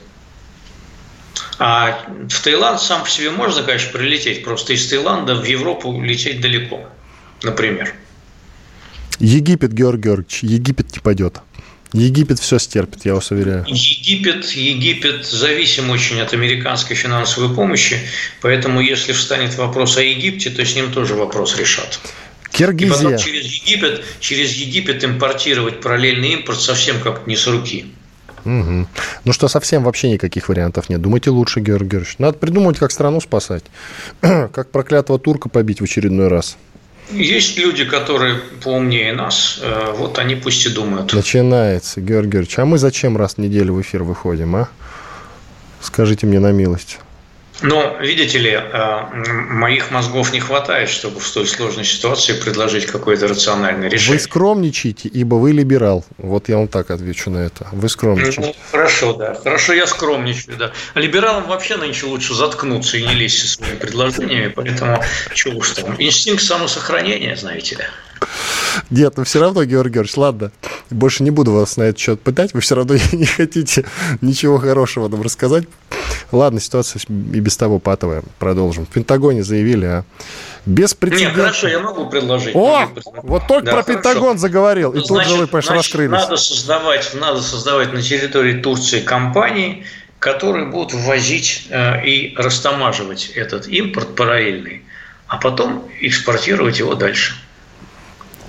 А 1.58 2.06
в 2.30 2.44
Таиланд 2.44 2.80
сам 2.80 3.04
по 3.04 3.10
себе 3.10 3.32
можно, 3.32 3.64
конечно, 3.64 3.92
прилететь. 3.92 4.44
Просто 4.44 4.74
из 4.74 4.88
Таиланда 4.88 5.36
в 5.36 5.46
Европу 5.46 6.00
лететь 6.02 6.42
далеко, 6.42 6.88
например. 7.42 7.94
Египет, 9.20 9.74
Георгий 9.74 10.04
Георгиевич, 10.04 10.44
Египет 10.44 10.92
не 10.94 11.00
пойдет. 11.00 11.42
Египет 11.94 12.40
все 12.40 12.58
стерпит, 12.58 13.06
я 13.06 13.14
вас 13.14 13.30
уверяю. 13.32 13.66
Египет, 13.68 14.46
Египет 14.52 15.26
зависим 15.28 15.92
очень 15.92 16.20
от 16.20 16.34
американской 16.34 16.96
финансовой 16.96 17.56
помощи, 17.56 18.00
поэтому 18.42 18.82
если 18.82 19.14
встанет 19.14 19.56
вопрос 19.56 19.98
о 19.98 20.02
Египте, 20.02 20.50
то 20.50 20.66
с 20.66 20.76
ним 20.76 20.92
тоже 20.92 21.14
вопрос 21.14 21.58
решат. 21.58 22.00
Киргизия. 22.52 22.96
И 22.96 23.04
потом 23.04 23.18
через 23.18 23.46
Египет, 23.46 24.04
через 24.20 24.54
Египет 24.54 25.04
импортировать 25.04 25.82
параллельный 25.82 26.34
импорт 26.34 26.60
совсем 26.60 27.00
как 27.00 27.28
не 27.28 27.36
с 27.36 27.48
руки. 27.48 27.86
Угу. 28.46 28.88
Ну 29.26 29.34
что, 29.34 29.48
совсем 29.48 29.84
вообще 29.84 30.10
никаких 30.10 30.50
вариантов 30.50 30.90
нет. 30.90 31.02
Думайте 31.02 31.30
лучше, 31.30 31.62
Георгий 31.62 31.90
Георгиевич. 31.90 32.20
Надо 32.20 32.38
придумать, 32.38 32.78
как 32.78 32.92
страну 32.92 33.22
спасать. 33.22 33.64
как 34.22 34.72
проклятого 34.72 35.18
турка 35.20 35.50
побить 35.50 35.80
в 35.80 35.84
очередной 35.84 36.28
раз. 36.28 36.58
Есть 37.12 37.58
люди, 37.58 37.86
которые 37.86 38.36
поумнее 38.64 39.14
нас, 39.14 39.60
э, 39.62 39.94
вот 39.96 40.20
они 40.20 40.36
пусть 40.36 40.66
и 40.66 40.70
думают. 40.70 41.14
Начинается, 41.14 42.02
Георгий 42.02 42.32
Георгиевич. 42.32 42.60
А 42.60 42.66
мы 42.66 42.78
зачем 42.78 43.18
раз 43.18 43.36
в 43.36 43.38
неделю 43.40 43.74
в 43.74 43.82
эфир 43.82 44.04
выходим, 44.04 44.56
а? 44.56 44.70
Скажите 45.82 46.26
мне 46.26 46.40
на 46.40 46.52
милость. 46.52 47.00
Но, 47.62 47.98
видите 48.02 48.40
ли, 48.40 48.52
э, 48.52 49.06
моих 49.50 49.92
мозгов 49.92 50.34
не 50.34 50.40
хватает, 50.40 50.90
чтобы 50.90 51.20
в 51.20 51.28
столь 51.28 51.48
сложной 51.48 51.86
ситуации 51.86 52.34
предложить 52.34 52.88
какое-то 52.88 53.28
рациональное 53.28 53.90
решение. 53.90 54.18
Вы 54.18 54.24
скромничаете, 54.24 55.10
ибо 55.10 55.36
вы 55.36 55.52
либерал. 55.52 56.04
Вот 56.18 56.50
я 56.50 56.58
вам 56.58 56.68
так 56.68 56.92
отвечу 56.92 57.30
на 57.30 57.38
это. 57.38 57.68
Вы 57.72 57.90
скромничаете. 57.90 58.42
Ну, 58.42 58.56
хорошо, 58.72 59.14
да. 59.14 59.36
Хорошо, 59.36 59.74
я 59.74 59.88
скромничаю, 59.88 60.58
да. 60.58 60.72
А 60.94 61.00
либералам 61.00 61.48
вообще 61.48 61.78
нынче 61.78 62.06
лучше 62.08 62.34
заткнуться 62.34 62.98
и 62.98 63.06
не 63.06 63.14
лезть 63.14 63.40
со 63.40 63.48
своими 63.48 63.78
предложениями, 63.78 64.48
поэтому 64.48 65.04
чего 65.34 65.60
уж 65.60 65.72
там. 65.72 65.96
Инстинкт 66.00 66.44
самосохранения, 66.44 67.36
знаете 67.36 67.76
ли. 67.76 67.84
Нет, 68.90 69.14
ну 69.18 69.24
все 69.24 69.40
равно, 69.40 69.64
Георгий 69.64 69.94
Георгиевич, 69.94 70.18
ладно. 70.18 70.52
Больше 70.90 71.24
не 71.24 71.32
буду 71.32 71.52
вас 71.52 71.78
на 71.78 71.84
этот 71.84 72.00
счет 72.00 72.22
пытать. 72.22 72.54
Вы 72.54 72.62
все 72.62 72.76
равно 72.76 72.96
не 73.12 73.26
хотите 73.26 73.86
ничего 74.22 74.58
хорошего 74.58 75.08
нам 75.08 75.22
рассказать. 75.22 75.66
Ладно, 76.32 76.60
ситуация 76.60 77.02
и 77.08 77.40
без 77.40 77.58
того 77.58 77.80
патовая. 77.80 78.24
Продолжим. 78.40 78.86
В 78.86 78.90
Пентагоне 78.90 79.44
заявили 79.44 79.86
о 79.86 80.06
беспрецедентном... 80.66 81.36
Нет, 81.36 81.46
хорошо, 81.46 81.68
я 81.68 81.80
могу 81.80 82.10
предложить. 82.10 82.56
О, 82.56 82.90
вот 83.24 83.48
только 83.48 83.66
да, 83.66 83.72
про 83.74 83.84
хорошо. 83.84 84.02
Пентагон 84.02 84.38
заговорил, 84.38 84.92
и 84.92 85.04
значит, 85.04 85.08
тут 85.08 85.24
же 85.26 85.36
вы, 85.36 85.48
конечно, 85.48 85.76
раскрылись. 85.76 86.12
Надо 86.12 86.38
создавать, 86.38 87.12
надо 87.14 87.42
создавать 87.42 87.94
на 87.94 88.02
территории 88.02 88.62
Турции 88.62 89.02
компании, 89.02 89.86
которые 90.20 90.68
будут 90.68 90.94
ввозить 90.94 91.68
э, 91.70 92.06
и 92.06 92.34
растамаживать 92.38 93.32
этот 93.36 93.68
импорт 93.68 94.16
параллельный, 94.16 94.84
а 95.28 95.38
потом 95.38 95.88
экспортировать 96.00 96.80
его 96.80 96.96
дальше. 96.96 97.36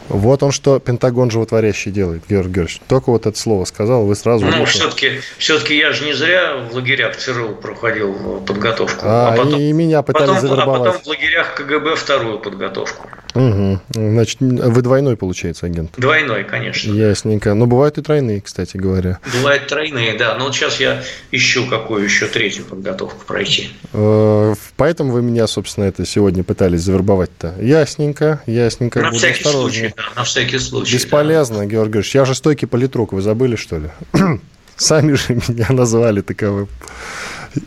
Вот 0.08 0.42
он 0.42 0.52
что 0.52 0.78
Пентагон 0.78 1.30
животворящий 1.30 1.90
делает, 1.90 2.22
Георгий 2.28 2.54
Георгиевич. 2.54 2.80
Только 2.88 3.10
вот 3.10 3.26
это 3.26 3.38
слово 3.38 3.64
сказал, 3.64 4.04
вы 4.04 4.14
сразу... 4.14 4.44
Ну, 4.46 4.64
все-таки, 4.66 5.20
все-таки 5.38 5.76
я 5.76 5.92
же 5.92 6.04
не 6.04 6.12
зря 6.12 6.68
в 6.70 6.74
лагерях 6.74 7.16
ЦРУ 7.16 7.56
проходил 7.56 8.40
подготовку. 8.46 9.00
А, 9.02 9.32
а 9.32 9.36
потом, 9.36 9.60
и 9.60 9.72
меня 9.72 10.02
пытались 10.02 10.34
потом, 10.34 10.40
завербовать. 10.40 10.80
А 10.80 10.84
потом 10.84 11.02
в 11.02 11.06
лагерях 11.06 11.54
КГБ 11.54 11.96
вторую 11.96 12.38
подготовку. 12.38 13.08
Угу. 13.34 13.80
Значит, 13.94 14.40
вы 14.40 14.82
двойной, 14.82 15.16
получается, 15.16 15.66
агент? 15.66 15.92
Двойной, 15.96 16.44
конечно. 16.44 16.92
Ясненько. 16.92 17.54
Но 17.54 17.66
бывают 17.66 17.98
и 17.98 18.02
тройные, 18.02 18.40
кстати 18.40 18.76
говоря. 18.76 19.18
Бывают 19.32 19.66
тройные, 19.66 20.16
да. 20.18 20.36
Но 20.36 20.44
вот 20.44 20.54
сейчас 20.54 20.80
я 20.80 21.02
ищу, 21.30 21.66
какую 21.66 22.04
еще 22.04 22.26
третью 22.26 22.64
подготовку 22.64 23.24
пройти. 23.26 23.70
Э, 23.92 24.54
поэтому 24.76 25.12
вы 25.12 25.22
меня, 25.22 25.46
собственно, 25.46 25.84
это 25.84 26.04
сегодня 26.04 26.44
пытались 26.44 26.82
завербовать-то. 26.82 27.54
Ясненько, 27.60 28.42
ясненько. 28.46 29.00
На 29.00 29.10
всякий 29.10 29.44
случай, 29.44 29.94
да, 29.96 30.04
на 30.16 30.24
всякий 30.24 30.58
случай. 30.58 30.94
Бесполезно, 30.94 31.58
да. 31.58 31.66
Георгий 31.66 31.84
Георгиевич. 31.84 32.14
Я 32.14 32.24
жестокий 32.24 32.66
политрук, 32.66 33.12
вы 33.12 33.22
забыли, 33.22 33.56
что 33.56 33.78
ли? 33.78 33.90
Сами 34.76 35.14
же 35.14 35.34
меня 35.48 35.66
назвали 35.70 36.20
таковым. 36.20 36.68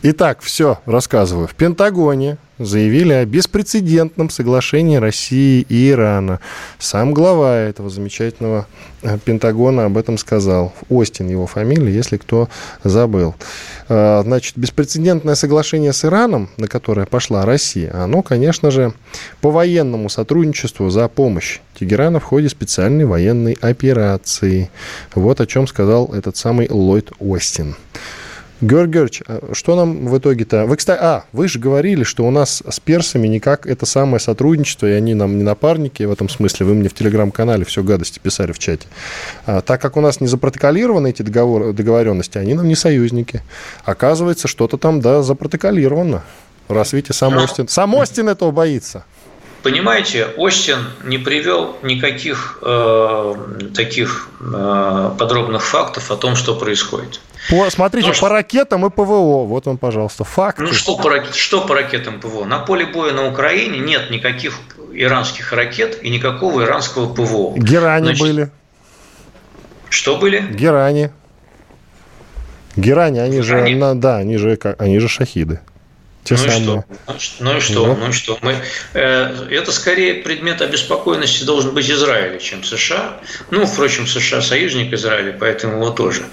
Итак, 0.02 0.40
все, 0.42 0.80
рассказываю. 0.84 1.46
В 1.48 1.54
Пентагоне 1.54 2.36
заявили 2.58 3.14
о 3.14 3.24
беспрецедентном 3.24 4.28
соглашении 4.28 4.96
России 4.96 5.64
и 5.66 5.90
Ирана. 5.90 6.40
Сам 6.78 7.14
глава 7.14 7.56
этого 7.56 7.88
замечательного 7.88 8.66
э, 9.00 9.16
Пентагона 9.24 9.86
об 9.86 9.96
этом 9.96 10.18
сказал. 10.18 10.74
Остин 10.90 11.28
его 11.28 11.46
фамилия, 11.46 11.90
если 11.90 12.18
кто 12.18 12.50
забыл. 12.84 13.34
Э, 13.88 14.20
значит, 14.24 14.58
беспрецедентное 14.58 15.36
соглашение 15.36 15.94
с 15.94 16.04
Ираном, 16.04 16.50
на 16.58 16.68
которое 16.68 17.06
пошла 17.06 17.46
Россия, 17.46 17.90
оно, 17.94 18.22
конечно 18.22 18.70
же, 18.70 18.92
по 19.40 19.50
военному 19.50 20.10
сотрудничеству 20.10 20.90
за 20.90 21.08
помощь 21.08 21.60
Тегерана 21.78 22.20
в 22.20 22.24
ходе 22.24 22.50
специальной 22.50 23.06
военной 23.06 23.56
операции. 23.58 24.70
Вот 25.14 25.40
о 25.40 25.46
чем 25.46 25.66
сказал 25.66 26.12
этот 26.12 26.36
самый 26.36 26.68
Ллойд 26.68 27.12
Остин. 27.20 27.74
Георгий 28.60 28.92
Георгиевич, 28.92 29.22
а 29.26 29.54
что 29.54 29.76
нам 29.76 30.08
в 30.08 30.18
итоге-то... 30.18 30.66
Вы, 30.66 30.76
кстати, 30.76 30.98
а, 31.00 31.24
вы 31.32 31.46
же 31.46 31.60
говорили, 31.60 32.02
что 32.02 32.24
у 32.24 32.30
нас 32.30 32.62
с 32.68 32.80
персами 32.80 33.28
никак 33.28 33.66
это 33.66 33.86
самое 33.86 34.18
сотрудничество, 34.18 34.86
и 34.86 34.92
они 34.92 35.14
нам 35.14 35.38
не 35.38 35.44
напарники 35.44 36.02
в 36.02 36.10
этом 36.10 36.28
смысле. 36.28 36.66
Вы 36.66 36.74
мне 36.74 36.88
в 36.88 36.94
телеграм-канале 36.94 37.64
все 37.64 37.84
гадости 37.84 38.18
писали 38.18 38.50
в 38.50 38.58
чате. 38.58 38.88
А, 39.46 39.60
так 39.60 39.80
как 39.80 39.96
у 39.96 40.00
нас 40.00 40.20
не 40.20 40.26
запротоколированы 40.26 41.10
эти 41.10 41.22
договор, 41.22 41.72
договоренности, 41.72 42.38
они 42.38 42.54
нам 42.54 42.66
не 42.66 42.74
союзники. 42.74 43.42
Оказывается, 43.84 44.48
что-то 44.48 44.76
там, 44.76 45.00
да, 45.00 45.22
запротоколировано. 45.22 46.24
Раз, 46.68 46.92
видите, 46.92 47.12
сам. 47.12 47.36
Остин... 47.36 47.68
Сам 47.68 47.94
Остин 47.94 48.28
этого 48.28 48.50
боится. 48.50 49.04
Понимаете, 49.62 50.26
Остин 50.36 50.78
не 51.04 51.18
привел 51.18 51.76
никаких 51.82 52.58
э, 52.62 53.34
таких 53.74 54.28
э, 54.40 55.10
подробных 55.18 55.64
фактов 55.64 56.10
о 56.10 56.16
том, 56.16 56.36
что 56.36 56.54
происходит. 56.54 57.20
По, 57.48 57.70
смотрите, 57.70 58.08
ну, 58.08 58.20
по 58.20 58.28
ракетам 58.28 58.84
и 58.84 58.90
ПВО. 58.90 59.44
Вот 59.46 59.66
он, 59.66 59.78
пожалуйста, 59.78 60.24
факт. 60.24 60.58
Ну 60.58 60.72
что 60.72 60.96
по, 60.96 61.24
что 61.32 61.62
по 61.62 61.74
ракетам 61.74 62.20
ПВО? 62.20 62.44
На 62.44 62.58
поле 62.58 62.86
боя 62.86 63.12
на 63.12 63.26
Украине 63.26 63.78
нет 63.78 64.10
никаких 64.10 64.58
иранских 64.92 65.52
ракет 65.52 66.02
и 66.02 66.10
никакого 66.10 66.64
иранского 66.64 67.12
ПВО. 67.12 67.56
Герани 67.56 68.06
Значит, 68.06 68.22
были. 68.22 68.50
Что 69.88 70.16
были? 70.16 70.40
Герани. 70.40 71.10
Герани, 72.76 73.18
они 73.18 73.40
Герани. 73.40 73.74
же, 73.74 73.94
да, 73.94 74.16
они 74.18 74.36
же, 74.36 74.58
они 74.78 74.98
же 74.98 75.08
шахиды. 75.08 75.60
Те 76.24 76.34
ну, 76.34 76.40
самые. 76.40 76.84
И 77.16 77.18
что? 77.18 77.44
ну 77.44 77.56
и 77.56 77.60
что? 77.60 77.86
Ну, 77.86 77.96
ну 77.96 78.08
и 78.08 78.12
что? 78.12 78.38
Мы, 78.42 78.56
э, 78.94 79.48
это 79.50 79.72
скорее 79.72 80.14
предмет 80.14 80.60
обеспокоенности 80.60 81.44
должен 81.44 81.72
быть 81.72 81.90
Израиля, 81.90 82.38
чем 82.38 82.64
США. 82.64 83.18
Ну, 83.50 83.64
впрочем, 83.66 84.06
США 84.06 84.42
союзник 84.42 84.92
Израиля, 84.92 85.36
поэтому 85.38 85.76
его 85.76 85.90
тоже. 85.90 86.24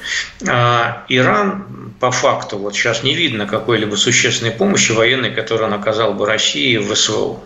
А 0.48 1.06
Иран 1.08 1.94
по 2.00 2.12
факту 2.12 2.58
вот 2.58 2.76
сейчас 2.76 3.04
не 3.04 3.16
видно 3.16 3.48
какой-либо 3.48 3.96
существенной 3.96 4.52
помощи 4.52 4.92
военной, 4.92 5.32
которую 5.32 5.68
он 5.70 5.74
оказал 5.74 6.14
бы 6.14 6.26
России 6.26 6.78
в 6.78 6.94
СВО. 6.94 7.40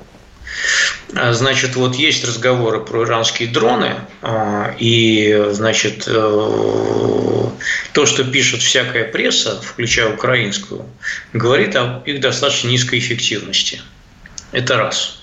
А, 1.15 1.33
значит, 1.33 1.75
вот 1.75 1.95
есть 1.95 2.23
разговоры 2.23 2.81
про 2.81 3.03
иранские 3.03 3.49
дроны, 3.49 3.95
а, 4.21 4.73
и, 4.77 5.47
значит, 5.51 6.03
э, 6.07 7.49
то, 7.93 8.05
что 8.05 8.23
пишет 8.23 8.61
всякая 8.61 9.05
пресса, 9.05 9.59
включая 9.61 10.13
украинскую, 10.13 10.85
говорит 11.33 11.75
о 11.75 12.03
их 12.05 12.19
достаточно 12.19 12.69
низкой 12.69 12.99
эффективности. 12.99 13.81
Это 14.51 14.77
раз. 14.77 15.19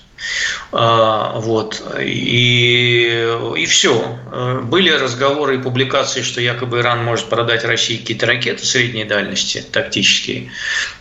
А, 0.71 1.39
вот. 1.39 1.81
И, 1.99 3.37
и 3.55 3.65
все. 3.65 4.17
Были 4.63 4.89
разговоры 4.89 5.55
и 5.55 5.61
публикации, 5.61 6.21
что 6.21 6.41
якобы 6.41 6.79
Иран 6.79 7.03
может 7.03 7.27
продать 7.27 7.63
России 7.63 7.97
какие-то 7.97 8.25
ракеты 8.25 8.65
средней 8.65 9.05
дальности, 9.05 9.63
тактические. 9.71 10.51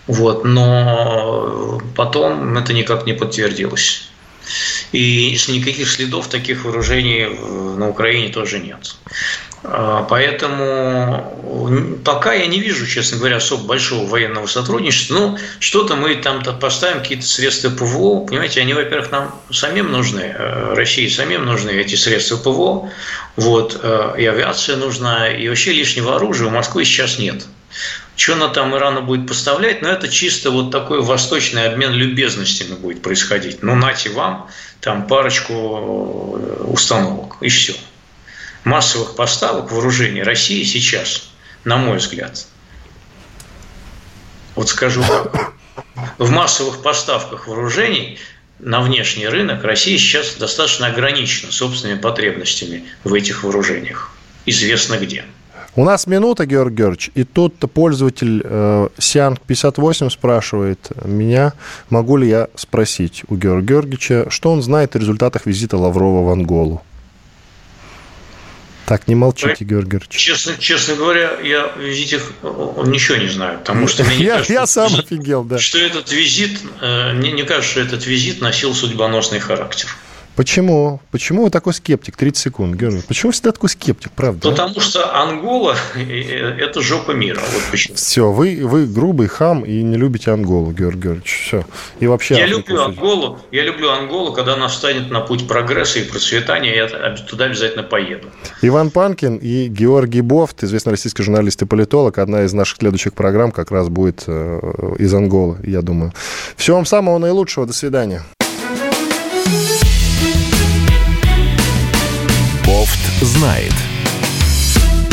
Вот. 0.06 0.44
Но 0.44 1.80
потом 1.96 2.56
это 2.56 2.72
никак 2.72 3.06
не 3.06 3.14
подтвердилось. 3.14 4.08
И 4.92 5.36
никаких 5.48 5.88
следов 5.88 6.28
таких 6.28 6.64
вооружений 6.64 7.26
на 7.76 7.88
Украине 7.88 8.28
тоже 8.28 8.58
нет. 8.58 8.96
А, 9.68 10.06
поэтому 10.08 12.00
пока 12.04 12.34
я 12.34 12.46
не 12.46 12.60
вижу, 12.60 12.86
честно 12.86 13.18
говоря, 13.18 13.36
особо 13.36 13.64
большого 13.64 14.06
военного 14.06 14.46
сотрудничества. 14.46 15.14
Ну, 15.14 15.38
что-то 15.58 15.96
мы 15.96 16.14
там-то 16.16 16.52
поставим, 16.52 17.00
какие-то 17.00 17.26
средства 17.26 17.70
ПВО. 17.70 18.24
Понимаете, 18.26 18.60
они, 18.60 18.74
во-первых, 18.74 19.10
нам 19.10 19.34
самим 19.50 19.90
нужны, 19.90 20.20
э, 20.20 20.74
России 20.74 21.08
самим 21.08 21.44
нужны 21.44 21.70
эти 21.70 21.96
средства 21.96 22.36
ПВО. 22.36 22.90
Вот, 23.36 23.80
э, 23.82 24.14
и 24.18 24.26
авиация 24.26 24.76
нужна, 24.76 25.28
и 25.28 25.48
вообще 25.48 25.72
лишнего 25.72 26.16
оружия 26.16 26.46
у 26.46 26.50
Москвы 26.50 26.84
сейчас 26.84 27.18
нет. 27.18 27.44
Что 28.16 28.32
она 28.32 28.48
там 28.48 28.74
Ирану 28.74 29.02
будет 29.02 29.28
поставлять, 29.28 29.82
но 29.82 29.88
это 29.90 30.08
чисто 30.08 30.50
вот 30.50 30.70
такой 30.70 31.02
восточный 31.02 31.66
обмен 31.66 31.92
любезностями 31.92 32.74
будет 32.74 33.02
происходить. 33.02 33.62
Ну, 33.62 33.74
нате 33.74 34.10
вам 34.10 34.48
там 34.80 35.06
парочку 35.06 36.38
э, 36.38 36.64
установок, 36.64 37.36
и 37.40 37.48
все 37.48 37.74
массовых 38.66 39.14
поставок 39.14 39.70
вооружений 39.70 40.22
России 40.22 40.64
сейчас, 40.64 41.28
на 41.64 41.76
мой 41.76 41.98
взгляд, 41.98 42.46
вот 44.56 44.68
скажу 44.68 45.04
в 46.18 46.30
массовых 46.30 46.82
поставках 46.82 47.46
вооружений 47.46 48.18
на 48.58 48.80
внешний 48.80 49.28
рынок 49.28 49.62
Россия 49.62 49.96
сейчас 49.98 50.34
достаточно 50.34 50.88
ограничена 50.88 51.52
собственными 51.52 51.98
потребностями 51.98 52.86
в 53.04 53.14
этих 53.14 53.44
вооружениях. 53.44 54.10
Известно 54.46 54.96
где. 54.96 55.24
У 55.78 55.84
нас 55.84 56.06
минута, 56.06 56.46
Георг 56.46 56.72
Георгиевич, 56.72 57.10
и 57.14 57.24
тут 57.24 57.58
пользователь 57.74 58.40
э, 58.42 58.88
Сианг58 58.96 60.08
спрашивает 60.08 60.90
меня, 61.04 61.52
могу 61.90 62.16
ли 62.16 62.26
я 62.30 62.48
спросить 62.54 63.24
у 63.28 63.36
Георгия 63.36 63.66
Георгиевича, 63.66 64.26
что 64.30 64.52
он 64.52 64.62
знает 64.62 64.96
о 64.96 64.98
результатах 64.98 65.44
визита 65.44 65.76
Лаврова 65.76 66.26
в 66.26 66.30
Анголу. 66.30 66.82
Так, 68.86 69.06
не 69.06 69.14
молчите, 69.14 69.66
Георгий 69.66 69.90
Георгиевич. 69.90 70.16
Честно, 70.16 70.54
честно 70.58 70.94
говоря, 70.94 71.38
я 71.40 71.70
визите 71.76 72.20
ничего 72.86 73.18
не 73.18 73.28
знаю, 73.28 73.58
потому 73.58 73.86
что 73.86 74.02
мне 74.04 74.16
я, 74.16 74.32
кажется, 74.34 74.52
я 74.54 74.66
сам 74.66 74.94
офигел, 74.94 75.44
да. 75.44 75.58
Что 75.58 75.78
этот 75.78 76.10
визит, 76.10 76.58
э, 76.80 77.12
мне 77.12 77.32
не 77.32 77.42
кажется, 77.42 77.72
что 77.72 77.80
этот 77.80 78.06
визит 78.06 78.40
носил 78.40 78.74
судьбоносный 78.74 79.40
характер. 79.40 79.90
Почему? 80.36 81.00
Почему 81.10 81.44
вы 81.44 81.50
такой 81.50 81.72
скептик? 81.72 82.16
30 82.16 82.36
секунд, 82.36 82.76
Георгий. 82.76 83.02
Почему 83.08 83.32
всегда 83.32 83.52
такой 83.52 83.70
скептик, 83.70 84.12
правда? 84.12 84.50
Потому 84.50 84.74
а? 84.76 84.80
что 84.80 85.16
Ангола– 85.18 85.76
это 85.96 86.82
жопа 86.82 87.12
мира. 87.12 87.40
Вот 87.40 87.62
почему. 87.70 87.96
Все, 87.96 88.30
вы, 88.30 88.60
вы 88.62 88.86
грубый 88.86 89.28
хам 89.28 89.64
и 89.64 89.82
не 89.82 89.96
любите 89.96 90.30
Анголу, 90.30 90.72
Георгий 90.72 90.96
Георгиевич. 91.00 91.42
Все. 91.46 91.64
И 92.00 92.06
вообще 92.06 92.36
я 92.36 92.46
люблю 92.46 92.82
Анголу. 92.82 93.38
Я 93.50 93.62
люблю 93.62 93.90
Анголу, 93.90 94.32
когда 94.32 94.54
она 94.54 94.68
встанет 94.68 95.10
на 95.10 95.20
путь 95.20 95.48
прогресса 95.48 96.00
и 96.00 96.04
процветания, 96.04 96.74
я 96.74 96.86
туда 97.16 97.46
обязательно 97.46 97.82
поеду. 97.82 98.28
Иван 98.62 98.90
Панкин 98.90 99.36
и 99.36 99.68
Георгий 99.68 100.20
Бофт, 100.20 100.64
известный 100.64 100.90
российский 100.90 101.22
журналист 101.22 101.62
и 101.62 101.66
политолог. 101.66 102.18
Одна 102.18 102.44
из 102.44 102.52
наших 102.52 102.78
следующих 102.78 103.14
программ 103.14 103.52
как 103.52 103.70
раз 103.70 103.88
будет 103.88 104.24
э, 104.26 104.94
из 104.98 105.12
Анголы, 105.14 105.58
я 105.64 105.82
думаю. 105.82 106.12
Всего 106.56 106.76
вам 106.76 106.86
самого 106.86 107.18
наилучшего. 107.18 107.66
До 107.66 107.72
свидания. 107.72 108.22
Знает. 113.24 113.85